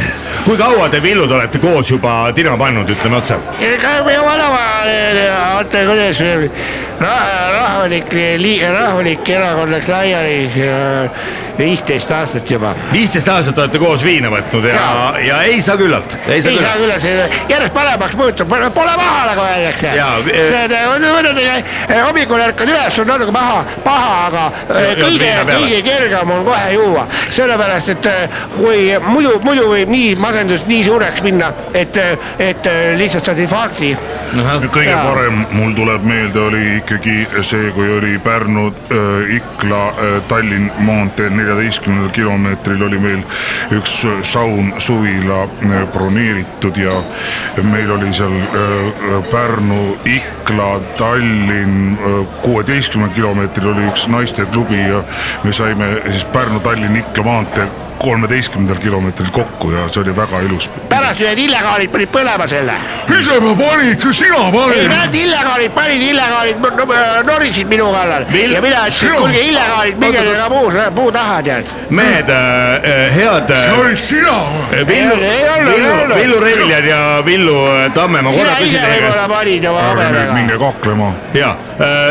kui 0.49 0.57
kaua 0.57 0.87
te 0.89 1.01
Villud 1.05 1.31
olete 1.37 1.59
koos 1.61 1.91
juba 1.93 2.13
tina 2.35 2.55
pannud, 2.57 2.89
ütleme 2.95 3.19
otse? 3.21 3.37
me 3.61 4.15
vanema, 4.25 4.63
oota 5.59 5.83
kuidas 5.91 6.23
rah- 7.01 7.35
rahvalik, 7.53 8.15
rahvalik 8.73 9.29
erakond 9.37 9.77
läks 9.77 9.89
laiali 9.93 10.39
viisteist 11.59 12.11
aastat 12.15 12.51
juba. 12.51 12.71
viisteist 12.93 13.29
aastat 13.29 13.59
olete 13.59 13.79
koos 13.83 14.05
viina 14.07 14.31
võtnud 14.31 14.65
ja, 14.71 14.75
Jaa. 14.79 15.07
ja 15.27 15.39
ei 15.51 15.61
saa 15.63 15.77
küllalt, 15.77 16.15
ei 16.31 16.43
saa 16.43 16.53
küllalt. 16.55 16.79
küll, 16.79 16.93
see 17.03 17.29
järjest 17.51 17.75
paremaks 17.75 18.15
muutub, 18.17 18.53
pole 18.75 18.95
maha 19.01 19.25
nagu 19.33 19.43
öeldakse. 19.43 19.91
Jaa, 19.99 20.21
eh- 20.33 20.49
see 20.49 20.69
võtad 21.17 21.41
hommikul 22.07 22.45
ärkad 22.47 22.71
üles, 22.73 22.99
on 23.03 23.11
natuke 23.11 23.35
paha, 23.35 23.65
paha, 23.85 24.13
aga 24.29 24.45
eh, 24.47 24.79
Ja- 24.79 24.83
ja 24.89 24.97
kõige 25.03 25.33
kõige 25.51 25.83
kergem 25.91 26.31
on 26.31 26.45
kohe 26.47 26.73
juua. 26.77 27.07
sellepärast, 27.31 27.89
et 27.97 28.07
eh, 28.07 28.29
kui 28.57 28.95
muidu, 29.09 29.35
muidu 29.43 29.67
võib 29.75 29.89
nii 29.91 30.15
masendus 30.39 30.66
nii 30.68 30.84
suureks 30.84 31.22
minna, 31.22 31.49
et, 31.74 31.97
et 32.39 32.66
lihtsalt 32.97 33.26
saad 33.26 33.39
infarkti. 33.43 33.91
kõige 34.70 34.91
Jaa. 34.91 35.03
parem 35.03 35.41
mul 35.57 35.72
tuleb 35.74 36.05
meelde, 36.07 36.39
oli 36.41 36.76
ikkagi 36.78 37.26
see, 37.43 37.72
kui 37.74 37.89
oli 37.97 38.18
Pärnu 38.22 38.68
äh, 38.70 39.32
Ikla 39.39 39.80
äh, 39.89 40.18
Tallinn 40.28 40.70
maanteel 40.86 41.32
neljateistkümnendal 41.34 42.12
kilomeetril 42.14 42.84
oli 42.86 43.01
meil 43.03 43.24
üks 43.74 43.97
äh, 44.07 44.20
saun 44.22 44.70
suvila 44.78 45.43
äh, 45.49 45.82
broneeritud 45.93 46.78
ja 46.78 47.01
meil 47.62 47.91
oli 47.97 48.12
seal 48.14 48.36
äh, 48.39 49.18
Pärnu 49.32 49.99
Ikla 50.05 50.70
Tallinn 51.01 51.99
kuueteistkümnendal 52.47 53.16
kilomeetril 53.16 53.72
oli 53.74 53.91
üks 53.91 54.07
naisteklubi 54.12 54.86
ja 54.86 55.03
me 55.43 55.53
saime 55.53 55.93
siis 56.07 56.28
Pärnu-Tallinn 56.36 57.03
Ikla 57.03 57.26
maanteel 57.26 57.88
kolmeteistkümnendal 57.99 58.77
kilomeetril 58.83 59.31
kokku 59.33 59.71
ja 59.73 59.89
see 59.89 60.03
oli 60.03 60.17
väga 60.17 60.41
ilus. 60.47 60.71
pärast 60.89 61.21
ühed 61.21 61.39
illegaalid 61.39 61.91
panid 61.93 62.09
põlema 62.15 62.47
selle. 62.49 62.73
ise 63.19 63.41
ma 63.41 63.55
panid, 63.59 64.05
sina 64.13 64.37
ei, 64.47 64.53
panid. 64.53 64.89
näed, 64.93 65.15
illegaalid 65.25 65.71
panid, 65.75 66.03
illegaalid 66.11 66.57
no- 66.63 66.71
no- 66.85 67.23
norisid 67.33 67.67
minu 67.69 67.91
kallal 67.93 68.25
Vill- 68.33 68.55
ja 68.55 68.61
mina 68.63 68.77
ütlesin, 68.87 69.01
Sina- 69.09 69.17
kuulge, 69.19 69.41
illegaalid, 69.49 69.97
minge 69.99 70.19
ka 70.43 70.49
puu, 70.51 70.73
puu 70.95 71.13
taha, 71.13 71.43
tead. 71.43 71.67
mehed, 71.91 72.29
head 73.17 73.49
see 73.49 73.73
äh, 73.73 73.79
olid 73.81 73.97
sina. 74.03 74.37
Villu, 74.89 75.15
Ei 75.23 75.49
olnud, 75.49 75.73
ei 75.73 75.81
Villu, 75.81 75.93
olnud. 76.03 76.17
Villu 76.17 76.41
Reiljan 76.41 76.87
ja 76.89 77.23
Villu 77.25 77.57
äh, 77.67 77.93
Tamme, 77.95 78.23
ma 78.23 78.33
sina 78.33 78.45
korra 78.45 78.57
küsin 78.61 78.75
ise 78.77 78.79
teie 78.87 79.01
võib-olla 79.01 79.27
käest. 79.27 79.35
panid 79.35 79.65
oma 79.71 79.81
ärge 79.81 79.95
nüüd 79.95 80.07
habemega. 80.07 80.35
minge 80.35 80.59
kaklema. 80.59 81.13
ja 81.35 81.57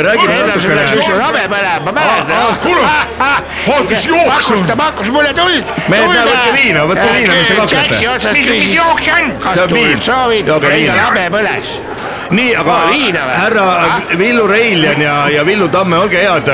räägime 0.08 0.36
sul 0.36 0.48
läks 0.48 0.68
natukene 0.68 1.00
üks 1.00 1.10
habe 1.26 1.44
põlema, 1.54 1.80
ma 1.86 1.92
mäletan. 1.92 2.58
kuule, 2.64 2.88
hakkas 3.72 4.06
jooksma. 4.08 4.34
pakkus, 4.34 4.68
ta 4.68 4.76
pakkus 4.76 5.12
mulle 5.12 5.34
tuld. 5.34 5.77
Mehed, 5.88 6.10
näe, 6.10 6.24
võtke 6.28 6.54
viina, 6.58 6.84
võtke 6.90 7.06
viina, 7.14 7.36
mis 7.38 7.48
te 7.48 7.56
kaklete. 7.56 7.84
Jaksi 7.94 8.08
otsast 8.12 8.36
mis 8.36 8.48
küsis, 8.50 8.72
jooks 8.76 9.08
on? 9.14 9.30
kas 9.44 9.62
tuld 9.72 10.04
soovid, 10.04 10.50
endal 10.50 11.00
habe 11.00 11.28
põles. 11.32 11.74
nii, 12.36 12.56
aga 12.60 12.78
härra? 13.32 13.68
Villu 14.20 14.48
Reiljan 14.50 15.02
ja, 15.02 15.16
ja 15.32 15.46
Villu 15.48 15.70
Tamme, 15.72 16.00
olge 16.02 16.20
head. 16.20 16.52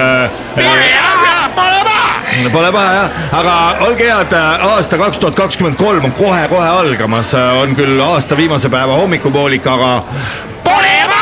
pole 0.56 0.86
paha, 0.92 1.50
pole 1.56 1.82
paha. 1.88 2.52
Pole 2.54 2.72
paha 2.76 2.94
jah, 3.00 3.18
aga 3.40 3.56
olge 3.88 4.12
head, 4.12 4.38
aasta 4.70 5.02
kaks 5.02 5.24
tuhat 5.24 5.40
kakskümmend 5.40 5.80
kolm 5.82 6.06
on 6.12 6.16
kohe-kohe 6.20 6.70
algamas, 6.70 7.34
on 7.62 7.74
küll 7.80 8.04
aasta 8.06 8.38
viimase 8.38 8.70
päeva 8.70 9.02
hommikupoolik, 9.02 9.68
aga 9.68 9.96
Pole 10.64 10.96
paha. 11.08 11.13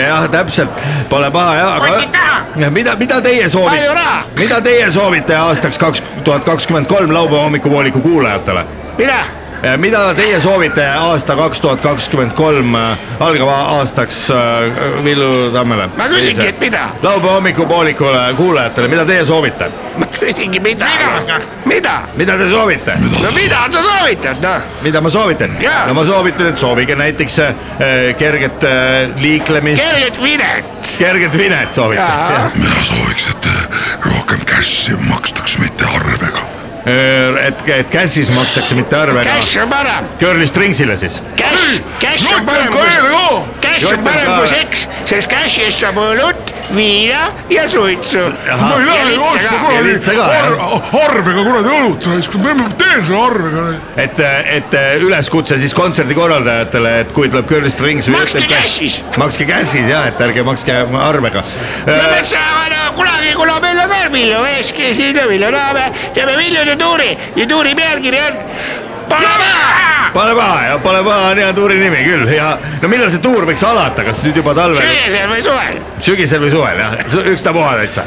jah, 0.00 0.28
täpselt, 0.30 0.70
pole 1.10 1.30
paha 1.30 1.54
jah, 1.56 1.76
aga 1.76 2.70
mida, 2.70 2.96
mida 2.96 3.20
teie 3.20 3.48
soovite 3.48 3.90
mida 4.38 4.60
teie 4.60 4.90
soovite 4.90 5.36
aastaks 5.36 5.78
kaks 5.78 6.02
tuhat 6.24 6.44
kakskümmend 6.44 6.86
kolm 6.86 7.14
laupäeva 7.14 7.42
hommikupooliku 7.42 8.00
kuulajatele? 8.00 8.64
mida? 8.98 9.41
Mida 9.76 10.14
teie 10.14 10.40
soovite 10.40 10.84
aasta 10.86 11.36
kaks 11.38 11.60
tuhat 11.60 11.80
kakskümmend 11.80 12.32
kolm 12.34 12.74
algava 13.20 13.56
aastaks 13.78 14.24
äh, 14.30 15.04
Villu 15.04 15.50
Tammele? 15.54 15.88
ma 15.96 16.08
küsingi, 16.10 16.48
et 16.48 16.60
mida? 16.60 16.88
laupäeva 17.02 17.36
hommikupoolikule 17.36 18.24
kuulajatele, 18.36 18.88
mida 18.88 19.04
teie 19.06 19.24
soovite? 19.26 19.70
ma 19.96 20.06
küsingi, 20.18 20.60
mida 20.60 20.88
Mida?? 21.24 21.40
mida? 21.64 21.96
mida 22.16 22.38
te 22.38 22.48
soovite? 22.50 22.96
no 23.22 23.32
mida 23.36 23.60
sa 23.70 23.82
soovitad, 23.82 24.42
noh? 24.42 24.70
mida 24.82 25.00
ma 25.00 25.10
soovitan 25.10 25.54
no 25.86 25.94
ma 25.94 26.04
soovitan, 26.04 26.50
et 26.50 26.58
soovige 26.58 26.96
näiteks 26.98 27.38
äh, 27.38 27.54
kerget 28.18 28.66
äh, 28.66 29.14
liiklemist, 29.22 29.82
kerget 29.82 30.22
vinet. 30.22 30.96
kerget 30.98 31.38
vinet 31.38 31.74
soovitan. 31.74 32.18
Jaa. 32.34 32.50
mina 32.54 32.82
sooviks, 32.82 33.30
et 33.30 33.52
rohkem 34.06 34.42
cash'i 34.48 34.98
makstaks, 35.06 35.58
mitte 35.62 35.86
arvega. 35.86 36.51
et, 36.86 37.68
et 37.68 37.90
Cassis 37.92 38.30
makstakse 38.34 38.74
mitte 38.78 38.96
arvega. 38.96 39.36
Cash 39.38 39.58
on 39.62 39.70
parem, 39.70 40.08
Curly 40.20 40.46
Stringsile 40.50 40.96
siis. 40.98 41.20
cash, 41.36 41.82
cash 42.00 42.32
on 42.36 42.46
parem 42.48 42.72
kui, 43.82 43.90
cash 43.90 43.98
on 43.98 44.04
parem 44.06 44.32
kui 44.38 44.50
seks, 44.50 44.86
sest 45.08 45.32
cash'ist 45.32 45.82
saab 45.82 45.98
õlut, 46.02 46.52
viina 46.76 47.28
ja 47.52 47.66
suitsu. 47.68 48.22
ma 48.60 48.72
ei 48.78 48.86
lähe 48.86 49.14
ju 49.14 49.24
ostma 49.28 49.58
kuradi 49.64 49.94
arvega 51.02 51.46
kuradi 51.48 51.74
õlut 51.78 52.08
ma 52.42 52.68
teen 52.78 53.04
selle 53.06 53.22
arvega. 53.26 53.66
et, 54.06 54.22
et 54.58 54.78
üleskutse 55.02 55.58
siis 55.60 55.74
kontserdi 55.76 56.16
korraldajatele, 56.16 56.94
et 57.04 57.12
kui 57.16 57.30
tuleb 57.32 57.48
Curly 57.50 57.70
Strings. 57.70 58.10
Makske 58.12 58.46
Cashis. 58.50 59.02
makske 59.18 59.48
Cassis 59.48 59.88
jah, 59.90 60.06
et 60.10 60.20
ärge 60.28 60.46
makske 60.46 60.78
arvega. 61.02 61.44
me 61.86 62.22
saame 62.24 62.72
kunagi, 62.96 63.34
kuna 63.34 63.58
meil 63.60 63.78
on 63.82 63.88
veel 63.88 64.10
miljon 64.12 64.46
eeski 64.46 64.94
siin 64.94 65.16
ja 65.16 65.26
miljon 65.28 65.52
näeme, 65.52 65.92
teeme 66.14 66.36
miljoni 66.36 66.76
tuuri 66.76 67.10
ja 67.36 67.46
tuuri 67.46 67.74
pealkiri 67.74 68.20
on 68.20 68.40
Panama. 69.08 69.50
pane 70.12 70.34
paha 70.36 70.64
ja 70.66 70.78
pane 70.78 71.02
paha 71.04 71.30
on 71.30 71.38
hea 71.40 71.52
tuuri 71.56 71.78
nimi 71.80 72.04
küll 72.04 72.28
ja 72.34 72.52
no 72.82 72.88
millal 72.88 73.10
see 73.10 73.22
tuur 73.24 73.46
võiks 73.48 73.64
alata, 73.64 74.04
kas 74.04 74.22
nüüd 74.26 74.36
juba 74.42 74.54
talvel, 74.58 74.80
sügisel 74.82 75.30
või 75.32 75.44
suvel. 75.46 75.78
Sügisel 76.02 76.42
või 76.42 76.50
suvel 76.52 76.80
jah, 76.82 76.96
ükstapuha 77.32 77.76
täitsa. 77.80 78.04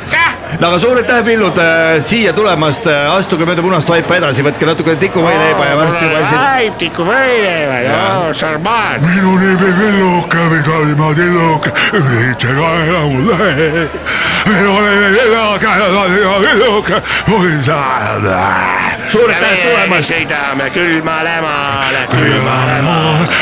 No 0.59 0.69
aga 0.69 0.79
suur 0.79 0.99
aitäh, 0.99 1.21
Pillud 1.25 1.57
äh, 1.59 1.97
siia 2.05 2.31
tulemast, 2.35 2.87
astuge 3.11 3.47
mööda 3.47 3.63
punast 3.65 3.89
vaipa 3.91 4.19
edasi, 4.19 4.43
võtke 4.45 4.67
natuke 4.69 4.95
tikuvõileiba 5.01 5.65
ja 5.67 5.75
varsti 5.79 6.03
juba 6.05 6.21
siin. 6.29 6.39
Ai, 6.39 6.69
tikuvõileiba, 6.79 7.79
joo, 7.87 8.29
sarmaan. 8.37 9.03
minu 9.03 9.33
nimi 9.41 9.71
Villuke, 9.79 10.45
mida 10.53 10.77
ma 11.01 11.09
tilluke, 11.17 11.73
üldse 11.99 12.55
ka 12.55 12.69
enam 12.85 13.17
ei 13.17 13.25
lähe. 13.31 13.87
minu 14.51 14.77
nimi 14.85 15.09
Villuke, 15.17 15.69
Villuke, 16.45 17.01
olin 17.35 17.61
seal. 17.67 18.29
suur 19.11 19.29
aitäh 19.31 19.57
tulemast. 19.65 20.13
sõidame 20.13 20.69
külmale 20.75 21.35
maale, 21.43 22.07
külmale 22.15 22.79
maale. 22.85 23.35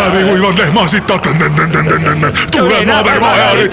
läbi 0.00 0.24
kuivad 0.24 0.58
lehmasid, 0.90 2.50
tuleb 2.50 2.86
naaber 2.86 3.20
vahel. 3.20 3.68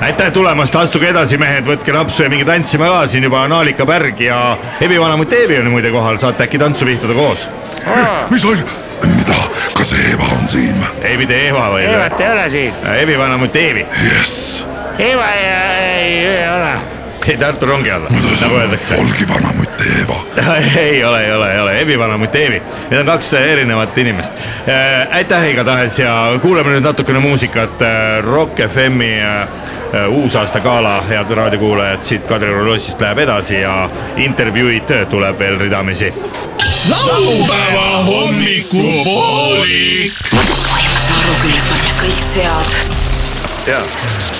aitäh 0.00 0.32
tulemast, 0.32 0.76
astuge 0.76 1.08
edasi, 1.10 1.38
mehed, 1.38 1.64
võtke 1.66 1.92
napsu 1.92 2.22
ja 2.22 2.30
minge 2.30 2.44
tantsima 2.44 2.88
ka, 2.92 3.06
siin 3.10 3.24
juba 3.26 3.42
on 3.46 3.52
Aalika 3.52 3.86
Pärg 3.86 4.20
ja 4.20 4.56
Evi 4.80 5.00
Vanamutt 5.00 5.32
Eevi 5.32 5.58
on 5.58 5.70
muide 5.72 5.90
kohal, 5.90 6.18
saate 6.22 6.44
äkki 6.44 6.58
tantsu 6.58 6.86
pihtuda 6.86 7.14
koos. 7.16 7.48
mis 8.30 8.44
asi, 8.44 8.66
mida, 9.06 9.38
kas 9.78 9.94
Eeva 10.02 10.28
on 10.38 10.48
siin 10.48 10.76
või? 10.82 10.92
Eevi 11.12 11.26
tee 11.26 11.48
Eva 11.48 11.70
või? 11.72 11.86
Eevat 11.86 12.20
ei 12.20 12.32
ole 12.32 12.50
siin, 12.50 12.84
Evi 12.98 13.18
Vanamutt 13.18 13.56
Eevi, 13.56 13.86
jess, 14.10 14.66
Eeva 14.98 15.32
ei, 15.32 16.20
ei 16.26 16.48
ole. 16.52 16.95
Ei 17.28 17.36
Tartu 17.36 17.66
rongi 17.66 17.90
alla, 17.90 18.08
nagu 18.40 18.54
öeldakse. 18.54 18.96
Volgi 18.96 19.28
vanamutt 19.28 19.80
Eeva. 19.80 20.14
ei 20.76 21.04
ole, 21.04 21.24
ei 21.24 21.32
ole, 21.32 21.52
ei 21.52 21.60
ole, 21.60 21.80
Evi 21.80 21.98
Vanamutt 21.98 22.34
Eevi, 22.34 22.62
need 22.90 23.00
on 23.00 23.06
kaks 23.06 23.34
erinevat 23.34 23.98
inimest. 23.98 24.32
aitäh 25.10 25.50
igatahes 25.50 25.98
ja 25.98 26.38
kuulame 26.42 26.70
nüüd 26.74 26.82
natukene 26.84 27.18
muusikat, 27.18 27.80
Rock 28.26 28.58
FM-i 28.68 29.20
äh, 29.22 29.48
uusaasta 30.08 30.60
gala, 30.60 31.02
head 31.08 31.30
raadiokuulajad, 31.30 32.02
siit 32.02 32.26
Kadrioru 32.26 32.70
lossist 32.70 33.00
läheb 33.00 33.18
edasi 33.26 33.54
ja 33.60 33.90
intervjuud 34.16 35.06
tuleb 35.10 35.38
veel 35.38 35.58
ridamisi. 35.58 36.14
laupäeva 36.90 38.04
hommikupoolik. 38.06 40.12
võimas 40.32 41.10
aru 41.20 41.34
küll, 41.42 41.56
et 41.56 41.64
panna 41.74 41.92
kõik 42.00 42.20
sead 42.32 42.66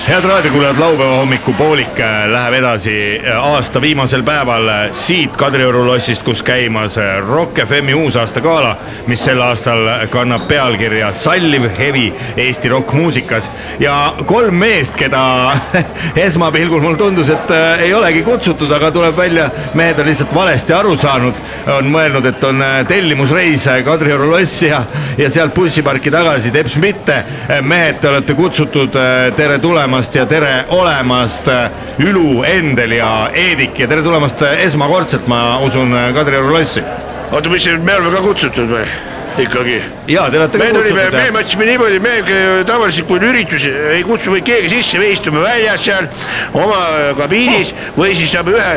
head 0.07 0.23
raadiokuulajad, 0.23 0.79
laupäeva 0.79 1.15
hommikupoolik 1.15 1.99
äh, 1.99 2.29
läheb 2.31 2.53
edasi 2.53 2.93
äh, 3.19 3.45
aasta 3.45 3.81
viimasel 3.81 4.21
päeval 4.23 4.67
äh, 4.71 4.91
siit 4.95 5.35
Kadrioru 5.37 5.81
lossist, 5.85 6.23
kus 6.23 6.39
käimas 6.47 6.95
Rock 7.27 7.59
FM-i 7.65 7.93
uusaasta 7.93 8.39
gala, 8.41 8.77
mis 9.07 9.25
sel 9.25 9.41
aastal 9.43 10.07
kannab 10.09 10.45
pealkirja 10.47 11.09
Salliv 11.11 11.65
hevi 11.79 12.05
Eesti 12.37 12.71
rokkmuusikas 12.71 13.49
ja 13.83 14.13
kolm 14.25 14.55
meest, 14.55 14.95
keda 14.95 15.23
esmapilgul 16.27 16.79
mulle 16.81 16.97
tundus, 16.97 17.33
et 17.35 17.51
ei 17.83 17.91
olegi 17.93 18.23
kutsutud, 18.23 18.71
aga 18.71 18.93
tuleb 18.95 19.17
välja, 19.17 19.49
mehed 19.75 19.99
on 19.99 20.07
lihtsalt 20.07 20.35
valesti 20.35 20.77
aru 20.77 20.95
saanud, 20.97 21.43
on 21.75 21.91
mõelnud, 21.91 22.31
et 22.31 22.47
on 22.47 22.63
tellimusreis 22.87 23.67
Kadrioru 23.85 24.31
lossi 24.31 24.71
ja, 24.71 24.85
ja 25.19 25.27
sealt 25.29 25.51
bussiparki 25.55 26.15
tagasi, 26.15 26.55
teps 26.55 26.79
mitte. 26.79 27.19
mehed, 27.61 27.99
te 27.99 28.13
olete 28.15 28.39
kutsutud, 28.39 28.95
tere 29.35 29.59
tulemast 29.59 29.96
ja 30.15 30.25
tere 30.29 30.65
olemast, 30.69 31.49
Ülu, 31.97 32.43
Endel 32.45 32.91
ja 32.99 33.29
Eedik 33.33 33.79
ja 33.79 33.87
tere 33.89 34.03
tulemast 34.05 34.41
äh, 34.45 34.61
esmakordselt, 34.67 35.27
ma 35.27 35.57
usun, 35.65 35.95
Kadrioru 36.13 36.53
lossi. 36.53 36.83
oota, 37.31 37.49
mis, 37.49 37.65
me 37.81 37.95
oleme 37.95 38.13
ka 38.13 38.21
kutsutud 38.21 38.69
või? 38.77 38.85
ikkagi. 39.45 39.81
ja 40.07 40.27
te 40.31 40.41
olete 40.41 40.61
me 40.61 40.69
tulime, 40.75 41.07
me 41.13 41.25
mõtlesime 41.37 41.69
niimoodi, 41.71 41.99
me 42.03 42.15
äh, 42.21 42.45
tavaliselt, 42.67 43.07
kui 43.09 43.19
on 43.19 43.27
üritus, 43.29 43.67
ei 43.67 44.03
kutsu 44.07 44.35
või 44.35 44.43
keegi 44.45 44.71
sisse, 44.77 45.01
me 45.01 45.11
istume 45.13 45.43
väljas 45.43 45.85
seal 45.87 46.09
oma 46.53 46.79
äh, 46.79 47.11
kabiinis 47.17 47.73
või 47.97 48.15
siis 48.17 48.31
saame 48.33 48.55
ühe, 48.57 48.73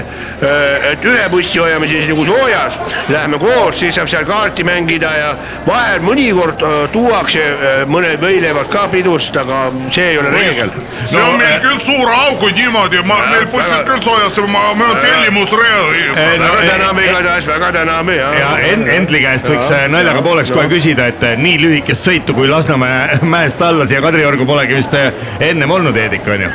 et 0.91 1.05
ühe 1.05 1.27
bussi 1.33 1.61
hoiame 1.61 1.89
siis 1.89 2.07
nagu 2.09 2.25
soojas, 2.25 2.79
läheme 3.09 3.39
koos, 3.41 3.79
siis 3.81 3.95
saab 3.97 4.09
seal 4.11 4.25
kaarti 4.29 4.65
mängida 4.67 5.11
ja 5.17 5.31
vahel 5.67 6.03
mõnikord 6.05 6.63
äh, 6.65 6.77
tuuakse 6.95 7.43
äh, 7.43 7.83
mõned 7.91 8.21
võileivad 8.23 8.71
ka 8.73 8.87
pidust, 8.93 9.37
aga 9.37 9.63
see 9.95 10.13
ei 10.15 10.19
ole 10.21 10.33
reegel. 10.35 10.73
see 11.05 11.23
on 11.23 11.39
meil 11.41 11.59
küll 11.65 11.81
suur 11.83 12.13
augu 12.15 12.51
niimoodi, 12.55 13.03
ma, 13.07 13.19
meil 13.31 13.47
bussid 13.53 13.87
küll 13.89 14.03
soojas, 14.05 14.41
ma, 14.51 14.65
meil 14.79 14.95
on 14.95 15.01
tellimusreis. 15.05 16.17
Eh, 16.17 16.37
no, 16.41 16.51
väga 16.51 16.75
täname 16.75 17.07
igatahes, 17.07 17.49
väga 17.51 17.73
täname 17.79 18.17
ja. 18.17 18.31
ja 18.39 18.51
En-, 18.71 18.87
Endli 18.91 19.23
käest 19.25 19.49
võiks 19.51 19.71
äh, 19.75 19.87
naljaga 19.93 20.23
pooleks 20.25 20.50
kohe 20.55 20.69
küsida, 20.71 21.07
et 21.11 21.23
äh, 21.27 21.37
nii 21.41 21.59
lühikest 21.61 22.07
sõitu 22.09 22.35
kui 22.37 22.49
Lasnamäe 22.51 23.19
mäest 23.35 23.63
alla 23.63 23.87
siia 23.87 24.03
Kadriorgu 24.05 24.47
polegi 24.49 24.79
vist 24.79 24.95
äh, 24.99 25.13
ennem 25.51 25.71
olnud, 25.71 25.97
Eedik 25.97 26.29
on 26.29 26.45
ju? 26.47 26.51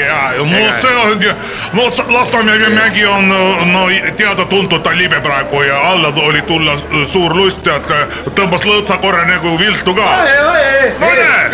ja, 0.00 0.20
no 0.38 0.64
see 0.80 0.96
on, 1.04 1.24
no 1.78 1.88
Lasnamäe 2.14 2.70
mägi 2.74 3.06
on 3.06 3.28
no 3.28 3.86
teada-tuntud, 4.16 4.82
ta 4.82 4.94
libe 4.96 5.20
praegu 5.24 5.62
ja 5.62 5.80
alla 5.90 6.12
oli 6.26 6.42
tulla 6.42 6.76
suur 7.06 7.36
lust, 7.36 7.62
tead, 7.64 7.88
tõmbas 8.34 8.66
lõõtsa 8.68 8.98
korra 9.02 9.24
nagu 9.28 9.58
viltu 9.58 9.94
ka. 9.94 10.10
no 11.00 11.12
näe, 11.20 11.44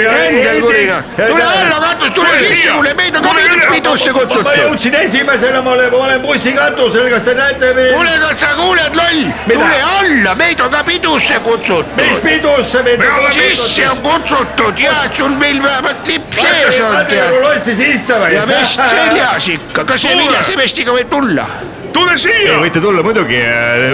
Endel 0.00 0.60
kurina, 0.60 1.02
tule 1.16 1.44
alla 1.44 1.80
katus, 1.80 2.12
tule 2.14 2.38
sisse 2.38 2.70
kuule, 2.70 2.94
meid 2.94 3.16
on 3.16 3.22
ka 3.22 3.32
pidusse 3.70 4.12
ma 4.12 4.18
kutsutud. 4.18 4.50
jõudsin 4.58 4.94
esimesena, 5.00 5.62
ma 5.62 5.74
olen, 5.76 5.90
ma 5.92 6.02
olen 6.04 6.22
bussikatusel, 6.24 7.08
kas 7.14 7.26
te 7.26 7.34
näete 7.38 7.72
mind? 7.76 7.92
kuule, 7.94 8.16
kas 8.24 8.40
sa 8.40 8.52
kuuled, 8.58 8.96
loll, 8.98 9.22
tule 9.48 9.80
alla, 9.98 10.34
meid 10.38 10.60
on 10.64 10.69
ka 10.70 10.82
pidusse 10.84 11.34
mis 11.34 11.42
kutsutud. 11.44 12.20
pidusse 12.22 12.82
mind 12.82 12.98
Me 12.98 13.10
oleme 13.12 13.32
sisse 13.32 13.88
on 13.90 14.02
kutsutud 14.04 14.78
ja 14.78 14.94
et 15.04 15.16
sul 15.16 15.34
meil 15.40 15.62
vähemalt 15.62 16.06
lipp 16.06 16.32
sees 16.34 16.80
on 16.84 16.96
tead 17.10 17.36
lossi 17.42 17.76
sisse 17.76 18.14
või? 18.22 18.34
ja 18.34 18.46
vest 18.48 18.80
seljas 18.94 19.48
ikka, 19.56 19.84
kas 19.84 20.06
see 20.06 20.16
viljase 20.18 20.56
vestiga 20.60 20.96
võib 20.96 21.12
tulla? 21.12 21.46
Tule 21.92 22.16
siia. 22.18 22.56
võite 22.62 22.80
tulla 22.82 23.02
muidugi, 23.06 23.40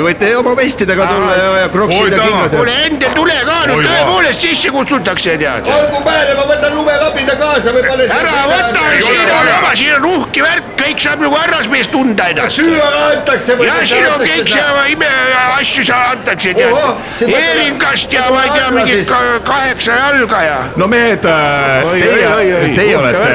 võite 0.05 0.31
oma 0.41 0.55
vestidega 0.59 1.07
tulla 1.11 1.33
ja, 1.37 1.49
ja 1.63 1.67
Oi, 1.67 1.73
kroksida 1.75 2.17
tänan. 2.17 2.27
kingad. 2.29 2.57
kuule, 2.57 2.75
Endel, 2.87 3.13
tule 3.17 3.37
ka 3.49 3.57
nüüd, 3.71 3.87
tõepoolest 3.89 4.47
sisse 4.47 4.71
kutsutakse 4.75 5.37
tead. 5.41 5.69
olgu 5.77 6.03
peale, 6.07 6.35
ma 6.39 6.47
võtan 6.51 6.77
lumekapida 6.77 7.37
kaasa 7.41 7.75
või 7.77 7.85
panen. 7.89 8.11
ära 8.21 8.37
võta, 8.53 8.85
siin 9.09 9.33
on 9.39 9.53
oma, 9.59 9.75
siin 9.75 9.95
on 9.99 10.09
uhke 10.15 10.43
värk, 10.47 10.73
kõik 10.83 11.03
saab 11.07 11.25
nagu 11.25 11.37
härrasmees 11.41 11.91
tunda 11.93 12.29
ennast. 12.33 12.57
süüa 12.61 12.91
ka 12.97 13.05
antakse 13.13 13.59
ja 13.67 13.79
siin 13.85 14.07
on 14.13 14.21
kõik 14.25 14.53
see 14.55 14.93
imeasju 14.97 15.85
seal 15.85 16.11
antakse 16.13 16.55
tead, 16.55 16.73
mõtleb- 16.73 17.37
eeringast 17.37 18.13
ja 18.13 18.27
ma 18.31 18.43
ei 18.45 18.51
tea, 18.51 18.67
Alla 18.67 18.77
mingi 18.81 18.93
siis. 18.93 19.09
ka- 19.09 19.41
kaheksa 19.45 19.93
jalga 20.01 20.43
ja. 20.43 20.59
no 20.77 20.87
mehed, 20.91 21.23
teie, 21.23 22.75
teie 22.77 22.97
olete 22.97 23.29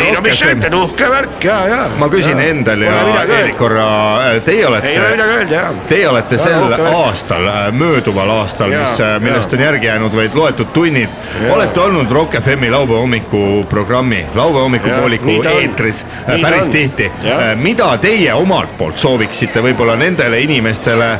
ei 0.00 0.12
no 0.14 0.20
mis 0.24 0.38
sa 0.38 0.50
ütled, 0.54 0.74
uhke 0.80 1.10
värk 1.10 1.44
ja, 1.44 1.58
ja. 1.68 1.80
ma 1.98 2.08
küsin 2.12 2.40
Endel 2.40 2.86
ja 2.86 2.94
Eedik 3.40 3.56
korra, 3.58 3.86
teie 4.46 4.66
olete 4.66 4.88
ei 4.88 4.98
ole 4.98 5.10
midagi 5.14 5.36
öelda 5.38 5.54
jah. 5.54 5.80
Teie 5.88 6.08
olete 6.08 6.38
sel 6.38 6.74
aastal, 6.90 7.48
mööduval 7.76 8.30
aastal, 8.40 8.72
mis, 8.74 9.00
millest 9.24 9.52
jaa. 9.52 9.58
on 9.58 9.64
järgi 9.66 9.90
jäänud 9.90 10.16
vaid 10.16 10.34
loetud 10.34 10.72
tunnid, 10.74 11.18
olete 11.50 11.80
olnud 11.80 12.12
Rock 12.12 12.40
FM-i 12.40 12.70
laupäeva 12.70 13.00
hommikuprogrammi, 13.00 14.24
laupäeva 14.34 14.62
hommikupooliku 14.68 15.40
eetris 15.54 16.04
Nii 16.26 16.34
äh, 16.34 16.50
päris 16.50 16.68
tihti. 16.68 17.10
Mida 17.56 17.90
teie 17.98 18.32
omalt 18.34 18.72
poolt 18.78 18.98
sooviksite 18.98 19.62
võib-olla 19.64 19.96
nendele 19.98 20.40
inimestele, 20.44 21.10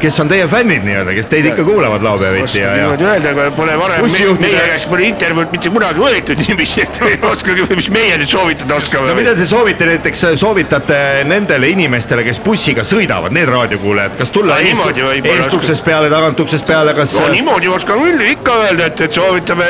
kes 0.00 0.20
on 0.20 0.28
teie 0.28 0.46
fännid 0.50 0.84
nii-öelda, 0.84 1.14
kes 1.16 1.30
teid 1.32 1.48
ikka 1.48 1.64
kuulavad 1.64 2.02
laupäeviti 2.04 2.60
ja, 2.60 2.74
ja 2.76 2.88
öelda, 2.92 3.32
aga 3.32 3.46
pole 3.56 3.76
varem 3.80 4.04
meie 4.42 4.64
käest 4.68 4.90
pole 4.90 5.08
intervjuud 5.08 5.54
mitte 5.54 5.72
kunagi 5.72 6.02
võetud 6.02 6.42
niiviisi, 6.44 6.84
et 6.84 7.00
ei 7.06 7.16
oskagi, 7.30 7.64
mis 7.72 7.88
meie 7.94 8.18
nüüd 8.20 8.30
soovitada 8.30 8.76
oskame 8.76 9.08
no 9.08 9.16
mida 9.16 9.34
te 9.38 9.46
soovite? 9.48 9.88
Näiteks, 9.88 10.24
soovitate 10.36 10.98
nendele 11.24 11.47
inimestele, 11.56 12.22
kes 12.26 12.40
bussiga 12.44 12.84
sõidavad, 12.86 13.32
need 13.34 13.48
raadiokuulajad, 13.48 14.16
kas 14.18 14.32
tulla 14.34 14.58
võib-olla 14.60 15.34
eestuksest 15.34 15.84
peale, 15.84 16.10
tagantuksest 16.12 16.66
peale, 16.68 16.94
kas 16.94 17.14
no 17.16 17.28
niimoodi 17.32 17.70
oskan 17.72 18.00
küll 18.02 18.24
ikka 18.30 18.56
öelda, 18.64 18.88
et, 18.90 19.02
et 19.06 19.16
soovitame 19.16 19.68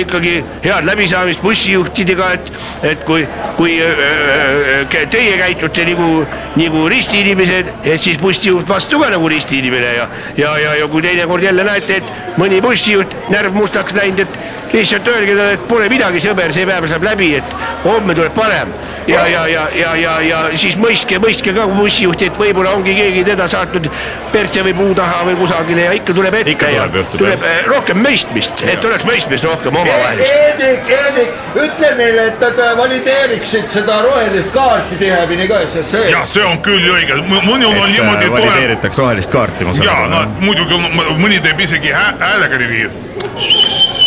ikkagi 0.00 0.34
head 0.64 0.88
läbisaamist 0.88 1.42
bussijuhtidega, 1.44 2.30
et, 2.38 2.52
et 2.92 3.04
kui, 3.08 3.26
kui 3.56 3.78
öö, 3.84 4.08
öö, 4.08 5.06
teie 5.10 5.36
käitute 5.40 5.86
nagu, 5.92 6.10
nagu 6.56 6.84
ristiinimesed, 6.88 7.72
et 7.84 8.00
siis 8.00 8.20
bussijuht 8.22 8.68
vastu 8.68 9.00
ka 9.02 9.12
nagu 9.14 9.28
ristiinimene 9.28 9.94
ja, 10.00 10.08
ja, 10.36 10.54
ja, 10.58 10.76
ja 10.82 10.88
kui 10.88 11.04
teinekord 11.04 11.44
jälle 11.44 11.66
näete, 11.68 12.00
et 12.02 12.38
mõni 12.40 12.62
bussijuht 12.64 13.16
närv 13.32 13.56
mustaks 13.58 13.94
läinud, 13.98 14.24
et 14.24 14.40
lihtsalt 14.72 15.08
öelge 15.08 15.34
talle, 15.36 15.52
et 15.56 15.68
pole 15.68 15.88
midagi, 15.90 16.20
sõber, 16.22 16.52
see 16.54 16.66
päev 16.68 16.88
saab 16.90 17.06
läbi, 17.06 17.32
et 17.38 17.54
homme 17.84 18.16
tuleb 18.16 18.34
parem. 18.36 18.72
ja, 19.08 19.26
ja, 19.26 19.46
ja, 19.48 19.68
ja, 19.74 19.94
ja, 19.96 20.14
ja 20.20 20.38
siis 20.58 20.76
mõistke, 20.80 21.18
mõistke 21.22 21.52
ka 21.56 21.66
bussijuhti, 21.72 22.28
et 22.28 22.38
võib-olla 22.38 22.74
ongi 22.76 22.94
keegi 22.96 23.24
teda 23.26 23.46
saatnud 23.50 23.88
perse 24.32 24.62
või 24.66 24.74
puu 24.76 24.94
taha 24.98 25.22
või 25.28 25.36
kusagile 25.40 25.86
ja 25.86 25.94
ikka 25.96 26.14
tuleb 26.16 26.36
ette 26.40 26.54
Ikka 26.54 26.70
ja 26.72 26.84
tuleb 26.86 26.98
juhtuda, 27.00 27.18
tuleb 27.22 27.46
eh, 27.48 27.58
rohkem 27.72 28.02
mõistmist, 28.04 28.64
et 28.68 28.84
oleks 28.84 29.06
mõistmist 29.08 29.48
rohkem 29.48 29.76
omavahelist. 29.82 30.32
Eedik, 30.44 30.92
Eedik, 30.98 31.36
ütle 31.64 31.92
neile, 32.00 32.26
et 32.32 32.44
nad 32.44 32.62
valideeriksid 32.78 33.70
seda 33.78 34.00
rohelist 34.06 34.52
kaarti 34.54 35.00
tihemini 35.00 35.48
ka, 35.50 35.62
sest 35.74 35.94
see. 35.96 36.08
jah, 36.12 36.26
see 36.28 36.44
on 36.44 36.60
küll 36.64 36.88
õige, 36.94 37.20
mõnul 37.28 37.72
on 37.72 37.92
niimoodi 37.92 38.28
tuleb 38.28 38.38
valideeritakse 38.38 39.02
rohelist 39.04 39.32
kaarti, 39.32 39.68
ma 39.68 39.76
ja 39.78 39.92
saan 39.92 40.10
no 40.12 40.24
aru. 40.24 40.48
muidugi 40.48 40.74
on- 40.74 41.22
mõni 41.22 41.40
teeb 41.44 41.60
isegi 41.60 41.94
hää- 41.94 42.16
häälega 42.20 42.60
nii. 42.64 43.97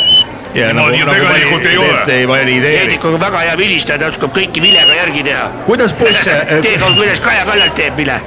Ja 0.53 0.73
niimoodi 0.73 0.99
ju 0.99 1.05
tegelikult 1.05 1.65
ei 1.65 1.77
ole. 1.77 2.13
ei 2.13 2.27
valideeri. 2.27 2.77
Heidik 2.77 3.05
on 3.05 3.19
väga 3.19 3.39
hea 3.45 3.57
vilistaja, 3.57 3.99
ta 3.99 4.11
oskab 4.11 4.33
kõiki 4.35 4.63
vilega 4.63 4.95
järgi 4.95 5.23
teha. 5.29 5.47
kuidas 5.69 5.93
buss, 5.99 6.27
teekond, 6.67 6.99
kuidas 6.99 7.23
Kaja 7.23 7.45
Kallas 7.45 7.73
teeb 7.77 7.97
vile. 7.97 8.19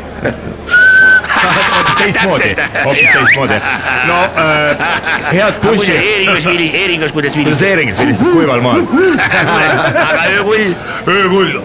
hoopis 1.35 1.97
teistmoodi, 1.99 2.51
hoopis 2.85 3.09
teistmoodi. 3.13 3.61
no 4.09 4.19
äh, 4.25 5.33
head 5.33 5.61
bussi, 5.63 5.93
Eeringas 5.93 6.47
vili, 6.47 6.71
Eeringas 6.83 7.13
kuidas 7.13 7.35
kuidas 7.35 7.37
vilistab. 7.37 7.69
Eeringas 7.69 8.01
vilistab 8.01 8.33
kuival 8.33 8.61
maal. 8.61 8.85
aga 10.09 10.29
öökull. 10.35 10.77
öökull. 11.09 11.59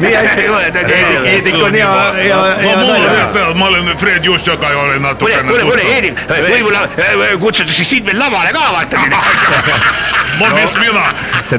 Nii 0.00 0.14
hästi, 0.14 0.46
Eedik, 0.48 1.26
Eedik 1.26 1.62
on 1.62 1.74
hea, 1.74 1.90
hea, 2.22 2.36
no 2.64 2.92
hea 2.92 3.54
ma 3.58 3.66
olen 3.66 3.96
Fred 3.98 4.24
Jussiaga 4.24 4.70
ja 4.70 4.78
olen 4.78 5.02
natukene 5.02 5.48
kuule, 5.48 5.62
kuule, 5.62 5.84
Heidik, 5.92 6.20
võib-olla 6.28 6.84
äh, 6.98 7.34
kutsutakse 7.40 7.84
sind 7.84 8.06
veel 8.06 8.18
lavale 8.20 8.52
ka, 8.54 8.64
vaata 8.72 9.00
sinna. 9.02 9.22
ma, 10.40 10.50
mis 10.54 10.76
mina, 10.78 11.04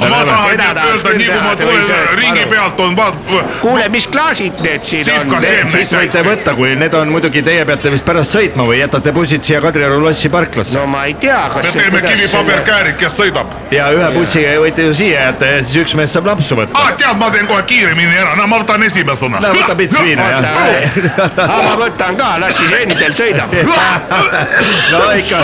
ma 0.10 0.22
tahan 0.26 0.50
öelda, 0.50 0.86
nii 1.18 1.28
kui 1.28 1.42
ma 1.44 1.56
tulen 1.60 2.16
ringi 2.20 2.46
pealt 2.52 2.80
on 2.84 2.96
vaat-, 2.98 3.20
kuule, 3.62 3.90
mis 3.92 4.08
klaasid 4.08 4.62
need 4.64 4.86
siin 4.88 5.10
on? 5.16 5.36
siit 5.72 5.94
võite 5.94 6.24
võtta, 6.26 6.56
kui 6.58 6.76
need 6.80 6.96
on 6.98 7.12
muidugi, 7.14 7.44
teie 7.46 7.66
peate 7.68 7.92
vist 7.94 8.08
pärast 8.08 8.36
sõitma 8.38 8.68
või 8.70 8.80
jätate 8.82 9.14
bussid 9.16 9.46
siia 9.46 9.62
Kadrioru 9.64 10.00
lossi 10.04 10.32
parklasse 10.32 10.78
no 10.78 10.86
ma 10.90 11.06
ei 11.10 11.18
tea, 11.20 11.42
me 11.50 11.60
kas. 11.60 11.74
teeme 11.76 12.04
kivipaberkäärid, 12.06 12.98
kes 13.02 13.20
sõidab. 13.20 13.54
ja 13.76 13.90
ühe 13.96 14.10
bussiga 14.16 14.56
võite 14.64 14.88
ju 14.88 14.96
siia 15.02 15.28
jätta 15.30 15.54
ja 15.54 15.62
siis 15.64 15.84
üks 15.84 15.98
mees 16.00 16.16
saab 16.16 16.30
napsu 16.30 16.58
võtta. 16.60 16.78
aa, 16.80 16.96
tead, 17.00 17.20
ma 17.20 17.32
teen 17.34 17.49
kohe 17.50 17.66
kiiremini 17.70 18.18
ära, 18.22 18.36
no 18.40 18.48
ma 18.50 18.62
võtan 18.62 18.84
esimesena. 18.88 19.42
no 19.44 19.52
võta 19.56 19.76
pits 19.80 20.00
viina 20.04 20.30
jah. 20.32 20.44
aga 21.36 21.62
ma 21.66 21.76
võtan 21.84 22.18
ka, 22.20 22.32
las 22.44 22.58
siis 22.60 22.74
Endel 22.80 23.16
sõidab. 23.18 23.54
no 24.94 25.06
ikka. 25.18 25.38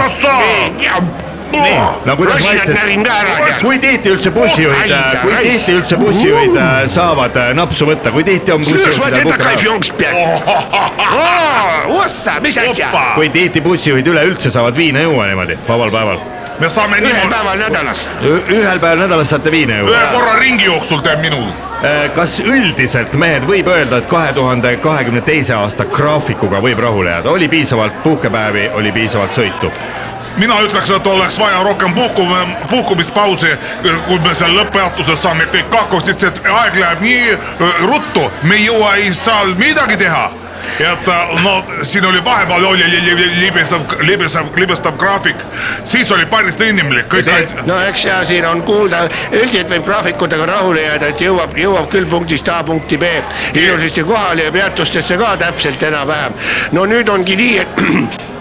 nii, 1.55 1.75
no 2.05 2.15
kuidas 2.19 2.47
maitses, 2.47 2.79
kui 3.61 3.79
tihti 3.79 4.13
üldse 4.15 4.31
bussijuhid, 4.35 4.93
kui 5.21 5.35
tihti 5.45 5.75
üldse 5.79 5.99
bussijuhid 5.99 6.55
saavad 6.91 7.37
napsu 7.57 7.89
võtta, 7.89 8.13
kui 8.15 8.23
tihti 8.27 8.55
on 8.55 8.65
bussijuhtidel 8.65 9.27
puhkama? 12.55 13.05
kui 13.15 13.29
tihti 13.33 13.63
bussijuhid 13.65 14.07
üleüldse 14.13 14.51
saavad 14.53 14.75
viina 14.77 15.05
juua 15.05 15.29
niimoodi 15.31 15.59
vabal 15.67 15.93
päeval? 15.93 16.19
Me 16.59 16.69
saame 16.69 16.97
ühel 16.97 17.07
niimoodi, 17.07 17.29
päeval 17.29 17.57
nädalas. 17.59 18.09
ühel 18.47 18.79
päeval 18.79 18.99
nädalas 18.99 19.29
saate 19.29 19.51
viina 19.51 19.73
ühe 19.73 19.79
juua. 19.79 20.07
korra 20.11 20.35
ringi 20.39 20.65
jooksul 20.65 20.99
teeb 21.03 21.19
minul. 21.19 21.49
kas 22.15 22.39
üldiselt 22.39 23.13
mehed 23.13 23.43
võib 23.47 23.67
öelda, 23.67 23.97
et 23.97 24.07
kahe 24.11 24.33
tuhande 24.33 24.75
kahekümne 24.83 25.21
teise 25.21 25.53
aasta 25.53 25.85
graafikuga 25.85 26.61
võib 26.63 26.79
rahule 26.79 27.11
jääda, 27.11 27.29
oli 27.29 27.47
piisavalt 27.47 28.03
puhkepäevi, 28.03 28.69
oli 28.73 28.91
piisavalt 28.91 29.35
sõitu? 29.35 29.71
mina 30.37 30.55
ütleks, 30.63 30.91
et 30.91 31.07
oleks 31.07 31.39
vaja 31.39 31.63
rohkem 31.63 31.93
puhku, 31.93 32.27
puhkumispausi, 32.69 33.51
kui 34.07 34.19
me 34.19 34.33
seal 34.35 34.55
lõpppeatuses 34.57 35.21
saame 35.21 35.47
kõik 35.51 35.69
kokku, 35.71 36.01
sest 36.03 36.23
et 36.27 36.41
aeg 36.51 36.79
läheb 36.79 37.05
nii 37.05 37.29
äh, 37.35 37.85
ruttu, 37.87 38.25
me 38.43 38.59
ei 38.59 38.65
jõua 38.65 38.95
ei 38.99 39.13
saa 39.13 39.45
midagi 39.59 39.97
teha 39.97 40.31
et 40.80 41.07
äh, 41.07 41.43
no 41.43 41.53
siin 41.84 42.05
oli 42.05 42.19
vahepeal 42.26 42.65
oli 42.65 42.84
li- 42.91 43.01
li- 43.05 43.32
libesev, 43.39 43.82
libesev, 44.01 44.49
libestav 44.59 44.97
graafik, 44.99 45.36
siis 45.84 46.11
oli 46.11 46.26
päris 46.26 46.59
inimlik, 46.61 47.07
kõik 47.11 47.32
olid 47.34 47.53
no 47.69 47.80
eks 47.88 48.05
ja 48.05 48.19
siin 48.26 48.45
on 48.49 48.61
kuulda, 48.67 49.05
üldiselt 49.32 49.71
võib 49.71 49.86
graafikutega 49.88 50.45
rahule 50.51 50.82
jääda, 50.84 51.13
et 51.13 51.21
jõuab, 51.21 51.55
jõuab 51.57 51.89
küll 51.93 52.05
punktist 52.11 52.49
A 52.49 52.61
punkti 52.63 52.97
B. 52.97 53.03
Ilusasti 53.55 54.03
kohale 54.03 54.43
ja 54.49 54.51
peatustesse 54.51 55.17
ka 55.17 55.36
täpselt 55.38 55.84
enam-vähem. 55.84 56.34
no 56.71 56.86
nüüd 56.86 57.09
ongi 57.09 57.36
nii, 57.36 57.57
et 57.59 57.67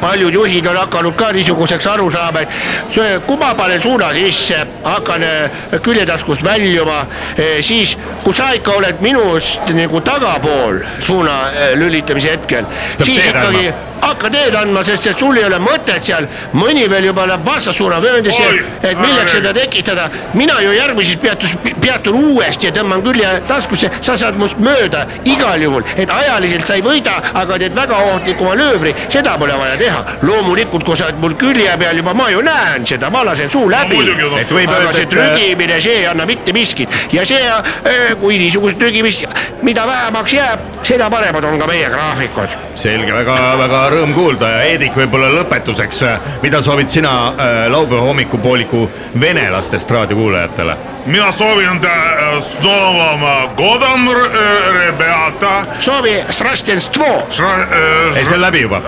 paljud 0.00 0.34
juhid 0.34 0.66
on 0.66 0.76
hakanud 0.76 1.16
ka 1.16 1.32
niisuguseks 1.32 1.86
aru 1.94 2.10
saama, 2.10 2.42
et 2.42 2.92
see, 2.92 3.18
kui 3.26 3.38
ma 3.40 3.52
panen 3.58 3.82
suuna 3.82 4.12
sisse, 4.16 4.58
hakkan 4.84 5.26
eh, 5.26 5.62
küljetaskust 5.82 6.44
väljuma, 6.44 7.02
siis 7.60 7.96
kui 8.24 8.34
sa 8.36 8.52
ikka 8.56 8.78
oled 8.80 9.00
minust 9.04 9.72
nagu 9.76 10.00
tagapool 10.04 10.82
suuna 11.02 11.38
eh, 11.50 11.72
lülitamise 11.78 12.36
hetkel, 12.36 12.68
siis 13.02 13.26
ikkagi. 13.30 13.72
Hakka 14.02 14.30
teed 14.30 14.54
andma, 14.58 14.82
sest 14.84 15.06
et 15.10 15.18
sul 15.18 15.36
ei 15.38 15.44
ole 15.46 15.58
mõtet 15.62 16.02
seal, 16.02 16.26
mõni 16.58 16.88
veel 16.90 17.08
juba 17.10 17.26
läheb 17.30 17.44
vastassuuna 17.46 18.00
vööndisse 18.02 18.44
Oi,, 18.46 18.60
et 18.82 18.98
milleks 18.98 19.36
seda 19.36 19.52
tekitada. 19.54 20.08
mina 20.34 20.58
ju 20.60 20.72
järgmises 20.74 21.18
peatus, 21.22 21.54
peatun 21.80 22.18
uuesti 22.18 22.66
ja 22.66 22.72
tõmban 22.74 23.02
külje 23.04 23.30
taskusse, 23.48 23.90
sa 24.00 24.16
saad 24.16 24.38
must 24.40 24.58
mööda 24.58 25.06
igal 25.24 25.62
juhul, 25.62 25.84
et 25.96 26.10
ajaliselt 26.10 26.66
sa 26.66 26.74
ei 26.78 26.82
võida, 26.84 27.14
aga 27.34 27.58
teed 27.62 27.74
väga 27.76 28.00
ohtliku 28.14 28.48
manöövri, 28.50 28.94
seda 29.08 29.36
pole 29.38 29.56
vaja 29.58 29.76
teha. 29.78 30.04
loomulikult, 30.22 30.84
kui 30.84 30.96
sa 30.96 31.06
oled 31.06 31.20
mul 31.22 31.36
külje 31.38 31.76
peal 31.78 31.96
juba, 32.02 32.14
ma 32.14 32.28
ju 32.30 32.42
näen 32.42 32.86
seda, 32.86 33.10
ma 33.10 33.24
lasen 33.24 33.50
suu 33.50 33.70
läbi. 33.70 34.00
Võib 34.52 34.70
aga 34.70 34.92
see 34.92 35.06
trügimine, 35.06 35.80
see 35.80 36.02
ei 36.02 36.06
anna 36.10 36.26
mitte 36.26 36.52
miskit. 36.52 36.90
Ja 37.12 37.24
see, 37.26 37.40
kui 38.20 38.38
niisugust 38.38 38.78
trügimist, 38.78 39.24
mida 39.62 39.86
vähemaks 39.86 40.34
jääb, 40.34 40.66
seda 40.82 41.10
paremad 41.10 41.44
on 41.44 41.58
ka 41.60 41.70
meie 41.70 41.88
graafikud. 41.92 42.58
Selge, 42.74 43.12
väga-väga 43.14 43.82
rõõm 43.91 44.13
kuulda 44.15 44.49
ja 44.49 44.57
Heedik , 44.63 44.95
võib-olla 44.95 45.29
lõpetuseks , 45.41 46.03
mida 46.41 46.61
soovid 46.61 46.89
sina 46.89 47.11
äh, 47.27 47.57
laupäeva 47.71 48.01
hommikupooliku 48.07 48.89
venelastest 49.19 49.91
raadiokuulajatele ? 49.91 50.77
mina 51.07 51.31
soovin 51.31 51.79
ta 51.79 51.87
äh, 51.87 52.39
s 52.43 52.57
Novым 52.63 53.21
годом , 53.55 54.09
rебята . 54.73 55.65
soovi 55.79 56.15
srastenstvo , 56.29 57.05
ei , 58.15 58.25
see 58.25 58.35
on 58.35 58.41
läbi 58.41 58.61
juba . 58.61 58.81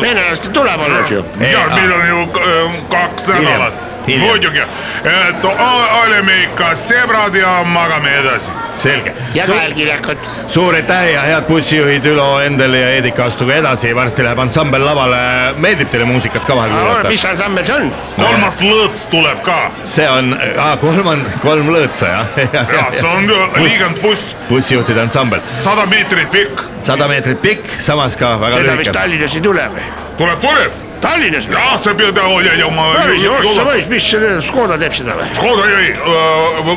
venelastel 0.00 0.50
tuleb 0.52 0.80
alles 0.80 1.10
ju . 1.10 1.24
ja 1.40 1.66
meil 1.74 1.92
on 1.92 2.08
ju 2.08 2.20
äh, 2.22 2.72
kaks 2.90 3.26
nädalat , 3.26 3.74
hiljem. 4.06 4.28
muidugi , 4.28 4.62
et 5.04 5.44
o- 5.44 5.56
oleme 6.04 6.42
ikka 6.42 6.72
sõbrad 6.78 7.34
ja 7.38 7.62
magame 7.64 8.14
edasi . 8.20 8.50
selge. 8.81 9.13
ja 9.33 9.45
käelkirjakad. 9.47 10.29
suur 10.47 10.75
aitäh 10.75 11.09
ja 11.13 11.21
head 11.21 11.47
bussijuhid 11.49 12.05
Ülo, 12.05 12.27
Endel 12.43 12.73
ja 12.73 12.87
Heedik, 12.93 13.19
astuge 13.19 13.57
edasi, 13.57 13.93
varsti 13.95 14.25
läheb 14.25 14.39
ansambel 14.39 14.85
lavale. 14.85 15.19
meeldib 15.57 15.91
teile 15.93 16.07
muusikat 16.09 16.45
ka 16.45 16.55
vahel 16.55 16.73
kuulata? 16.75 17.11
mis 17.13 17.25
ansambel 17.25 17.65
see 17.67 17.75
on? 17.75 17.91
kolmas 18.17 18.61
lõõts 18.63 19.05
tuleb 19.13 19.43
ka 19.45 19.59
see 19.85 20.09
on, 20.09 20.33
kolmand-, 20.81 21.37
kolm 21.43 21.71
lõõtsa 21.75 22.11
jah 22.13 22.41
ja 22.77 22.89
see 22.95 23.07
on 23.11 23.29
ju 23.29 23.39
liigend 23.61 24.01
buss, 24.03 24.35
bussijuhtide 24.49 25.05
ansambel, 25.05 25.43
sada 25.61 25.85
meetrit 25.91 26.31
pikk, 26.33 26.65
sada 26.87 27.09
meetrit 27.11 27.41
pikk, 27.43 27.77
samas 27.79 28.17
ka 28.19 28.35
väga 28.41 28.61
seda 28.61 28.75
vist 28.75 28.91
lühike. 28.91 28.99
Tallinnas 28.99 29.39
ei 29.39 29.47
tule 29.51 29.71
või? 29.75 29.87
tuleb, 30.17 30.43
tuleb 30.43 30.86
Tallinnas 31.01 31.47
või? 31.47 31.57
jah, 31.57 31.75
see 31.81 31.93
peab 31.99 32.19
olema 32.23 32.69
ma. 32.73 32.87
päris 32.97 33.25
ossa 33.31 33.65
võis, 33.67 33.87
mis 33.91 34.09
see 34.11 34.33
Škoda 34.47 34.77
teeb 34.81 34.95
seda 34.97 35.17
või? 35.19 35.27
Škoda 35.37 35.67
ei, 35.77 35.93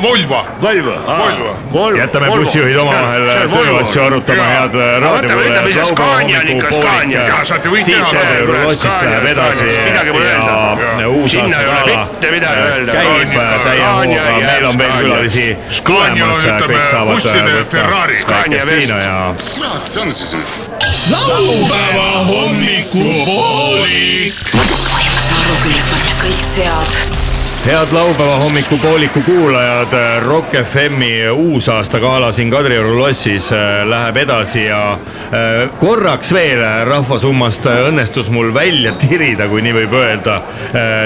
Volvo. 0.01 0.41
Volvo. 0.61 0.95
Volvo. 1.71 1.97
jätame 1.97 2.31
bussijuhid 2.35 2.77
omavahel 2.83 3.27
tööasju 3.53 4.03
arutama, 4.05 4.47
head 4.51 4.77
võtame, 4.77 5.45
ütleme 5.49 5.73
siis 5.73 5.93
Scania 5.93 6.41
on 6.41 6.51
ikka 6.55 6.71
Scania. 6.77 7.25
Jaa, 7.31 7.43
saate 7.51 7.73
võite 7.73 7.95
teha. 7.95 8.25
Rossist 8.51 9.05
läheb 9.05 9.27
edasi 9.31 9.69
midagi 9.85 10.15
pole 10.15 10.25
ja 10.25 10.39
öelda. 10.39 11.07
uus 11.11 11.31
sinna 11.35 11.61
ei 11.61 11.69
ole 11.71 11.85
mitte 11.91 12.33
midagi 12.35 12.65
öelda. 12.67 12.97
käib 12.97 13.37
täie 13.67 13.85
hooga, 13.85 14.25
meil 14.47 14.67
on 14.71 14.81
veel 14.83 14.97
külalisi 14.99 15.47
Scania, 15.69 16.25
tulemas, 16.25 16.43
ütleme, 16.45 16.73
kõik 16.73 16.91
saavad 16.91 17.15
busside 17.15 17.65
Ferrari. 17.71 18.19
Ja 18.51 19.33
kurat, 19.55 19.87
see 19.87 20.01
on 20.05 20.13
siis. 20.13 20.70
Laupäeva 21.09 22.25
hommikupoolik. 22.27 24.35
kõik 26.21 26.41
sead 26.53 27.30
head 27.65 27.87
laupäeva 27.91 28.35
hommikupooliku 28.35 29.21
kuulajad, 29.21 30.19
Rock 30.19 30.47
FM-i 30.63 31.29
uusaastagala 31.29 32.31
siin 32.31 32.51
Kadrioru 32.51 32.97
lossis 32.97 33.51
äh, 33.53 33.59
läheb 33.85 34.17
edasi 34.17 34.65
ja 34.65 34.97
korraks 35.79 36.33
veel 36.33 36.61
rahvasummast 36.85 37.65
õnnestus 37.65 38.31
mul 38.33 38.49
välja 38.53 38.91
tirida, 38.97 39.45
kui 39.47 39.61
nii 39.61 39.73
võib 39.75 39.93
öelda, 39.95 40.39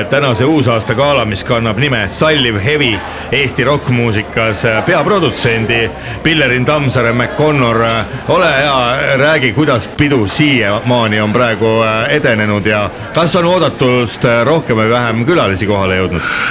tänase 0.09 0.45
uusaastagala, 0.45 1.25
mis 1.25 1.43
kannab 1.43 1.77
nime 1.81 2.05
Salliv 2.09 2.57
Hevi 2.63 2.93
Eesti 3.31 3.63
rokkmuusikas 3.63 4.63
peaprodutsendi 4.85 5.89
Pillerin 6.23 6.65
Tammsaare 6.65 7.13
McConnor. 7.13 7.83
ole 8.27 8.51
hea, 8.57 9.17
räägi, 9.17 9.53
kuidas 9.53 9.87
pidu 9.97 10.27
siiamaani 10.27 11.21
on 11.21 11.33
praegu 11.33 11.75
edenenud 12.09 12.65
ja 12.65 12.89
kas 13.15 13.35
on 13.35 13.45
oodatust 13.45 14.23
rohkem 14.43 14.77
või 14.77 14.89
vähem 14.89 15.25
külalisi 15.25 15.67
kohale 15.67 16.01
jõudnud? 16.01 16.44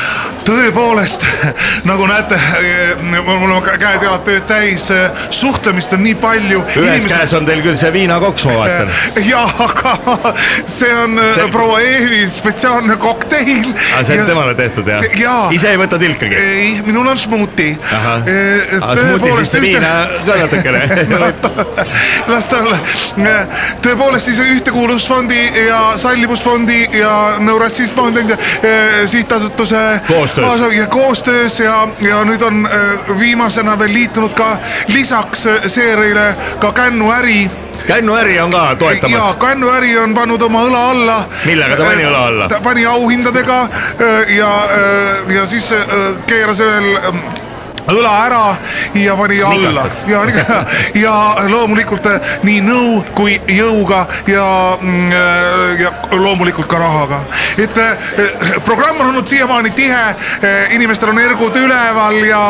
Tõepoolest, 0.45 1.25
nagu 1.91 2.07
näete, 2.09 2.39
mul 3.25 3.55
on 3.55 3.63
käed-jalad 3.65 4.25
tööd 4.27 4.45
täis, 4.49 4.89
suhtlemist 5.35 5.95
on 5.97 6.05
nii 6.05 6.17
palju. 6.21 6.63
ühes 6.83 7.07
käes 7.09 7.33
on 7.37 7.49
teil 7.49 7.63
küll 7.65 7.79
see 7.81 7.93
viinakoks, 7.95 8.47
ma 8.49 8.59
vaatan. 8.61 8.93
ja, 9.25 9.45
aga 9.65 9.95
see 10.79 10.93
on 11.05 11.19
See- 11.35 11.49
proua 11.55 11.81
Eevi 11.85 12.25
spetsiaalne 12.29 12.97
kokteil. 13.01 13.73
aga 13.73 14.05
see 14.05 14.21
on 14.21 14.29
temale 14.29 14.55
tehtud 14.59 14.89
jah 14.89 15.05
Jaa.? 15.19 15.49
ise 15.55 15.73
ei 15.73 15.81
võta 15.81 15.99
tilkagi? 16.01 16.37
ei, 16.37 16.71
minul 16.87 17.07
on 17.07 17.15
aga 17.15 18.95
smuuti 19.01 19.35
siis 19.39 19.55
see 19.55 19.63
viina 19.65 19.93
ka 20.27 20.37
natukene. 20.41 20.83
las 22.33 22.49
ta 22.51 22.61
olla. 22.65 22.79
tõepoolest 23.85 24.31
siis 24.31 24.41
Ühtekuuluvusfondi 24.45 25.41
ja 25.67 25.81
Sallivusfondi 26.01 26.81
ja 26.99 27.15
Neurassisfondi 27.41 28.25
eh, 28.35 29.05
sihtasutuse 29.11 29.84
Koostöös. 30.09 30.73
ja 30.77 30.87
koostöös 30.87 31.61
ja, 31.61 31.89
ja 32.01 32.23
nüüd 32.25 32.43
on 32.43 32.67
eh, 32.67 33.19
viimasena 33.19 33.79
veel 33.79 33.93
liitunud 33.93 34.35
ka 34.35 34.57
lisaks 34.89 35.47
eh, 35.47 35.61
seerile 35.67 36.35
ka 36.59 36.73
Kännu 36.73 37.13
äri 37.13 37.51
Kännu 37.87 38.15
äri 38.17 38.41
on 38.41 38.51
ka 38.51 38.77
toetamas. 38.77 39.37
Kännu 39.41 39.71
äri 39.71 39.99
on 39.99 40.15
pannud 40.15 40.43
oma 40.43 40.63
õla 40.65 40.85
alla. 40.91 41.17
Millega 41.45 41.77
ta 41.77 41.85
pani 41.85 42.05
õla 42.09 42.27
alla? 42.29 42.49
ta 42.49 42.61
pani 42.65 42.87
auhindadega 42.89 43.63
äh, 43.63 44.37
ja, 44.37 44.53
ja 45.35 45.47
siis 45.47 45.73
äh, 45.73 46.15
keeras 46.27 46.63
veel 46.65 46.95
ähm, 46.97 47.21
õla 47.93 48.13
ära 48.25 48.43
ja 48.97 49.17
pani 49.17 49.43
alla 49.45 49.85
ja, 50.09 50.23
ja 51.05 51.15
loomulikult 51.51 52.09
äh, 52.09 52.33
nii 52.47 52.63
nõu 52.65 53.03
kui 53.17 53.37
jõuga 53.53 54.07
ja, 54.33 54.49
ja 55.81 55.94
loomulikult 56.23 56.69
ka 56.71 56.79
rahaga. 56.79 57.21
et 57.59 57.79
äh, 57.79 57.97
programm 58.65 59.01
on 59.01 59.07
olnud 59.07 59.27
siiamaani 59.27 59.71
tihe, 59.71 60.03
inimestel 60.71 61.09
on 61.09 61.19
ergud 61.19 61.57
üleval 61.57 62.19
ja 62.27 62.43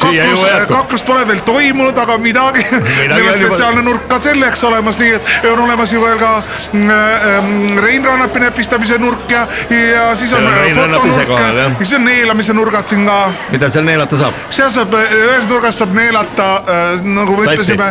kaklus 0.00 0.44
kaklus 0.68 1.02
pole 1.06 1.26
veel 1.28 1.40
toimunud, 1.46 1.98
aga 1.98 2.18
midagi, 2.18 2.64
meil 3.08 3.28
on 3.28 3.36
spetsiaalne 3.36 3.82
nurk 3.82 4.06
ka 4.08 4.18
selleks 4.22 4.64
olemas, 4.64 4.98
nii 5.02 5.14
et 5.16 5.48
on 5.52 5.64
olemas 5.64 5.92
ju 5.92 6.02
veel 6.02 6.18
ka 6.20 6.32
mm, 6.72 6.90
ähm, 6.90 7.78
Rein 7.82 8.04
Rannapi 8.04 8.40
näpistamise 8.40 8.98
nurk 8.98 9.30
ja, 9.30 9.46
ja 9.70 10.10
siis 10.16 10.32
on 10.32 10.46
on 10.46 10.54
Rein 10.54 10.76
Rannap 10.76 11.06
ise 11.06 11.24
kohal, 11.26 11.56
jah. 11.56 11.70
fotonurk, 11.70 11.84
siis 11.84 11.98
on 11.98 12.04
neelamise 12.04 12.52
nurgad 12.52 12.86
siin 12.86 13.06
ka. 13.06 13.18
mida 13.50 13.70
seal 13.70 13.86
neelata 13.86 14.18
saab? 14.20 14.38
seal 14.50 14.70
saab, 14.74 14.96
ühes 14.96 15.46
nurgas 15.48 15.78
saab 15.82 15.94
neelata 15.96 16.48
nagu 17.02 17.36
me 17.38 17.46
ütlesime 17.46 17.90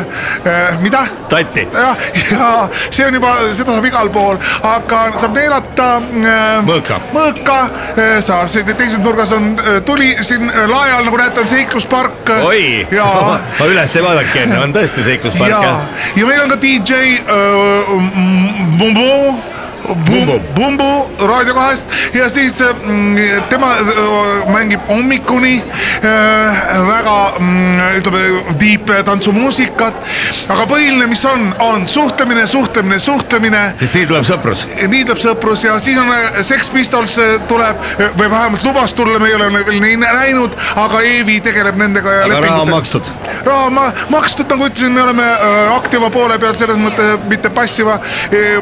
mida? 0.81 1.05
tatti. 1.29 1.67
jah, 1.73 2.05
ja 2.31 2.51
see 2.89 3.07
on 3.07 3.19
juba, 3.19 3.35
seda 3.53 3.77
saab 3.77 3.89
igal 3.89 4.11
pool, 4.13 4.39
aga 4.61 4.80
saab 4.89 5.35
neelata 5.35 5.87
äh, 5.97 6.65
Mõõka. 6.65 6.99
mõõka 7.13 7.57
äh, 7.97 8.17
saab, 8.23 8.49
teises 8.77 8.99
nurgas 8.99 9.31
on 9.35 9.53
äh, 9.59 9.79
tuli 9.85 10.11
siin 10.21 10.49
äh, 10.49 10.65
lae 10.69 10.91
all, 10.95 11.05
nagu 11.07 11.17
näete, 11.21 11.41
on 11.43 11.47
seikluspark. 11.51 12.29
oi, 12.45 12.87
ja 12.91 13.07
ma 13.59 13.69
üles 13.69 13.95
ei 13.95 14.03
vaadake 14.05 14.45
enne, 14.45 14.59
on 14.65 14.75
tõesti 14.75 15.05
seikluspark 15.07 15.51
ja 15.51 15.61
jah?, 15.65 16.05
ja 16.15 16.27
meil 16.29 16.43
on 16.45 16.53
ka 16.55 16.59
DJ 16.61 17.17
äh, 17.21 17.95
Bumbu. 20.55 20.89
Raadio 21.27 21.53
kahest 21.53 21.89
ja 22.13 22.29
siis 22.29 22.59
mm, 22.61 23.15
tema 23.49 23.71
äh, 23.73 24.53
mängib 24.53 24.79
hommikuni 24.89 25.61
äh, 25.61 26.61
väga 26.87 27.17
mm, 27.39 27.79
ütleme 27.97 28.43
deep 28.61 28.89
tantsumuusikat. 29.05 29.93
aga 30.49 30.65
põhiline, 30.69 31.07
mis 31.07 31.25
on, 31.25 31.53
on 31.59 31.87
suhtlemine, 31.89 32.47
suhtlemine, 32.47 32.99
suhtlemine 32.99 33.61
sest 33.79 33.95
nii 33.97 34.07
tuleb 34.09 34.25
sõprus. 34.27 34.65
nii 34.87 35.03
tuleb 35.05 35.21
sõprus 35.21 35.65
ja 35.65 35.77
siis 35.83 35.97
on 36.01 36.09
äh, 36.13 36.41
Sex 36.45 36.69
Pistols 36.73 37.17
äh, 37.21 37.35
tuleb 37.49 37.81
äh, 37.99 38.09
või 38.17 38.29
vähemalt 38.31 38.63
lubas 38.65 38.95
tulla, 38.97 39.19
me 39.19 39.29
ei 39.31 39.35
ole 39.37 39.49
veel 39.53 39.81
neid 39.81 40.01
näinud, 40.01 40.55
aga 40.75 41.01
Eevi 41.05 41.39
tegeleb 41.43 41.77
nendega 41.79 42.17
aga 42.25 42.39
raha 42.45 42.61
on 42.65 42.71
makstud. 42.71 43.09
raha 43.45 43.67
on 43.69 43.73
ma- 43.77 43.91
makstud, 44.09 44.49
nagu 44.51 44.67
ütlesin, 44.69 44.93
me 44.95 45.03
oleme 45.05 45.25
äh, 45.25 45.75
aktiva 45.75 46.09
poole 46.13 46.37
peal 46.41 46.55
selles 46.59 46.79
mõttes 46.81 47.17
mitte 47.29 47.49
passiva, 47.53 47.99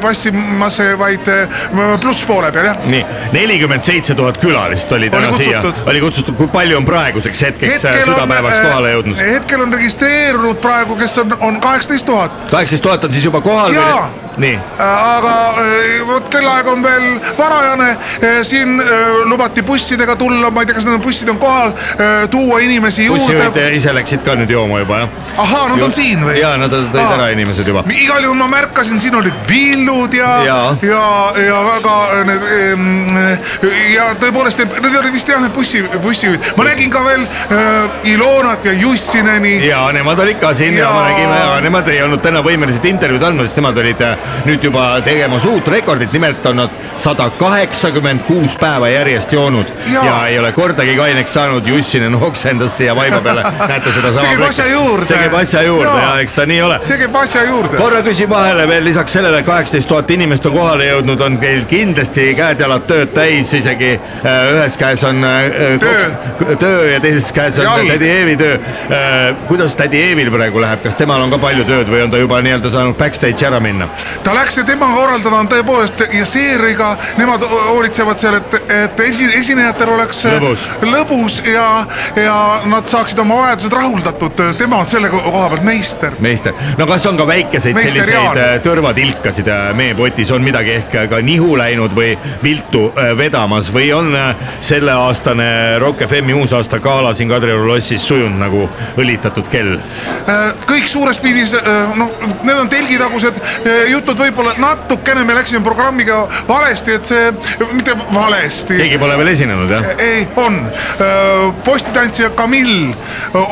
passimas, 0.01 0.79
vaid 0.99 1.18
äh, 1.27 1.59
plusspoole 2.01 2.51
peal 2.55 2.69
jah. 2.71 2.79
nii, 2.85 3.03
nelikümmend 3.35 3.85
seitse 3.85 4.15
tuhat 4.15 4.39
külalist 4.41 4.91
oli 4.95 5.09
täna 5.09 5.33
Oli 5.33 5.43
siia 5.43 5.63
oli 5.85 6.01
kutsutud, 6.01 6.37
kui 6.39 6.47
palju 6.53 6.77
on 6.77 6.87
praeguseks 6.87 7.43
hetkeks 7.49 7.85
äh, 7.85 7.99
südapäevaks 8.05 8.57
äh, 8.57 8.65
kohale 8.67 8.95
jõudnud? 8.95 9.21
hetkel 9.33 9.65
on 9.65 9.73
registreerunud 9.73 10.63
praegu, 10.63 10.97
kes 10.99 11.17
on, 11.23 11.37
on 11.39 11.61
kaheksateist 11.61 12.05
tuhat. 12.09 12.41
kaheksateist 12.51 12.87
tuhat 12.87 13.09
on 13.09 13.13
siis 13.13 13.29
juba 13.29 13.41
kohal 13.45 13.75
Jaa. 13.75 14.01
või? 14.07 14.28
nii, 14.39 14.59
aga 14.79 15.35
äh, 15.63 15.99
vot 16.07 16.29
kellaaeg 16.31 16.71
on 16.71 16.83
veel 16.83 17.09
varajane, 17.37 17.89
siin 18.43 18.79
äh, 18.83 19.23
lubati 19.29 19.63
bussidega 19.65 20.15
tulla, 20.19 20.51
ma 20.51 20.63
ei 20.63 20.69
tea, 20.69 20.79
kas 20.79 20.87
need 20.87 21.03
bussid 21.03 21.29
on 21.31 21.41
kohal, 21.41 21.73
tuua 22.31 22.59
inimesi 22.63 22.99
bussijuhid 23.07 23.43
juurde. 23.43 23.69
ise 23.75 23.93
läksid 23.93 24.23
ka 24.25 24.35
nüüd 24.39 24.51
jooma 24.51 24.79
juba 24.81 25.03
jah? 25.03 25.09
ahaa, 25.37 25.67
nad 25.71 25.83
on 25.83 25.93
siin 25.93 26.23
või? 26.25 26.35
jaa, 26.39 26.55
nad 26.59 26.73
tõid 26.73 26.97
ära 26.99 27.29
inimesed 27.33 27.67
juba. 27.67 27.83
igal 27.93 28.23
juhul 28.25 28.37
ma 28.39 28.47
märkasin, 28.51 28.99
siin 29.01 29.15
olid 29.19 29.35
villud 29.49 30.13
ja, 30.17 30.31
Jaa. 30.45 30.65
ja, 30.83 31.05
ja 31.45 31.59
väga 31.67 31.95
äh, 32.17 32.23
need 32.29 32.47
ja 33.93 34.09
tõepoolest 34.19 34.61
need 34.63 34.97
olid 34.99 35.13
vist 35.13 35.29
jah, 35.29 35.41
need 35.43 35.53
bussi, 35.55 35.81
bussijuhid, 36.03 36.51
ma 36.57 36.65
nägin 36.67 36.91
ka 36.93 37.03
veel 37.05 37.25
äh, 37.25 38.11
Ilonat 38.13 38.65
ja 38.69 38.73
Jussineni. 38.77 39.55
ja 39.67 39.81
nemad 39.95 40.19
olid 40.23 40.39
ka 40.41 40.53
siin 40.57 40.77
ja, 40.77 40.87
ja 40.87 40.93
me 40.93 41.09
nägime, 41.09 41.39
aga 41.43 41.59
nemad 41.65 41.91
ei 41.93 42.01
olnud 42.05 42.23
täna 42.23 42.43
võimelised 42.45 42.85
intervjuud 42.89 43.25
andma, 43.29 43.47
sest 43.47 43.59
nemad 43.59 43.81
olid 43.83 44.03
äh, 44.05 44.27
nüüd 44.47 44.69
juba 44.69 44.87
tegemas 45.05 45.47
uut 45.49 45.67
rekordit, 45.71 46.13
nimelt 46.15 46.45
on 46.49 46.61
nad 46.63 46.77
sada 46.99 47.29
kaheksakümmend 47.39 48.25
kuus 48.27 48.55
päeva 48.59 48.89
järjest 48.91 49.33
joonud 49.35 49.73
ja, 49.93 50.05
ja 50.05 50.17
ei 50.31 50.39
ole 50.39 50.51
kordagi 50.55 50.95
kaineks 50.97 51.33
saanud, 51.33 51.67
Jussinen 51.67 52.15
oksendas 52.15 52.77
siia 52.77 52.95
vaiba 52.95 53.21
peale, 53.21 53.43
näete 53.71 53.91
sedasama. 53.91 54.21
See 54.21 54.35
käib 54.35 54.47
asja 54.47 54.67
juurde. 54.71 55.05
see 55.05 55.19
käib 55.23 55.35
asja 55.39 55.63
juurde. 55.63 55.89
Ja, 55.89 56.05
ja 56.05 56.23
eks 56.23 56.35
ta 56.37 56.45
nii 56.49 56.61
ole. 56.65 56.79
See 56.85 56.97
käib 57.01 57.15
asja 57.21 57.43
juurde. 57.47 57.77
korra 57.77 58.01
küsin 58.05 58.29
vahele 58.29 58.67
veel 58.67 58.85
lisaks 58.87 59.17
sellele, 59.17 59.43
kaheksateist 59.47 59.89
tuhat 59.89 60.11
inimest 60.15 60.47
on 60.49 60.55
kohale 60.55 60.89
jõudnud, 60.89 61.23
on 61.25 61.37
teil 61.41 61.65
kindlasti 61.69 62.29
käed-jalad 62.37 62.87
tööd 62.89 63.13
täis, 63.15 63.48
isegi 63.53 63.91
äh, 63.95 64.53
ühes 64.55 64.77
käes 64.77 65.03
on 65.07 65.23
äh, 65.23 65.77
Töö. 65.79 66.55
töö 66.59 66.91
ja 66.93 66.99
teises 67.03 67.31
käes 67.35 67.59
on 67.59 67.65
Jalg. 67.65 67.87
tädi 67.93 68.09
Eevi 68.09 68.37
töö 68.37 68.55
äh,. 68.55 69.35
kuidas 69.47 69.75
tädi 69.79 70.01
Eevil 70.09 70.31
praegu 70.31 70.61
läheb, 70.61 70.83
kas 70.83 70.95
temal 70.99 71.21
on 71.21 71.31
ka 71.33 71.37
palju 71.41 71.65
tööd 71.67 71.89
või 71.91 72.03
on 72.05 72.11
ta 72.11 72.17
juba 72.21 72.41
nii-öelda 72.45 72.71
saanud 72.73 72.97
backstage'i 72.99 73.47
ära 73.47 73.59
minna? 73.63 73.87
ta 74.23 74.33
läks 74.35 74.57
ja 74.57 74.63
tema 74.67 74.89
korraldada 74.95 75.35
on 75.43 75.49
tõepoolest 75.51 76.05
ja 76.13 76.25
seeriga, 76.25 76.91
nemad 77.17 77.43
hoolitsevad 77.49 78.19
seal, 78.21 78.37
et, 78.39 78.59
et 78.83 78.99
esi, 79.07 79.29
esinejatel 79.39 79.93
oleks 79.95 80.25
Lõbus. 80.29 80.67
lõbus 80.83 81.39
ja, 81.47 81.67
ja 82.15 82.37
nad 82.69 82.87
saaksid 82.91 83.19
oma 83.23 83.41
vajadused 83.43 83.73
rahuldatud, 83.73 84.43
tema 84.59 84.81
on 84.83 84.85
selle 84.89 85.09
ko- 85.11 85.21
koha 85.25 85.49
pealt 85.53 85.63
meister. 85.67 86.15
meister, 86.19 86.53
no 86.77 86.87
kas 86.89 87.05
on 87.09 87.17
ka 87.17 87.27
väikeseid 87.27 87.75
Meister 87.75 88.01
selliseid 88.03 88.15
Jaan. 88.17 88.37
äh, 88.37 88.55
tõrvatilkasid 88.65 89.47
äh, 89.51 89.69
meepotis, 89.77 90.31
on 90.35 90.43
midagi 90.45 90.75
ehk 90.79 90.95
ka 91.09 91.21
nihu 91.25 91.55
läinud 91.59 91.93
või 91.95 92.13
viltu 92.43 92.89
äh, 92.93 93.11
vedamas 93.39 93.69
või 93.71 93.89
on 93.95 94.11
äh, 94.15 94.35
selleaastane 94.63 95.79
Rock 95.79 96.03
FM-i 96.07 96.33
uusaasta 96.35 96.79
gala 96.83 97.13
siin 97.15 97.29
Kadrioru 97.29 97.67
lossis 97.69 98.03
sujunud 98.07 98.39
nagu 98.39 98.65
õlitatud 98.99 99.47
kell? 99.51 99.77
kõik 100.69 100.87
suures 100.89 101.19
pildis, 101.23 101.55
noh, 101.97 102.11
need 102.43 102.57
on 102.57 102.69
telgitagused 102.71 103.39
äh, 103.39 103.85
jutud 103.93 104.19
võib-olla 104.19 104.55
natukene 104.59 105.23
me 105.27 105.37
läksime 105.37 105.63
programmiga 105.63 106.25
valesti, 106.47 106.97
et 106.99 107.07
see, 107.07 107.29
mitte 107.71 107.95
valesti. 108.13 108.79
keegi 108.81 108.99
pole 109.01 109.15
veel 109.21 109.31
esinenud 109.33 109.71
jah? 109.71 109.87
ei, 110.03 110.25
on. 110.39 110.59
postitantsija 111.63 112.33
Camille 112.35 112.95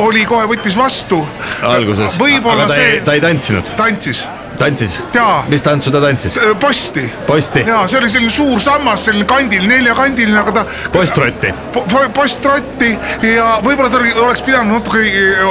oli 0.07 0.25
kohe, 0.27 0.47
võttis 0.51 0.75
vastu. 0.77 1.21
alguses. 1.63 2.19
võib-olla 2.19 2.67
aga 2.67 2.73
ta 2.73 2.81
ei, 2.81 2.91
see 2.97 3.07
ta 3.07 3.17
ei 3.17 3.23
tantsinud, 3.23 3.71
tantsis 3.79 4.27
tantsis 4.57 4.97
Jaa.. 5.13 5.45
mis 5.49 5.61
tantsu 5.65 5.91
ta 5.93 6.01
tantsis? 6.01 6.37
Öö, 6.37 6.55
posti. 6.55 7.05
Posti. 7.27 7.63
ja 7.67 7.83
see 7.87 7.99
oli 7.99 8.09
selline 8.09 8.33
suur 8.33 8.61
sammas, 8.63 9.05
selline 9.07 9.25
kandil, 9.29 9.67
neljakandiline, 9.69 10.39
aga 10.39 10.51
ta 10.59 10.65
postrotti. 10.93 11.53
po- 11.73 11.85
po- 11.91 12.05
postrotti 12.13 12.91
ja 13.21 13.49
võib-olla 13.65 13.89
ta 13.93 14.01
oleks 14.23 14.41
pidanud 14.47 14.77
natuke 14.79 15.03
äh, 15.03 15.43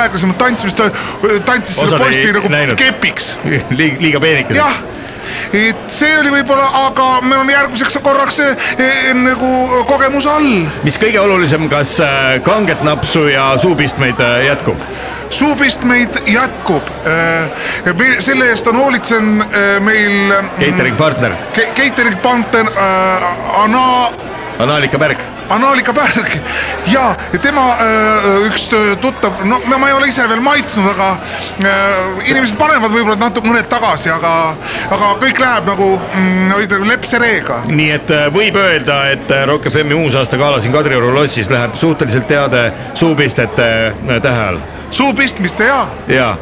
aeglasemalt 0.00 0.38
tantsima, 0.38 0.72
sest 0.72 0.82
ta 0.82 0.90
äh, 0.90 1.40
tantsis 1.46 1.80
selle 1.80 1.94
Osad 1.94 2.06
ei 2.06 2.12
posti 2.12 2.36
nagu 2.38 2.52
näinud. 2.52 2.78
kepiks. 2.80 3.32
liiga, 3.70 3.96
liiga 4.00 4.20
peenikesed. 4.22 4.60
jah, 4.62 4.82
see 5.86 6.12
oli 6.20 6.32
võib-olla, 6.34 6.68
aga 6.86 7.08
meil 7.26 7.42
on 7.44 7.50
järgmiseks 7.50 7.98
korraks 8.04 8.40
eh, 8.44 9.12
nagu 9.16 9.84
kogemus 9.88 10.26
all. 10.30 10.64
mis 10.86 10.98
kõige 11.00 11.20
olulisem, 11.22 11.68
kas 11.72 11.98
äh, 12.04 12.38
kanget 12.46 12.82
napsu 12.86 13.26
ja 13.30 13.52
suupistmeid 13.62 14.20
äh, 14.20 14.46
jätkub? 14.50 14.80
suupistmeid 15.30 16.18
jätkub. 16.30 16.82
selle 18.18 18.50
eest 18.50 18.66
on 18.66 18.76
hoolitsenud 18.76 19.42
äh, 19.42 19.80
meil 19.80 20.34
catering 20.58 20.96
partner, 20.96 21.38
catering 21.54 22.20
partner 22.22 22.66
äh, 22.66 23.62
Ana 23.62 23.86
Anaalika 24.58 24.98
Pärg. 24.98 25.35
Anaalika 25.50 25.92
Pärg 25.94 26.32
ja 26.92 27.14
tema 27.42 27.66
öö, 27.80 28.46
üks 28.48 28.68
öö, 28.72 28.96
tuttav, 29.00 29.42
no 29.44 29.60
ma 29.78 29.88
ei 29.88 29.94
ole 29.94 30.08
ise 30.10 30.28
veel 30.28 30.40
maitsnud, 30.44 30.88
aga 30.90 31.10
öö, 31.62 32.14
inimesed 32.30 32.58
panevad 32.58 32.94
võib-olla 32.94 33.18
natuke 33.20 33.48
mõned 33.48 33.68
tagasi, 33.70 34.10
aga, 34.14 34.32
aga 34.94 35.12
kõik 35.22 35.40
läheb 35.42 35.68
nagu 35.70 35.90
mm, 35.98 36.86
lepsereega. 36.90 37.60
nii 37.70 37.90
et 37.98 38.10
äh, 38.14 38.26
võib 38.34 38.58
öelda, 38.60 39.02
et 39.14 39.30
äh, 39.30 39.44
Rock 39.48 39.70
FM-i 39.70 39.98
uusaastagala 40.06 40.60
siin 40.60 40.74
Kadrioru 40.74 41.12
lossis 41.14 41.50
läheb 41.50 41.76
suhteliselt 41.78 42.30
heade 42.30 42.72
suupistete 42.94 43.70
äh, 43.86 44.18
tähe 44.22 44.48
all. 44.50 44.60
Suu 44.90 45.14
pistmist 45.14 45.60
ja, 45.60 45.86
ja 46.08 46.36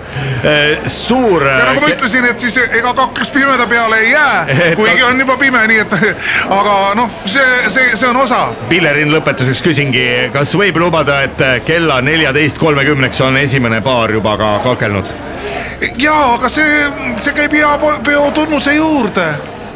suur. 0.87 1.47
ja 1.47 1.65
nagu 1.65 1.81
ma 1.81 1.91
ütlesin, 1.93 2.27
et 2.29 2.41
siis 2.41 2.57
ega 2.65 2.95
kaklus 2.95 3.31
pimeda 3.35 3.67
peale 3.67 4.01
ei 4.03 4.11
jää 4.11 4.47
kuigi 4.79 5.03
on 5.03 5.21
juba 5.21 5.37
pime, 5.41 5.67
nii 5.71 5.79
et 5.85 5.97
aga 6.61 6.77
noh, 6.99 7.11
see, 7.25 7.69
see, 7.69 7.97
see 7.97 8.09
on 8.09 8.21
osa 8.25 8.47
Pillerin 8.69 9.13
lõpetuseks 9.15 9.63
küsingi, 9.65 10.07
kas 10.35 10.55
võib 10.59 10.79
lubada, 10.83 11.23
et 11.27 11.41
äh, 11.45 11.59
kella 11.67 12.01
neljateist 12.05 12.59
kolmekümneks 12.59 13.21
on 13.25 13.41
esimene 13.41 13.81
paar 13.85 14.13
juba 14.13 14.37
ka 14.41 14.57
kakelnud? 14.65 15.11
jaa, 15.99 16.35
aga 16.35 16.49
see, 16.49 16.87
see 17.17 17.35
käib 17.37 17.57
hea 17.57 17.75
peo 18.05 18.31
tunnuse 18.35 18.75
juurde. 18.77 19.27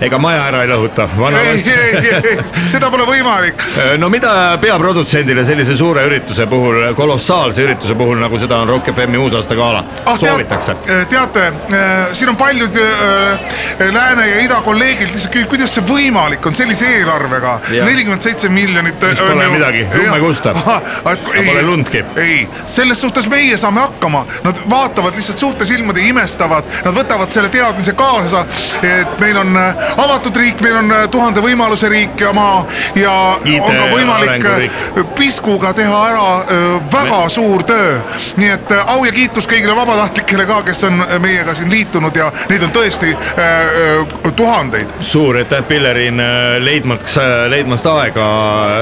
Ega 0.04 0.18
maja 0.22 0.44
ära 0.48 0.62
ei 0.64 0.70
lõhuta, 0.70 1.08
ei, 1.40 1.62
ei, 1.74 2.12
ei, 2.14 2.36
seda 2.70 2.90
pole 2.92 3.06
võimalik 3.08 3.64
no 4.02 4.10
mida 4.12 4.32
peaprodutsendile 4.62 5.44
sellise 5.46 5.76
suure 5.78 6.04
ürituse 6.08 6.46
puhul, 6.50 6.80
kolossaalse 6.98 7.64
ürituse 7.66 7.96
puhul, 7.98 8.18
nagu 8.22 8.38
seda 8.40 8.62
on 8.62 8.72
Rock 8.74 8.92
FM-i 8.94 9.20
uusaastagala 9.20 9.84
ah, 10.04 10.18
soovitakse? 10.18 10.76
teate, 10.84 11.08
teate, 11.10 12.12
siin 12.12 12.32
on 12.32 12.36
paljud 12.36 12.78
äh, 12.82 13.92
lääne 13.92 14.26
ja 14.28 14.40
ida 14.44 14.60
kolleegid 14.64 15.10
lihtsalt 15.12 15.32
küsivad, 15.32 15.50
kuidas 15.52 15.74
see 15.76 15.84
võimalik 15.88 16.46
on 16.46 16.56
sellise 16.56 16.86
eelarvega, 16.98 17.54
nelikümmend 17.72 18.24
seitse 18.24 18.48
miljonit. 18.52 19.02
Mis 19.02 19.20
pole 19.22 19.48
midagi, 19.52 19.84
lume 19.94 20.18
kustab. 20.22 20.58
pole 21.04 21.62
lundki. 21.62 22.04
ei, 22.16 22.48
selles 22.66 23.00
suhtes 23.00 23.28
meie 23.30 23.58
saame 23.58 23.80
hakkama, 23.80 24.24
nad 24.44 24.62
vaatavad 24.70 25.16
lihtsalt 25.16 25.38
suurte 25.38 25.68
silmade 25.68 26.04
imestavad, 26.08 26.66
nad 26.84 26.94
võtavad 26.96 27.32
selle 27.34 27.50
teadmise 27.52 27.94
kaasa, 27.98 28.44
et 28.82 29.18
meil 29.22 29.38
on 29.42 29.56
äh, 29.56 29.87
avatud 29.96 30.36
riik, 30.36 30.60
meil 30.60 30.76
on 30.80 30.92
äh, 30.92 31.08
tuhande 31.10 31.42
võimaluse 31.44 31.88
riik 31.88 32.20
ja 32.20 32.32
maa 32.36 32.64
ja 32.98 33.14
IT 33.44 33.62
on 33.62 33.76
ka 33.76 33.88
võimalik 33.92 34.48
äh, 34.50 35.04
piskuga 35.18 35.72
teha 35.76 35.98
ära 36.10 36.26
öö, 36.50 36.78
väga 36.92 37.22
Me... 37.24 37.30
suur 37.30 37.62
töö. 37.66 37.98
nii 38.36 38.50
et 38.54 38.72
au 38.86 39.04
ja 39.04 39.12
kiitus 39.12 39.48
kõigile 39.50 39.76
vabatahtlikele 39.76 40.46
ka, 40.46 40.62
kes 40.66 40.84
on 40.88 41.02
meiega 41.22 41.54
siin 41.54 41.70
liitunud 41.70 42.16
ja 42.16 42.30
neid 42.50 42.62
on 42.66 42.74
tõesti 42.74 43.14
öö, 43.14 44.32
tuhandeid. 44.36 44.98
suur 45.00 45.36
aitäh, 45.36 45.64
Pillerin, 45.68 46.22
leidmaks, 46.64 47.18
leidmast 47.48 47.86
aega 47.86 48.28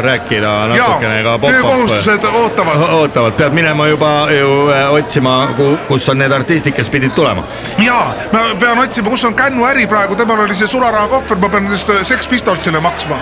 rääkida 0.04 0.52
natukene 0.72 1.22
ka 1.22 1.38
töökohustused 1.46 2.24
ootavad. 2.32 2.76
ootavad, 2.90 3.32
pead 3.32 3.52
minema 3.52 3.86
juba 3.86 4.28
ju 4.30 4.68
äh, 4.70 4.92
otsima, 4.92 5.48
kus 5.88 6.08
on 6.08 6.18
need 6.18 6.32
artistid, 6.32 6.74
kes 6.74 6.88
pidid 6.88 7.10
tulema. 7.16 7.44
ja 7.78 8.06
ma 8.32 8.40
pean 8.60 8.78
otsima, 8.78 9.10
kus 9.10 9.24
on 9.24 9.34
Kännu 9.34 9.66
äri 9.66 9.86
praegu, 9.86 10.16
temal 10.16 10.40
oli 10.40 10.54
see 10.54 10.68
sularahakohver, 10.96 11.36
ma 11.38 11.48
pean 11.48 11.70
just 11.70 11.88
öö, 11.88 12.04
Sex 12.04 12.28
Pistolsile 12.28 12.80
maksma. 12.80 13.16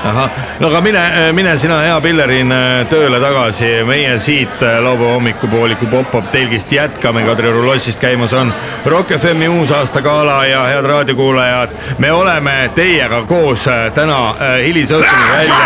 no 0.61 0.69
aga 0.69 0.81
mine, 0.81 1.33
mine 1.33 1.57
sina, 1.59 1.79
hea 1.81 2.01
Pillerin, 2.01 2.55
tööle 2.91 3.19
tagasi, 3.21 3.71
meie 3.87 4.19
siit 4.19 4.63
äh, 4.63 4.79
laupäeva 4.83 5.17
hommikupooliku 5.17 5.87
pop-up 5.91 6.31
telgist 6.33 6.73
jätkame, 6.73 7.25
Kadrioru 7.27 7.67
lossist 7.67 8.01
käimas 8.01 8.33
on 8.33 8.55
Rock 8.87 9.11
FM-i 9.19 9.49
uusaastagala 9.49 10.45
ja 10.47 10.63
head 10.71 10.87
raadiokuulajad, 10.87 11.75
me 11.99 12.13
oleme 12.13 12.71
teiega 12.75 13.23
koos 13.27 13.67
äh, 13.69 13.91
täna 13.95 14.21
äh, 14.31 14.57
hilisõhtuni 14.67 15.31
välja 15.33 15.61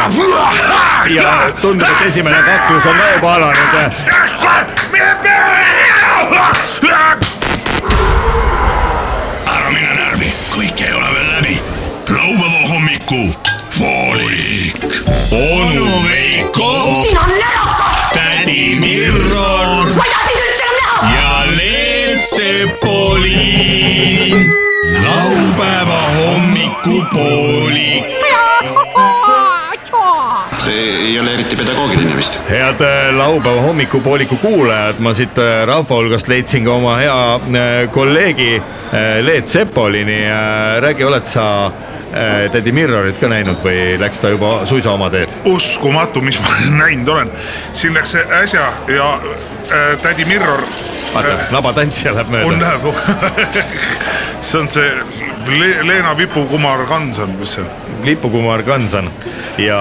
ja 1.21 1.39
tundub, 1.61 1.89
et 1.89 2.09
esimene 2.09 2.43
kaklus 2.43 2.87
on 2.87 2.97
ka 2.97 3.15
juba 3.17 3.35
alanud. 3.35 4.78
Onu 15.39 15.87
Veiko, 16.09 16.71
siin 17.03 17.19
on 17.19 17.29
närakas, 17.29 17.97
tädi 18.15 18.77
Mirror 18.81 19.87
ma 19.95 20.03
ei 20.05 20.11
taha 20.11 20.27
sind 20.27 20.41
üldse 20.43 20.65
enam 20.65 20.77
näha. 20.81 20.99
ja 21.15 21.29
Leelt 21.57 22.21
Sepolin. 22.21 24.37
laupäeva 25.05 26.01
hommikupoolik. 26.17 28.05
see 30.59 30.89
ei 30.91 31.21
ole 31.21 31.35
eriti 31.35 31.57
pedagoogiline 31.57 32.17
vist. 32.17 32.41
head 32.51 32.81
äh, 32.81 33.17
laupäeva 33.17 33.61
hommikupooliku 33.61 34.37
kuulajad, 34.37 34.95
ma 34.99 35.15
siit 35.15 35.39
äh, 35.39 35.67
rahva 35.67 35.95
hulgast 36.01 36.29
leidsin 36.29 36.65
ka 36.67 36.73
oma 36.75 36.97
hea 36.97 37.35
äh, 37.35 37.41
kolleegi 37.91 38.63
Leet 39.23 39.49
Sepolini. 39.49 40.25
räägi, 40.81 41.05
oled 41.05 41.25
sa 41.25 41.73
äh, 42.13 42.51
tädi 42.53 42.73
Mirrorit 42.73 43.19
ka 43.21 43.31
näinud 43.31 43.61
või 43.65 43.99
läks 44.01 44.23
ta 44.23 44.33
juba 44.33 44.53
suisa 44.67 44.93
oma 44.93 45.11
teed? 45.13 45.35
uskumatu, 45.49 46.23
mis 46.25 46.41
ma 46.45 46.55
näinud 46.83 47.09
olen, 47.15 47.33
siin 47.73 47.95
läks 47.97 48.17
see 48.17 48.25
äsja 48.43 48.69
ja 48.95 49.11
äh, 49.15 49.91
tädi 50.03 50.29
Mirror. 50.29 50.63
vaata, 51.15 51.37
nabatantsija 51.53 52.15
läheb 52.15 52.35
on 52.35 52.59
mööda. 52.59 52.75
läheb, 52.79 53.65
see 54.41 54.61
on 54.61 54.71
see 54.71 54.91
Le 55.49 55.71
Leena 55.87 56.17
Vipu-Kumar 56.17 56.87
Kanson, 56.89 57.37
mis 57.41 57.57
see 57.57 57.65
on? 57.65 57.88
Lipukumar 58.05 58.63
Kansan 58.63 59.11
ja 59.59 59.79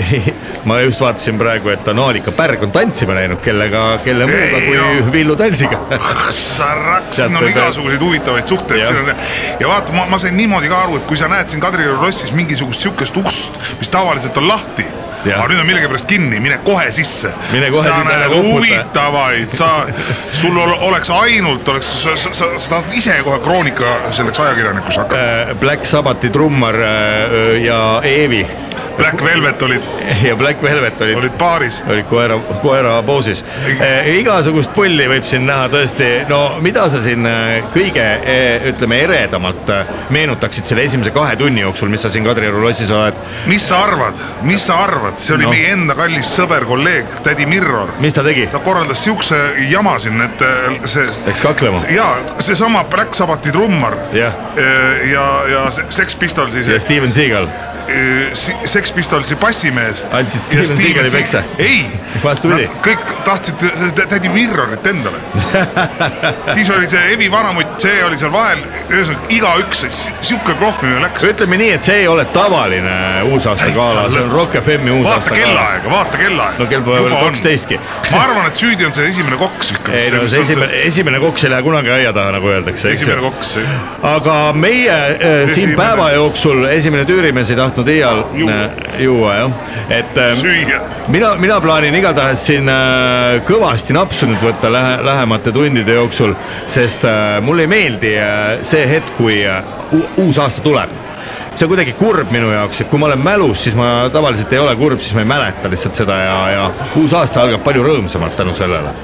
ma 0.68 0.80
just 0.80 1.00
vaatasin 1.00 1.38
praegu, 1.38 1.72
et 1.72 1.88
Anaalika 1.88 2.32
Pärg 2.32 2.62
on 2.62 2.72
tantsima 2.72 3.16
läinud, 3.18 3.40
kellega, 3.44 3.84
kelle 4.04 4.26
muuga 4.30 4.62
kui 4.66 4.76
no. 4.78 5.12
Villu 5.12 5.36
Talsiga. 5.36 5.80
Sarrak, 6.30 7.10
siin 7.10 7.36
on 7.36 7.48
igasuguseid 7.48 8.02
huvitavaid 8.02 8.46
suhteid, 8.46 8.84
siin 8.86 9.02
on 9.02 9.14
ja 9.60 9.68
vaata, 9.68 9.92
ma, 9.96 10.06
ma 10.10 10.18
sain 10.22 10.36
niimoodi 10.36 10.70
ka 10.72 10.82
aru, 10.86 11.00
et 11.00 11.08
kui 11.08 11.18
sa 11.20 11.30
näed 11.32 11.52
siin 11.52 11.62
Kadrioru 11.62 12.02
lossis 12.02 12.34
mingisugust 12.36 12.86
sihukest 12.86 13.16
ust, 13.22 13.60
mis 13.80 13.92
tavaliselt 13.92 14.38
on 14.40 14.48
lahti. 14.48 14.86
Aga 15.22 15.46
nüüd 15.52 15.60
on 15.62 15.66
millegipärast 15.68 16.08
kinni, 16.10 16.40
mine 16.42 16.58
kohe 16.66 16.88
sisse. 16.92 17.30
Sa 17.30 17.98
näed 18.04 18.24
koputa. 18.28 18.48
huvitavaid, 18.48 19.52
sa, 19.54 19.68
sul 20.34 20.56
ol- 20.58 20.78
oleks 20.88 21.10
ainult, 21.14 21.68
oleks, 21.68 21.92
sa, 22.02 22.16
sa, 22.16 22.32
sa, 22.34 22.48
sa 22.58 22.70
tahad 22.74 22.94
ise 22.98 23.14
kohe 23.22 23.38
kroonika 23.44 23.92
selleks 24.10 24.40
ajakirjanikuks 24.42 24.98
hakata. 24.98 25.54
Black 25.60 25.86
Sabbathi 25.86 26.30
trummar 26.34 26.74
äh, 26.74 27.62
ja 27.64 28.00
Eevi 28.04 28.46
Black 28.98 29.24
Velvet 29.24 29.62
olid, 29.62 29.82
ja 30.28 30.36
Black 30.36 30.62
Velvet 30.62 31.00
olid 31.00 31.16
olid 31.16 31.36
paaris. 31.38 31.82
olid 31.88 32.06
koera, 32.10 32.38
koera 32.62 32.94
poosis 33.06 33.44
eh,. 33.80 34.12
igasugust 34.18 34.72
pulli 34.74 35.06
võib 35.10 35.26
siin 35.28 35.46
näha 35.48 35.68
tõesti, 35.72 36.10
no 36.30 36.40
mida 36.64 36.88
sa 36.92 37.00
siin 37.04 37.26
eh, 37.28 37.62
kõige 37.74 38.04
eh, 38.04 38.68
ütleme 38.72 39.02
eredamalt 39.06 39.72
meenutaksid 40.14 40.68
selle 40.68 40.86
esimese 40.88 41.12
kahe 41.14 41.36
tunni 41.40 41.64
jooksul, 41.64 41.90
mis 41.92 42.04
sa 42.04 42.10
siin 42.12 42.26
Kadrioru 42.26 42.62
lossis 42.62 42.90
oled, 42.94 43.18
mis 43.50 43.66
sa 43.68 43.82
arvad, 43.86 44.18
mis 44.46 44.66
sa 44.66 44.78
arvad, 44.84 45.18
see 45.22 45.36
oli 45.36 45.48
no. 45.48 45.54
meie 45.54 45.72
enda 45.76 45.96
kallis 45.98 46.30
sõber, 46.36 46.66
kolleeg, 46.68 47.18
tädi 47.24 47.46
Mirror. 47.48 47.96
mis 48.04 48.14
ta 48.16 48.24
tegi? 48.26 48.46
ta 48.52 48.62
korraldas 48.64 49.02
siukse 49.04 49.38
jama 49.70 49.98
siin, 50.02 50.20
et 50.24 50.46
see 50.88 51.06
Läks 51.26 51.42
kaklema 51.44 51.82
ja 51.92 52.06
seesama 52.42 52.84
Black 52.90 53.14
Sabbathi 53.14 53.52
trummar 53.52 53.96
Jah. 54.12 54.34
ja, 54.56 54.72
ja, 55.12 55.26
ja 55.52 55.70
Se- 55.70 55.84
Sex 55.88 56.16
Pistolsis 56.16 56.68
ja 56.68 56.80
Steven 56.80 57.12
Seagal, 57.12 57.48
Sex 58.64 58.92
Pistolsi 58.92 59.36
bassimees. 59.36 60.04
Andsid 60.12 60.40
Steven 60.40 60.78
Seagali 60.78 61.10
peksa? 61.10 61.42
ei, 61.58 61.86
kõik 62.82 63.04
tahtsid 63.26 63.62
tädi 64.10 64.30
Mirrorit 64.32 64.86
endale. 64.86 65.18
siis 66.54 66.70
oli 66.70 66.88
see 66.90 67.12
Evi 67.14 67.30
Vanamutt, 67.32 67.76
see 67.82 68.02
oli 68.06 68.18
seal 68.20 68.32
vahel, 68.34 68.62
ühesõnaga 68.90 69.32
igaüks, 69.36 69.84
sihuke 70.20 70.54
klohmimine 70.60 71.02
läks. 71.04 71.26
ütleme 71.28 71.58
nii, 71.60 71.72
et 71.78 71.88
see 71.88 72.02
ei 72.04 72.08
ole 72.10 72.24
tavaline 72.34 72.96
uusaasta 73.28 73.66
Täitsa 73.66 73.80
gala, 73.80 74.06
see 74.12 74.24
on. 74.24 74.32
Rock 74.32 74.58
FM-i 74.62 74.92
vaata 74.92 75.00
uusaasta 75.00 75.34
gala. 75.34 75.42
kellaaega, 75.42 75.92
vaata 75.92 76.22
kellaaega. 76.22 76.62
No 76.62 76.68
kell 76.70 76.86
pole 76.86 77.02
veel 77.06 77.16
12-ki. 77.16 77.80
ma 78.10 78.22
arvan, 78.22 78.48
et 78.50 78.62
süüdi 78.62 78.88
on 78.88 78.96
see 78.96 79.08
esimene 79.10 79.40
koks 79.40 79.74
ikka. 79.76 79.96
ei 79.98 80.10
no 80.14 80.24
see 80.28 80.46
esimene, 80.46 80.82
esimene 80.88 81.22
koks 81.22 81.46
ei 81.48 81.54
lähe 81.54 81.66
kunagi 81.66 81.94
aia 81.98 82.14
taha, 82.16 82.36
nagu 82.38 82.52
öeldakse, 82.52 82.94
esimene 82.94 83.20
koks. 83.26 83.56
aga 84.14 84.38
meie 84.56 84.94
äh, 84.94 85.54
siin 85.54 85.74
päeva 85.78 86.10
jooksul 86.16 86.64
esimene 86.70 87.06
tüürimees 87.08 87.50
ei 87.52 87.58
tahtnud 87.58 87.71
iial 87.78 88.24
Juua. 88.34 88.52
äh, 88.52 88.70
juua 89.02 89.34
jah, 89.34 89.50
et 89.90 90.18
äh, 90.18 90.34
süüa. 90.36 90.80
mina, 91.08 91.34
mina 91.40 91.60
plaanin 91.60 91.94
igatahes 91.94 92.46
siin 92.46 92.68
äh, 92.68 93.40
kõvasti 93.48 93.96
napsu 93.96 94.26
nüüd 94.30 94.42
võtta 94.42 94.72
lähe, 94.72 94.98
lähemate 95.04 95.52
tundide 95.52 95.94
jooksul, 95.98 96.34
sest 96.68 97.06
mulle 97.40 97.66
ei 97.66 97.70
meeldi 97.70 98.12
see 98.62 98.84
hetk, 98.88 99.16
kui 99.16 99.40
uus 100.16 100.38
aasta 100.38 100.62
tuleb 100.64 100.90
see 101.52 101.66
on 101.66 101.72
kuidagi 101.72 101.92
kurb 101.98 102.30
minu 102.32 102.48
jaoks, 102.52 102.80
et 102.80 102.88
kui 102.88 103.00
ma 103.00 103.10
olen 103.10 103.20
mälus, 103.20 103.64
siis 103.66 103.74
ma 103.76 104.08
tavaliselt 104.12 104.52
ei 104.52 104.60
ole 104.62 104.76
kurb, 104.76 105.00
siis 105.00 105.14
ma 105.14 105.24
ei 105.24 105.28
mäleta 105.28 105.70
lihtsalt 105.72 105.98
seda 105.98 106.16
ja, 106.16 106.36
ja 106.50 106.68
uus 106.96 107.12
aasta 107.16 107.42
algab 107.44 107.64
palju 107.66 107.84
rõõmsamalt 107.84 108.36
tänu 108.36 108.54
sellele. 108.56 108.94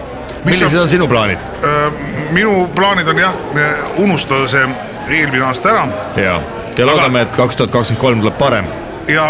Millised 0.45 0.71
sa- 0.73 0.83
on 0.83 0.91
sinu 0.91 1.09
plaanid? 1.09 1.43
minu 2.33 2.69
plaanid 2.77 3.09
on 3.09 3.19
jah, 3.21 3.35
unustada 3.99 4.49
see 4.49 4.65
eelmine 5.09 5.45
aasta 5.49 5.75
ära 5.75 5.89
ja, 6.79 6.85
ja 6.85 6.91
loodame, 6.93 7.27
et 7.27 7.35
kaks 7.37 7.59
tuhat 7.59 7.75
kakskümmend 7.75 8.05
kolm 8.05 8.23
tuleb 8.23 8.39
parem 8.39 8.69
ja, 9.09 9.25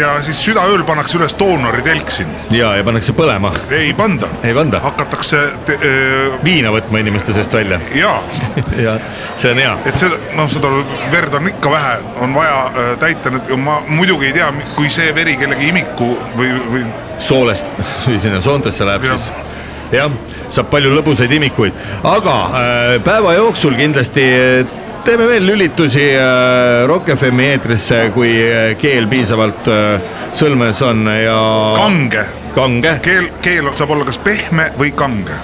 ja 0.00 0.10
siis 0.24 0.40
südaööl 0.44 0.82
pannakse 0.86 1.18
üles 1.18 1.34
doonori 1.38 1.82
telk 1.86 2.10
siin. 2.12 2.30
ja, 2.54 2.72
ja 2.78 2.84
pannakse 2.86 3.14
põlema, 3.16 3.52
ei 3.74 3.92
panda. 3.96 4.28
Ei 4.44 4.54
panda? 4.56 4.80
hakatakse 4.84 5.42
te,, 5.66 5.76
öö, 5.86 6.30
viina 6.44 6.72
võtma 6.74 7.02
inimeste 7.02 7.34
seest 7.36 7.54
välja 7.54 7.80
jaa, 7.94 8.18
ja 8.86 8.96
see 9.36 9.54
on 9.54 9.62
hea. 9.62 9.76
et 9.90 10.00
seda, 10.02 10.18
noh, 10.38 10.50
seda 10.52 10.72
verd 11.12 11.38
on 11.40 11.50
ikka 11.52 11.74
vähe, 11.74 11.94
on 12.26 12.34
vaja 12.36 12.58
öö, 12.70 12.96
täita 13.02 13.34
need, 13.34 13.52
ma 13.60 13.80
muidugi 13.88 14.30
ei 14.30 14.38
tea, 14.40 14.50
kui 14.76 14.90
see 14.92 15.14
veri 15.16 15.36
kellegi 15.40 15.70
imiku 15.70 16.12
või, 16.38 16.52
või 16.72 16.84
soolest 17.20 17.70
või 18.08 18.18
sinna 18.20 18.42
soontesse 18.44 18.88
läheb 18.88 19.08
Jah. 19.10 19.20
siis 19.20 19.48
jah, 19.94 20.10
saab 20.50 20.70
palju 20.70 20.92
lõbusaid 20.94 21.32
imikuid, 21.34 21.74
aga 22.06 22.36
äh, 22.46 22.92
päeva 23.06 23.34
jooksul 23.38 23.74
kindlasti 23.78 24.26
äh, 24.34 24.76
teeme 25.04 25.26
veel 25.28 25.46
lülitusi 25.46 26.04
äh, 26.16 26.86
Rock 26.88 27.12
FM-i 27.14 27.46
eetrisse, 27.54 28.02
kui 28.14 28.32
äh, 28.42 28.74
keel 28.80 29.06
piisavalt 29.10 29.70
äh, 29.70 30.10
sõlmes 30.36 30.82
on 30.86 31.06
ja 31.10 31.38
kange. 31.78 32.26
kange 32.54 32.98
keel, 33.04 33.30
keel 33.42 33.70
saab 33.76 33.94
olla 33.96 34.06
kas 34.08 34.20
pehme 34.24 34.70
või 34.78 34.92
kange. 34.96 35.38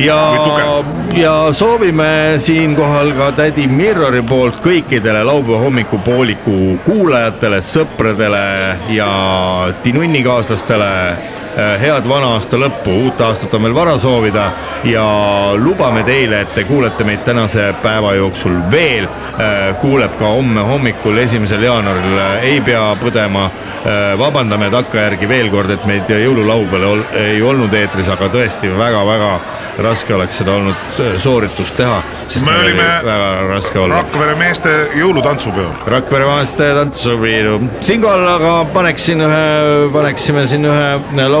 ja 0.00 0.18
ja 1.16 1.34
soovime 1.52 2.38
siinkohal 2.38 3.12
ka 3.18 3.32
tädi 3.36 3.66
Mirrori 3.68 4.22
poolt 4.22 4.62
kõikidele 4.64 5.24
laupäeva 5.26 5.64
hommikupooliku 5.64 6.78
kuulajatele, 6.86 7.60
sõpradele 7.64 8.46
ja 8.94 9.10
tinunnikaaslastele 9.82 10.94
äh, 11.10 11.39
head 11.56 12.08
vana 12.08 12.34
aasta 12.36 12.58
lõppu, 12.60 12.92
uut 13.04 13.20
aastat 13.20 13.54
on 13.54 13.64
veel 13.66 13.74
vara 13.74 13.96
soovida 13.98 14.50
ja 14.84 15.04
lubame 15.58 16.02
teile, 16.06 16.42
et 16.44 16.54
te 16.54 16.64
kuulete 16.68 17.04
meid 17.04 17.24
tänase 17.26 17.70
päeva 17.82 18.14
jooksul 18.14 18.56
veel. 18.70 19.08
kuuleb 19.80 20.16
ka 20.18 20.26
homme 20.34 20.60
hommikul, 20.60 21.16
esimesel 21.18 21.62
jaanuaril, 21.62 22.18
ei 22.42 22.60
pea 22.60 22.96
põdema. 23.00 23.50
vabandame 24.18 24.70
takkajärgi 24.70 25.28
veel 25.28 25.50
kord, 25.50 25.70
et 25.70 25.86
meid 25.86 26.08
jõululaupäeval 26.08 27.04
ei 27.16 27.42
olnud 27.42 27.74
eetris, 27.74 28.08
aga 28.08 28.28
tõesti 28.28 28.68
väga-väga 28.78 29.32
raske 29.80 30.14
oleks 30.14 30.38
seda 30.42 30.52
olnud 30.52 30.98
sooritust 31.18 31.76
teha, 31.76 32.02
Me 32.46 32.52
olime. 32.62 32.84
Rakvere 33.90 34.34
meeste 34.38 34.70
jõulutantsupeol. 34.94 35.72
Rakvere 35.90 36.28
maiste 36.28 36.68
tantsupidu. 36.76 37.56
siinkohal 37.82 38.22
aga 38.36 38.52
paneksin 38.74 39.24
ühe, 39.26 39.40
paneksime 39.92 40.44
siin 40.46 40.68
ühe 40.70 40.86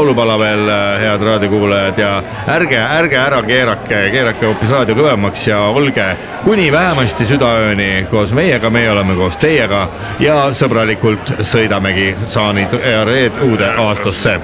laulupala 0.00 0.38
veel, 0.38 0.68
head 1.00 1.22
raadiokuulajad 1.22 1.98
ja 1.98 2.10
ärge, 2.48 2.78
ärge 2.80 3.18
ära 3.20 3.42
keerake, 3.44 3.98
keerake 4.14 4.48
hoopis 4.48 4.72
raadio 4.72 4.96
kõvemaks 4.96 5.44
ja 5.50 5.58
olge 5.76 6.06
kuni 6.44 6.70
vähemasti 6.72 7.26
südaööni 7.28 8.06
koos 8.10 8.32
meiega, 8.36 8.70
meie 8.72 8.88
oleme 8.94 9.18
koos 9.18 9.36
teiega 9.40 9.82
ja 10.24 10.38
sõbralikult 10.56 11.34
sõidamegi 11.44 12.14
saanid 12.24 12.80
ja 12.80 13.04
reed 13.04 13.44
uude 13.44 13.68
aastasse. 13.84 14.38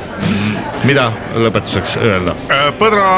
Mida 0.86 1.10
lõpetuseks 1.34 1.96
öelda? 2.02 2.34
põdra, 2.78 3.08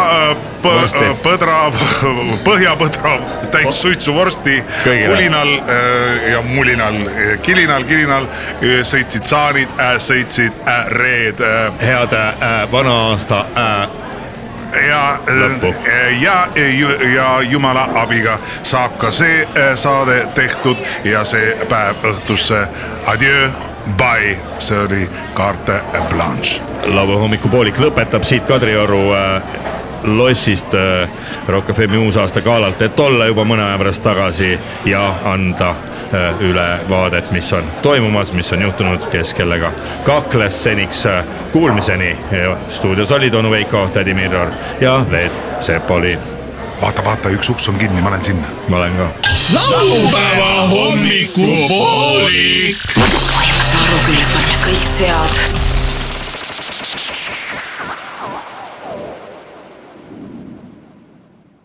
Vorsti. 0.63 1.05
põdra, 1.23 1.59
põhjapõdra 2.49 3.15
täis 3.55 3.83
suitsuvorsti 3.83 4.59
kulinal 4.85 5.55
äh, 5.61 6.33
ja 6.33 6.43
mulinal, 6.43 6.99
kilinal, 7.47 7.87
kilinal 7.89 8.27
äh, 8.27 8.83
sõitsid 8.89 9.29
saanid, 9.29 9.81
sõitsid 10.03 10.59
äh, 10.67 10.93
reed 10.99 11.45
äh, 11.45 11.71
head 11.85 12.13
äh, 12.19 12.67
vana 12.73 12.99
aasta 13.09 13.45
äh, 13.55 14.09
ja, 14.89 15.19
ja, 16.21 16.49
ja 17.15 17.41
jumala 17.43 17.89
abiga 17.95 18.39
saab 18.63 18.99
ka 18.99 19.13
see 19.13 19.43
äh, 19.43 19.75
saade 19.77 20.21
tehtud 20.35 20.83
ja 21.05 21.25
see 21.25 21.55
päev 21.69 22.05
õhtusse. 22.13 22.67
Adieu, 23.09 23.51
bye, 23.97 24.37
see 24.59 24.85
oli 24.85 25.09
Carte 25.35 25.81
Blanche. 26.11 26.68
Laupäeva 26.87 27.21
hommikupoolik 27.21 27.79
lõpetab 27.79 28.25
siit 28.27 28.45
Kadrioru 28.47 29.13
äh, 29.13 29.43
lossist 30.03 30.75
äh, 30.75 31.09
Rock 31.49 31.71
FM-i 31.75 31.99
uusaasta 31.99 32.41
galalt, 32.41 32.83
et 32.83 33.01
olla 33.01 33.27
juba 33.27 33.45
mõne 33.45 33.63
aja 33.67 33.79
pärast 33.81 34.03
tagasi 34.03 34.59
ja 34.87 35.15
anda 35.29 35.71
äh, 35.71 35.77
ülevaadet, 36.41 37.31
mis 37.35 37.53
on 37.53 37.65
toimumas, 37.83 38.33
mis 38.33 38.53
on 38.53 38.63
juhtunud, 38.63 39.07
kes 39.13 39.35
kellega 39.35 39.73
kakles 40.07 40.63
seniks 40.63 41.05
kuulmiseni. 41.53 42.17
stuudios 42.71 43.11
olid 43.13 43.35
onu 43.35 43.51
Veiko, 43.51 43.91
tädi 43.95 44.15
Mirror 44.15 44.49
ja 44.81 45.05
Leet 45.11 45.33
Sepoli. 45.61 46.19
vaata, 46.81 47.05
vaata, 47.05 47.29
üks 47.29 47.51
uks 47.51 47.69
on 47.69 47.79
kinni, 47.79 48.03
ma 48.03 48.11
lähen 48.11 48.25
sinna. 48.25 48.47
ma 48.69 48.77
olen 48.77 48.97
ka. 48.97 49.09
laupäeva 49.55 50.69
hommikupoolik. 50.71 52.79
aru 53.85 53.99
küll, 54.07 54.21
et 54.21 54.35
me 54.35 54.39
oleme 54.39 54.57
kõik 54.65 54.85
sead 54.97 55.58